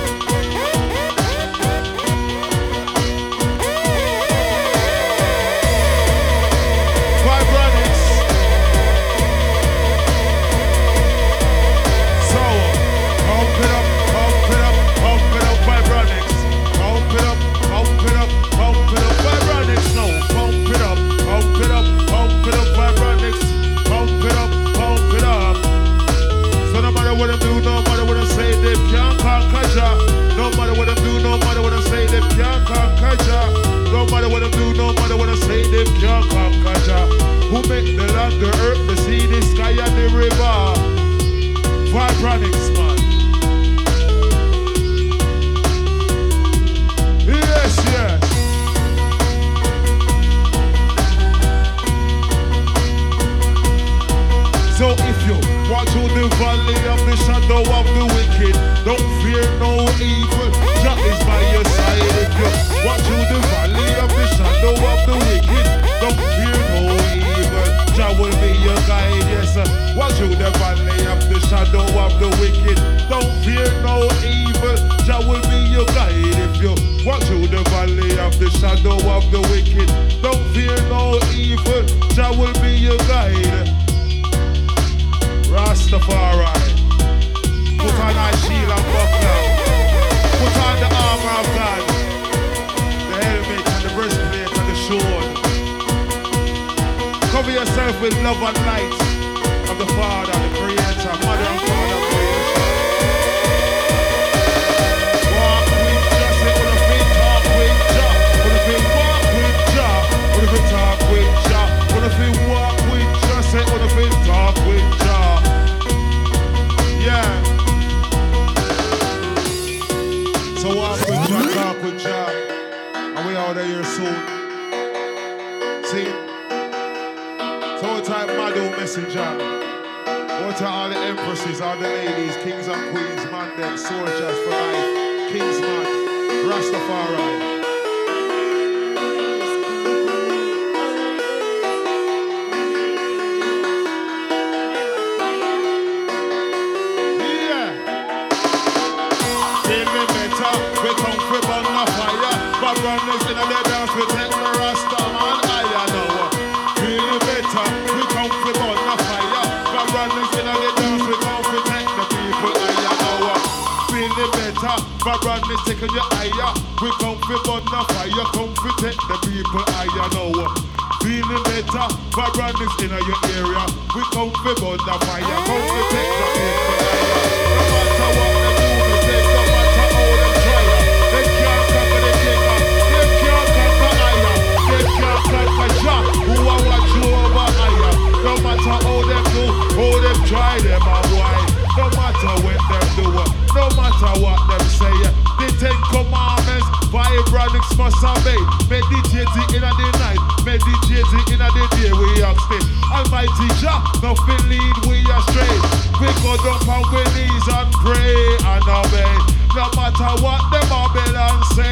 Meditating 198.73 199.53
in 199.53 199.61
the 199.61 199.89
night, 200.01 200.17
meditating 200.43 201.25
in 201.29 201.37
the 201.37 201.67
day, 201.77 201.93
we 201.93 202.21
have 202.25 202.35
stay. 202.41 202.57
Almighty 202.89 203.47
Jah, 203.61 203.85
nothing 204.01 204.49
lead 204.49 204.77
we 204.89 204.97
astray. 205.13 205.53
We 206.01 206.09
go 206.25 206.33
down 206.41 206.57
on 206.67 206.81
we 206.89 207.05
knees 207.13 207.47
and 207.53 207.71
pray 207.71 208.17
and 208.41 208.65
obey. 208.65 209.42
No 209.53 209.69
matter 209.77 210.17
what 210.25 210.41
the 210.49 210.65
Babylon 210.65 211.37
say, 211.53 211.69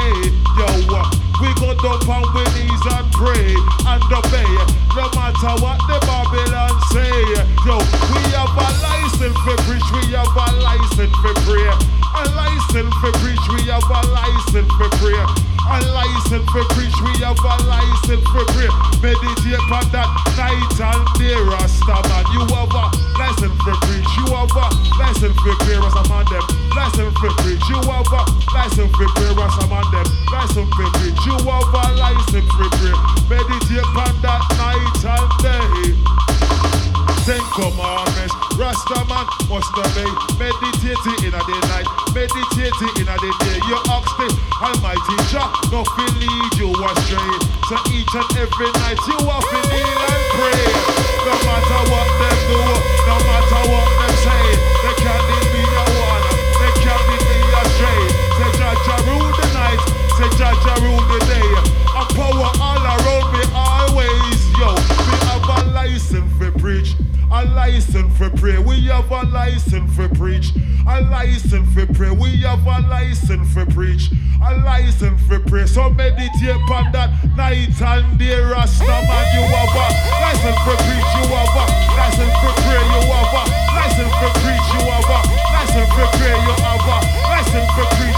yo, 0.53 0.69
uh, 0.93 1.01
we 1.41 1.49
go 1.57 1.73
down 1.81 1.97
on 2.13 2.29
we 2.29 2.45
knees 2.53 2.85
and 2.93 3.09
pray 3.09 3.57
and 3.89 4.05
obey. 4.05 4.45
No 4.93 5.09
matter 5.17 5.57
what 5.65 5.81
the 5.89 5.97
Babylon 6.05 6.77
say, 6.93 7.09
yo, 7.65 7.81
we 8.13 8.21
have 8.37 8.53
a 8.53 8.69
license 8.85 9.33
for 9.41 9.57
preach, 9.65 9.81
we 9.97 10.13
have 10.13 10.29
a 10.29 10.47
license 10.61 11.09
for 11.25 11.33
pray. 11.41 11.65
A 12.21 12.29
license 12.37 12.93
for 13.01 13.09
preach, 13.17 13.41
we 13.57 13.65
have 13.73 13.81
a 13.81 14.01
license 14.13 14.69
for 14.77 14.89
pray. 15.01 15.17
A 15.17 15.77
license 15.89 16.45
for 16.53 16.61
preach, 16.77 16.93
we 17.01 17.17
have 17.25 17.41
a 17.41 17.55
license 17.65 18.25
for 18.29 18.45
pray. 18.53 18.69
Meditate 19.01 19.57
on 19.73 19.89
that 19.89 20.09
night 20.37 20.77
and 20.85 21.05
day, 21.17 21.33
Rasta 21.33 21.97
man. 22.13 22.29
You 22.29 22.45
have 22.45 22.77
a 22.77 22.85
license 23.17 23.57
for 23.65 23.73
preach, 23.89 24.11
you 24.21 24.29
have 24.37 24.53
a 24.53 24.69
license 25.01 25.33
for 25.41 25.55
pray, 25.65 25.81
Rasta 25.81 26.05
man 26.05 26.29
them. 26.29 26.60
License 26.75 27.17
for 27.19 27.31
preach, 27.43 27.67
you 27.67 27.75
have 27.83 28.07
a 28.15 28.21
license 28.55 28.91
for 28.95 29.07
pray, 29.15 29.31
Rasta 29.35 29.67
man 29.67 29.83
them. 29.91 30.07
License 30.31 30.71
for 30.71 30.87
have 31.43 31.67
a 31.67 31.83
license 31.99 32.47
for 32.55 32.69
pray. 32.79 32.95
Meditate 33.27 33.91
on 33.91 34.15
that 34.23 34.43
night 34.55 35.03
and 35.03 35.29
day. 35.43 35.91
Ten 37.27 37.43
commandments, 37.53 38.33
Rasta 38.55 39.03
man 39.11 39.27
must 39.51 39.75
obey. 39.75 40.07
Meditating 40.39 41.27
in 41.27 41.35
a 41.35 41.41
day 41.43 41.61
night, 41.67 41.87
meditating 42.15 42.93
in 43.03 43.07
a 43.07 43.15
day 43.19 43.35
day. 43.43 43.57
You 43.67 43.77
ask 43.91 44.09
the 44.15 44.31
Almighty 44.63 45.17
Jah, 45.27 45.51
nothing 45.75 46.13
lead 46.23 46.51
you 46.55 46.71
astray. 46.71 47.35
So 47.67 47.75
each 47.91 48.13
and 48.15 48.31
every 48.39 48.71
night 48.79 48.99
you 49.11 49.19
have 49.27 49.43
to 49.43 49.59
kneel 49.69 49.99
and 50.07 50.23
pray. 50.39 50.65
No 51.27 51.35
matter 51.35 51.81
what 51.91 52.09
them 52.15 52.37
do, 52.47 52.59
no 53.05 53.15
matter 53.27 53.61
what 53.69 53.89
them 53.91 54.13
say, 54.23 54.43
they 54.81 54.95
can't 55.03 55.23
lead 55.29 55.47
me 55.51 55.70
Jah 58.85 59.01
rule 59.07 59.31
the 59.31 59.47
night, 59.53 59.81
say 60.17 60.29
Jah 60.37 60.75
rule 60.81 61.03
the 61.11 61.19
day. 61.25 61.49
And 61.93 62.09
power 62.15 62.51
all 62.59 62.83
around 62.83 63.27
me 63.33 63.43
always, 63.53 64.39
yo. 64.57 64.73
We 64.73 65.15
have 65.27 65.43
a 65.43 65.71
license 65.71 66.31
for 66.37 66.51
preach. 66.59 66.95
A 67.33 67.45
license 67.45 68.17
for 68.17 68.29
pray. 68.29 68.57
We 68.57 68.87
have 68.87 69.09
a 69.09 69.23
license 69.23 69.95
for 69.95 70.09
preach. 70.09 70.51
A 70.85 70.99
license 71.01 71.73
for 71.73 71.85
pray. 71.93 72.11
We 72.11 72.41
have 72.41 72.67
a 72.67 72.81
license 72.89 73.53
for 73.53 73.65
preach. 73.67 74.11
A 74.43 74.57
license 74.65 75.21
for 75.27 75.39
pray. 75.39 75.65
So 75.65 75.89
meditate 75.89 76.59
on 76.67 76.91
that 76.91 77.11
night 77.37 77.79
and 77.81 78.19
day, 78.19 78.35
Rasta 78.35 78.83
man. 78.83 79.25
You 79.31 79.47
have 79.47 79.75
a 79.79 79.87
license 80.19 80.59
for 80.67 80.75
preach. 80.83 81.09
You 81.15 81.31
have 81.31 81.55
a 81.55 81.65
license 81.95 82.35
for 82.43 82.53
pray. 82.67 82.83
You 82.83 82.99
have 83.15 83.31
a 83.31 83.43
license 83.79 84.15
for 84.19 84.31
preach. 84.43 84.67
You 84.75 84.91
have 84.91 85.07
a 85.07 85.19
license 85.55 85.91
for 85.95 86.07
pray. 86.19 86.35
You 86.35 86.53
have 86.67 86.83
a 86.83 86.97
license 87.31 87.71
for 87.79 87.87
preach. 87.95 88.10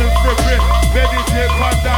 Meditate 0.00 1.50
on 1.60 1.89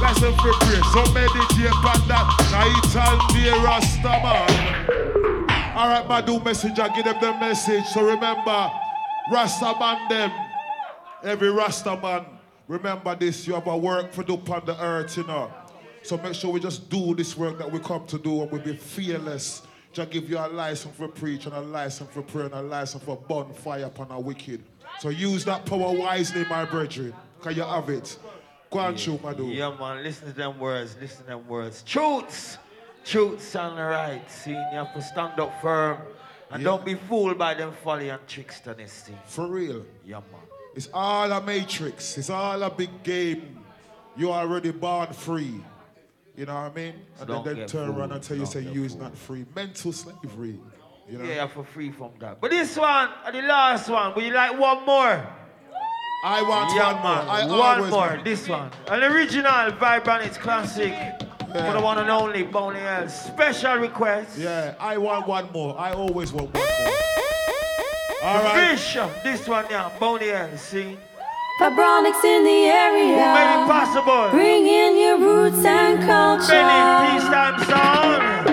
have 0.00 0.16
a 0.16 0.32
for 0.36 0.52
prayer. 0.64 0.82
So 0.92 1.12
meditate 1.12 1.72
on 1.72 2.08
that 2.08 2.26
night 2.50 2.96
and 2.96 3.64
Rasta 3.64 4.02
man. 4.02 5.76
All 5.76 5.88
right, 5.88 6.06
Madu 6.08 6.40
Messenger, 6.40 6.88
give 6.94 7.04
them 7.04 7.20
the 7.20 7.32
message. 7.34 7.84
So 7.86 8.04
remember, 8.04 8.70
Rasta 9.30 9.74
man 9.78 10.08
them. 10.08 10.32
Every 11.22 11.50
Rasta 11.50 11.96
man, 11.96 12.26
remember 12.66 13.14
this. 13.14 13.46
You 13.46 13.54
have 13.54 13.66
a 13.66 13.76
work 13.76 14.12
for 14.12 14.22
do 14.22 14.34
upon 14.34 14.64
the 14.66 14.82
earth, 14.82 15.16
you 15.16 15.24
know. 15.24 15.52
So 16.02 16.16
make 16.16 16.34
sure 16.34 16.50
we 16.50 16.60
just 16.60 16.88
do 16.88 17.14
this 17.14 17.36
work 17.36 17.58
that 17.58 17.70
we 17.70 17.78
come 17.78 18.06
to 18.06 18.18
do 18.18 18.42
and 18.42 18.50
we 18.50 18.58
be 18.58 18.74
fearless. 18.74 19.62
Just 19.92 20.10
give 20.10 20.30
you 20.30 20.38
a 20.38 20.48
license 20.48 20.96
for 20.96 21.08
preach 21.08 21.46
and 21.46 21.54
a 21.54 21.60
license 21.60 22.10
for 22.10 22.22
prayer 22.22 22.46
and 22.46 22.54
a 22.54 22.62
license 22.62 23.02
for 23.02 23.16
bonfire 23.16 23.84
upon 23.84 24.10
our 24.10 24.20
wicked. 24.20 24.62
So 24.98 25.08
use 25.08 25.44
that 25.44 25.66
power 25.66 25.92
wisely, 25.92 26.44
my 26.46 26.64
brethren. 26.64 27.12
Can 27.42 27.56
you 27.56 27.62
have 27.62 27.88
it? 27.88 28.18
Go 28.70 28.78
on, 28.78 28.94
dude. 28.94 29.52
Yeah, 29.54 29.74
man, 29.78 30.02
listen 30.02 30.28
to 30.28 30.32
them 30.32 30.58
words, 30.58 30.96
listen 31.00 31.22
to 31.22 31.26
them 31.26 31.48
words. 31.48 31.82
Truths, 31.82 32.58
truths 33.04 33.54
and 33.56 33.76
right. 33.76 34.22
See, 34.30 34.50
you 34.52 34.56
have 34.56 34.94
to 34.94 35.02
stand 35.02 35.40
up 35.40 35.60
firm 35.60 35.98
and 36.52 36.62
Yeah. 36.62 36.70
don't 36.70 36.84
be 36.84 36.94
fooled 36.94 37.36
by 37.36 37.54
them 37.54 37.72
folly 37.82 38.10
and 38.10 38.24
tricksterness. 38.28 38.90
See, 39.06 39.14
For 39.26 39.46
real. 39.48 39.84
yeah, 40.06 40.16
man. 40.30 40.40
It's 40.76 40.88
all 40.94 41.32
a 41.32 41.40
matrix. 41.42 42.16
It's 42.16 42.30
all 42.30 42.62
a 42.62 42.70
big 42.70 43.02
game. 43.02 43.64
You 44.16 44.30
are 44.30 44.42
already 44.42 44.70
born 44.70 45.12
free. 45.12 45.60
You 46.36 46.46
know 46.46 46.54
what 46.54 46.70
I 46.70 46.74
mean? 46.74 46.94
And 47.18 47.26
Don't 47.28 47.44
then 47.44 47.56
they 47.56 47.66
turn 47.66 47.88
around 47.88 48.12
and 48.12 48.22
tell 48.22 48.36
you, 48.36 48.44
Don't 48.44 48.52
say, 48.52 48.62
get 48.64 48.72
you 48.72 48.84
is 48.84 48.94
not 48.94 49.16
free. 49.16 49.44
Mental 49.54 49.92
slavery. 49.92 50.60
You 51.08 51.18
know? 51.18 51.24
Yeah, 51.24 51.48
for 51.48 51.64
free 51.64 51.90
from 51.90 52.12
that. 52.20 52.40
But 52.40 52.52
this 52.52 52.76
one, 52.76 53.08
and 53.26 53.34
the 53.34 53.42
last 53.42 53.88
one, 53.88 54.14
would 54.14 54.24
you 54.24 54.32
like 54.32 54.56
one 54.58 54.86
more? 54.86 55.26
I 56.22 56.42
want 56.42 56.74
yeah, 56.74 56.92
one 56.92 57.02
man. 57.02 57.24
more. 57.26 57.34
I 57.34 57.46
one 57.46 57.60
always 57.78 57.90
more. 57.90 58.00
want- 58.08 58.24
This 58.24 58.48
one. 58.48 58.70
An 58.88 59.02
original, 59.04 59.70
vibrant, 59.72 60.24
it's 60.24 60.36
classic. 60.36 60.92
For 61.52 61.72
the 61.72 61.80
one 61.80 61.98
and 61.98 62.08
only 62.10 62.44
Boney 62.44 62.78
L. 62.78 63.08
Special 63.08 63.76
request. 63.76 64.38
Yeah, 64.38 64.74
I 64.78 64.98
want 64.98 65.26
one 65.26 65.50
more. 65.52 65.76
I 65.78 65.92
always 65.92 66.32
want 66.32 66.54
one 66.54 66.62
more. 66.62 66.92
All 68.22 68.44
right. 68.44 68.78
Fish. 68.78 68.96
This 69.24 69.48
one, 69.48 69.64
yeah. 69.70 69.90
Boney 69.98 70.30
L. 70.30 70.56
See? 70.56 70.96
Vibronics 71.60 72.22
in 72.24 72.44
the 72.44 72.60
area. 72.70 73.18
Who 73.18 73.34
made 73.34 73.62
it 73.62 73.66
possible? 73.66 74.28
Bring 74.30 74.66
in 74.66 74.96
your 74.98 75.18
roots 75.18 75.64
and 75.64 75.98
culture. 76.02 76.52
Benny, 76.52 77.18
peacetime 77.18 77.64
sound. 77.64 78.49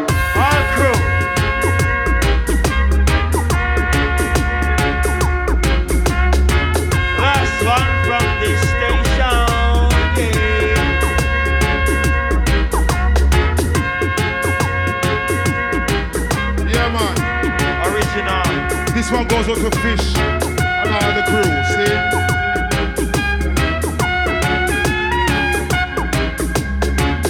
This 19.07 19.15
one 19.15 19.27
goes 19.29 19.47
out 19.47 19.55
to 19.55 19.71
Fish 19.79 20.17
and 20.17 20.91
all 20.91 21.11
the 21.15 21.23
crew, 21.29 21.49
see? 21.71 21.95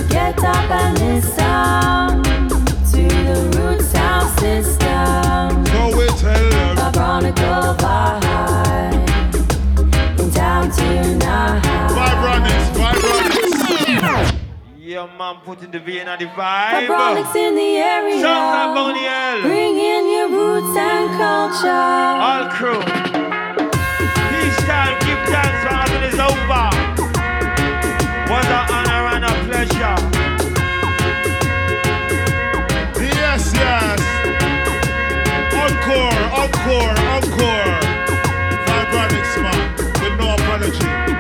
Get 0.09 0.39
up 0.43 0.71
and 0.71 0.97
listen 0.97 2.23
to 2.91 3.01
the 3.27 3.37
root 3.59 3.81
sound 3.81 4.29
system. 4.39 5.65
So 5.67 5.79
we 5.95 6.07
tell 6.17 6.49
them. 6.49 6.75
Down 10.33 10.65
Yeah, 14.79 15.05
man 15.19 15.36
put 15.47 15.63
in 15.63 15.71
the 15.71 15.79
vein 15.79 16.05
and 16.05 16.19
the 16.19 16.25
in 16.25 17.55
the 17.55 17.71
area. 17.95 18.19
Sounds 18.19 18.75
Boniel. 18.75 19.43
Bring 19.43 19.77
in 19.79 20.03
your 20.11 20.27
roots 20.27 20.75
and 20.75 21.07
culture. 21.15 21.87
All 22.27 22.45
crew. 22.51 22.81
Peace 24.27 24.59
time, 24.67 24.95
give 25.07 25.21
thanks 25.31 25.59
for 25.63 25.73
having 25.79 26.03
is 26.03 26.19
over. 26.19 26.67
What 28.27 28.45
an 28.57 28.63
honor 28.75 29.03
and 29.15 29.23
a 29.23 29.33
pleasure. 29.47 29.97
Yes, 32.99 33.43
yes. 33.55 33.99
Encore, 35.63 36.23
encore, 36.43 36.97
encore. 37.15 37.73
Vibronics, 38.67 39.33
man, 39.43 39.59
with 40.01 40.15
no 40.19 40.27
apology. 40.35 41.16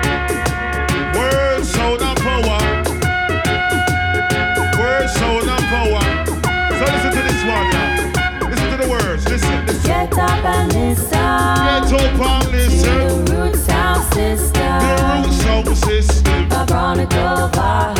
Get 9.97 10.13
up 10.19 10.45
and 10.45 10.71
listen. 10.73 11.09
Get 11.09 11.91
up 11.91 12.21
and 12.21 12.51
listen. 12.51 12.83
To 12.83 12.91
the 13.23 13.33
root 13.33 13.55
sound 13.55 14.03
system. 14.13 14.61
The 14.61 14.93
root 15.25 15.33
sound 15.33 15.77
system. 15.77 16.49
Vibe. 16.49 17.97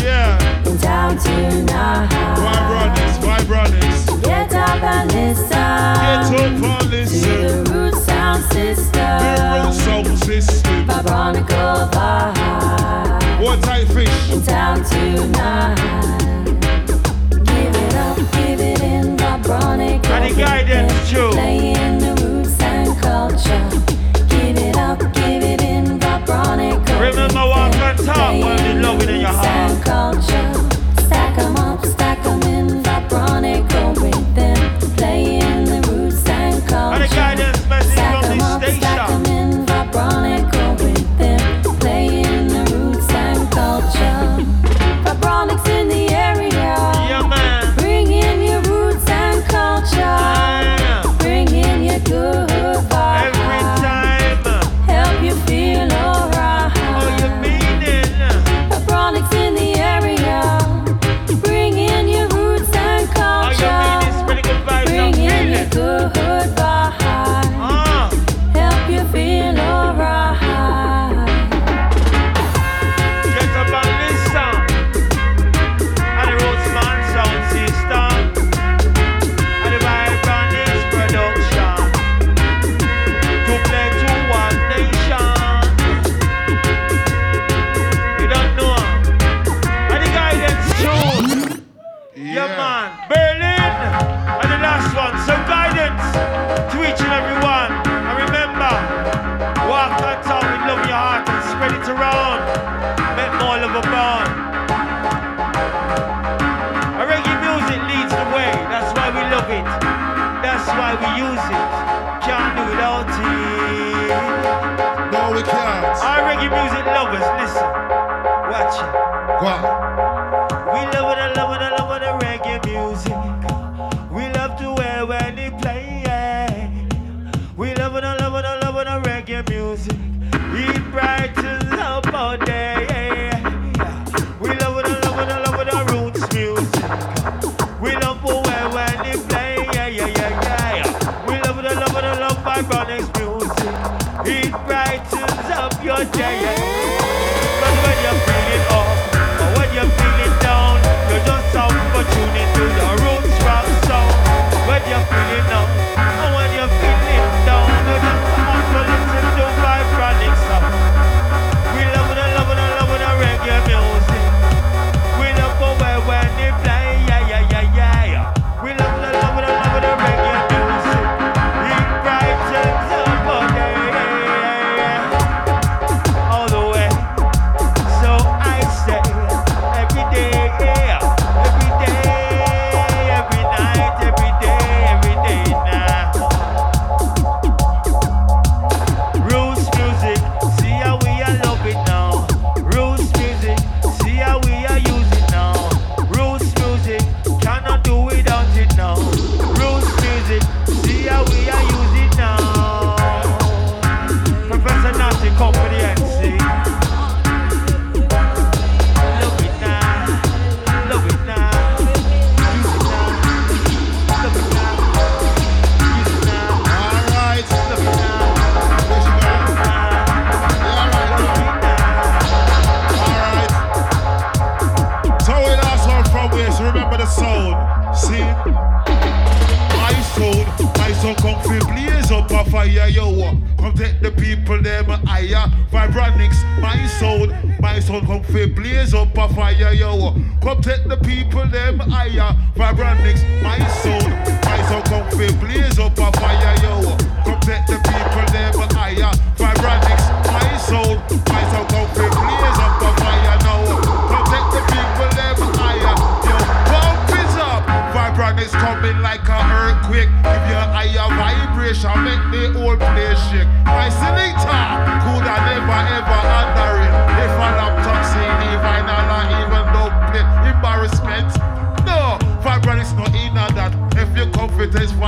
Yeah. 0.00 0.68
In 0.68 0.78
town 0.78 1.18
tonight. 1.18 2.08
Vibronics, 2.38 3.18
vibronics. 3.18 4.22
Get 4.22 4.54
up 4.54 4.82
and 4.84 5.12
listen. 5.12 5.48
Get 5.48 6.30
up 6.38 6.62
and 6.62 6.90
listen. 6.90 7.20
To 7.20 7.64
the 7.64 7.70
root 7.72 7.96
sound 7.96 8.44
system. 8.52 9.18
The 9.18 9.32
root 9.64 9.74
sound 9.74 10.06
system. 10.20 10.86
Vibe. 10.86 11.90
What 13.42 13.58
type 13.64 13.88
fish? 13.88 14.30
In 14.32 14.40
town 14.44 14.84
tonight. 14.84 15.78
and 20.10 20.34
the 20.34 20.40
guidance 20.40 21.10
through. 21.10 21.32
Playing 21.32 21.98
the 21.98 22.14
roots 22.22 22.60
and 22.60 23.00
culture. 23.00 23.70
Give 24.28 24.58
it 24.58 24.76
up, 24.76 24.98
give 25.14 25.42
it 25.42 25.62
in. 25.62 25.70
Remember, 27.00 27.28
your 29.20 29.28
heart. 29.28 30.59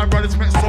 Confidence, 0.03 0.35
Vibronics 0.35 0.39
make 0.39 0.62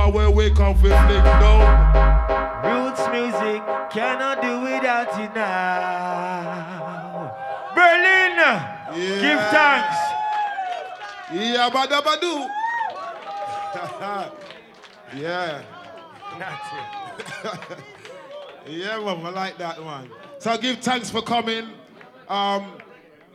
power 0.00 0.12
where 0.12 0.30
we 0.30 0.50
come 0.50 0.74
from 0.74 0.88
flick 0.88 1.24
down. 1.24 1.60
Roots 2.64 3.04
music 3.12 3.62
cannot 3.90 4.40
do 4.40 4.60
without 4.62 5.08
you 5.18 5.28
now. 5.34 6.70
Berlin, 7.74 8.36
give 9.20 9.40
thanks. 9.50 9.98
Yeah, 11.32 11.70
bada 11.70 12.00
badu. 12.02 12.48
yeah. 15.20 15.62
Yeah, 18.66 18.98
man, 19.00 19.24
I 19.26 19.30
like 19.30 19.56
that 19.58 19.82
one. 19.82 20.10
So 20.38 20.56
give 20.58 20.78
thanks 20.78 21.10
for 21.10 21.22
coming. 21.22 21.70
Um, 22.28 22.74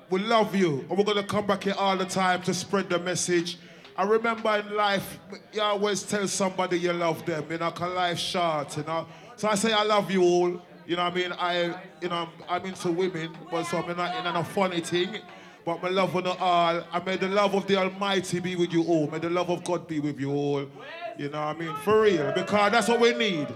we 0.10 0.20
love 0.22 0.56
you. 0.56 0.86
And 0.88 0.98
we're 0.98 1.04
gonna 1.04 1.24
come 1.24 1.48
back 1.48 1.64
here 1.64 1.74
all 1.78 1.98
the 1.98 2.06
time 2.06 2.42
to 2.44 2.54
spread 2.54 2.90
the 2.90 3.00
message. 3.00 3.58
I 3.98 4.04
remember 4.04 4.56
in 4.58 4.76
life, 4.76 5.20
you 5.54 5.62
always 5.62 6.04
tell 6.04 6.28
somebody 6.28 6.80
you 6.80 6.92
love 6.92 7.26
them, 7.26 7.46
you 7.50 7.58
know, 7.58 7.72
cause 7.72 7.94
life's 7.94 8.22
short, 8.22 8.76
you 8.76 8.84
know. 8.84 9.08
So 9.38 9.48
I 9.48 9.56
say 9.56 9.72
I 9.72 9.84
love 9.84 10.12
you 10.12 10.22
all. 10.22 10.62
You 10.86 10.96
know 10.98 11.04
what 11.04 11.14
I 11.14 11.16
mean? 11.16 11.32
I 11.32 11.80
you 12.02 12.10
know 12.10 12.30
I'm 12.48 12.66
into 12.66 12.92
women, 12.92 13.36
but 13.50 13.64
so 13.64 13.78
I'm 13.78 13.98
not 13.98 14.26
in 14.26 14.36
a 14.36 14.44
funny 14.44 14.82
thing. 14.82 15.18
But 15.66 15.82
my 15.82 15.90
love 15.90 16.16
on 16.16 16.28
all, 16.28 16.84
I 16.92 17.02
may 17.04 17.16
the 17.18 17.28
love 17.28 17.56
of 17.56 17.66
the 17.66 17.78
Almighty 17.78 18.40
be 18.40 18.56
with 18.56 18.72
you 18.72 18.84
all. 18.84 19.08
May 19.08 19.18
the 19.18 19.32
love 19.32 19.50
of 19.50 19.64
God 19.64 19.88
be 19.88 20.00
with 20.00 20.20
you 20.20 20.32
all. 20.32 20.70
You 21.18 21.30
know 21.30 21.44
what 21.44 21.56
I 21.56 21.60
mean? 21.60 21.76
For 21.84 22.02
real. 22.02 22.32
Because 22.34 22.72
that's 22.72 22.88
what 22.88 23.00
we 23.00 23.14
need. 23.16 23.48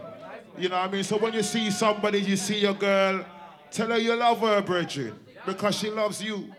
You 0.57 0.69
know 0.69 0.79
what 0.79 0.89
I 0.89 0.91
mean? 0.91 1.03
So 1.03 1.17
when 1.17 1.33
you 1.33 1.43
see 1.43 1.69
somebody, 1.69 2.19
you 2.19 2.35
see 2.35 2.59
your 2.59 2.73
girl, 2.73 3.23
tell 3.69 3.89
her 3.89 3.97
you 3.97 4.15
love 4.15 4.39
her, 4.39 4.59
Bridget, 4.61 5.13
because 5.45 5.75
she 5.75 5.91
loves 5.91 6.23
you. 6.23 6.51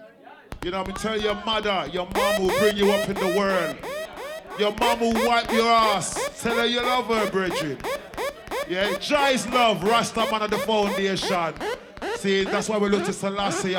You 0.63 0.71
know 0.71 0.83
what 0.83 0.89
I 0.89 0.91
mean? 0.91 0.97
Tell 0.97 1.21
your 1.21 1.35
mother, 1.47 1.89
your 1.91 2.07
mom 2.15 2.43
will 2.43 2.59
bring 2.59 2.77
you 2.77 2.93
up 2.93 3.09
in 3.09 3.15
the 3.15 3.35
world. 3.35 3.77
Your 4.59 4.75
mom 4.79 5.01
will 5.01 5.15
wipe 5.27 5.51
your 5.51 5.67
ass. 5.67 6.43
Tell 6.43 6.55
her 6.55 6.67
you 6.67 6.83
love 6.83 7.07
her, 7.07 7.31
Bridget. 7.31 7.83
Yeah, 8.69 8.99
Jah's 8.99 9.49
love, 9.49 9.83
Rasta 9.83 10.29
man 10.31 10.43
of 10.43 10.51
the 10.51 10.59
foundation. 10.59 11.55
See, 12.17 12.45
that's 12.45 12.69
why 12.69 12.77
we 12.77 12.91
look 12.91 13.07
to 13.07 13.13
Selassie 13.15 13.73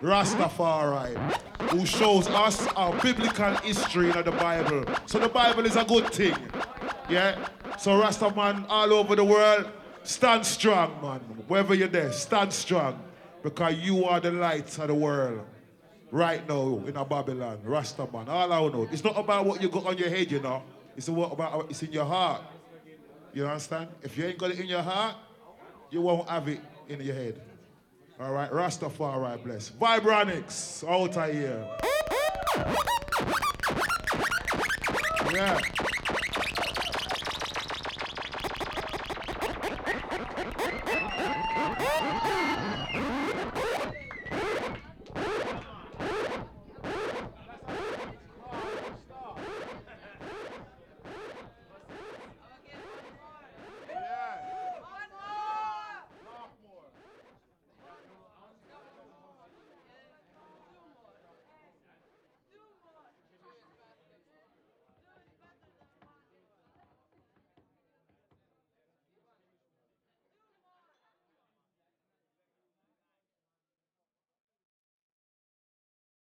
Rastafari, 0.00 1.16
who 1.70 1.84
shows 1.84 2.28
us 2.28 2.66
our 2.68 2.98
biblical 3.02 3.54
history 3.56 4.10
in 4.10 4.24
the 4.24 4.32
Bible. 4.32 4.86
So 5.04 5.18
the 5.18 5.28
Bible 5.28 5.66
is 5.66 5.76
a 5.76 5.84
good 5.84 6.10
thing. 6.14 6.34
Yeah? 7.10 7.46
So 7.78 8.00
Rasta 8.00 8.34
man 8.34 8.64
all 8.70 8.90
over 8.94 9.16
the 9.16 9.24
world, 9.24 9.68
stand 10.02 10.46
strong, 10.46 10.98
man. 11.02 11.20
Wherever 11.46 11.74
you're 11.74 11.88
there, 11.88 12.10
stand 12.10 12.54
strong. 12.54 13.02
Because 13.42 13.74
you 13.74 14.06
are 14.06 14.18
the 14.18 14.32
light 14.32 14.78
of 14.78 14.88
the 14.88 14.94
world. 14.94 15.44
Right 16.16 16.48
now 16.48 16.82
in 16.86 16.96
a 16.96 17.04
Babylon, 17.04 17.58
Rasta 17.62 18.08
man, 18.10 18.26
all 18.26 18.50
I 18.50 18.58
know. 18.72 18.88
It's 18.90 19.04
not 19.04 19.18
about 19.18 19.44
what 19.44 19.60
you 19.60 19.68
got 19.68 19.84
on 19.84 19.98
your 19.98 20.08
head, 20.08 20.30
you 20.30 20.40
know. 20.40 20.62
It's 20.96 21.08
about 21.08 21.66
it's 21.68 21.82
in 21.82 21.92
your 21.92 22.06
heart. 22.06 22.40
You 23.34 23.44
understand? 23.44 23.88
If 24.02 24.16
you 24.16 24.24
ain't 24.24 24.38
got 24.38 24.50
it 24.50 24.58
in 24.58 24.64
your 24.64 24.80
heart, 24.80 25.14
you 25.90 26.00
won't 26.00 26.26
have 26.26 26.48
it 26.48 26.60
in 26.88 27.02
your 27.02 27.14
head. 27.14 27.38
All 28.18 28.32
right, 28.32 28.50
Rastafari 28.50 29.44
bless. 29.44 29.68
Vibronics 29.72 30.88
out 30.88 31.14
of 31.18 31.34
here. 31.34 31.68
Yeah. 35.34 35.60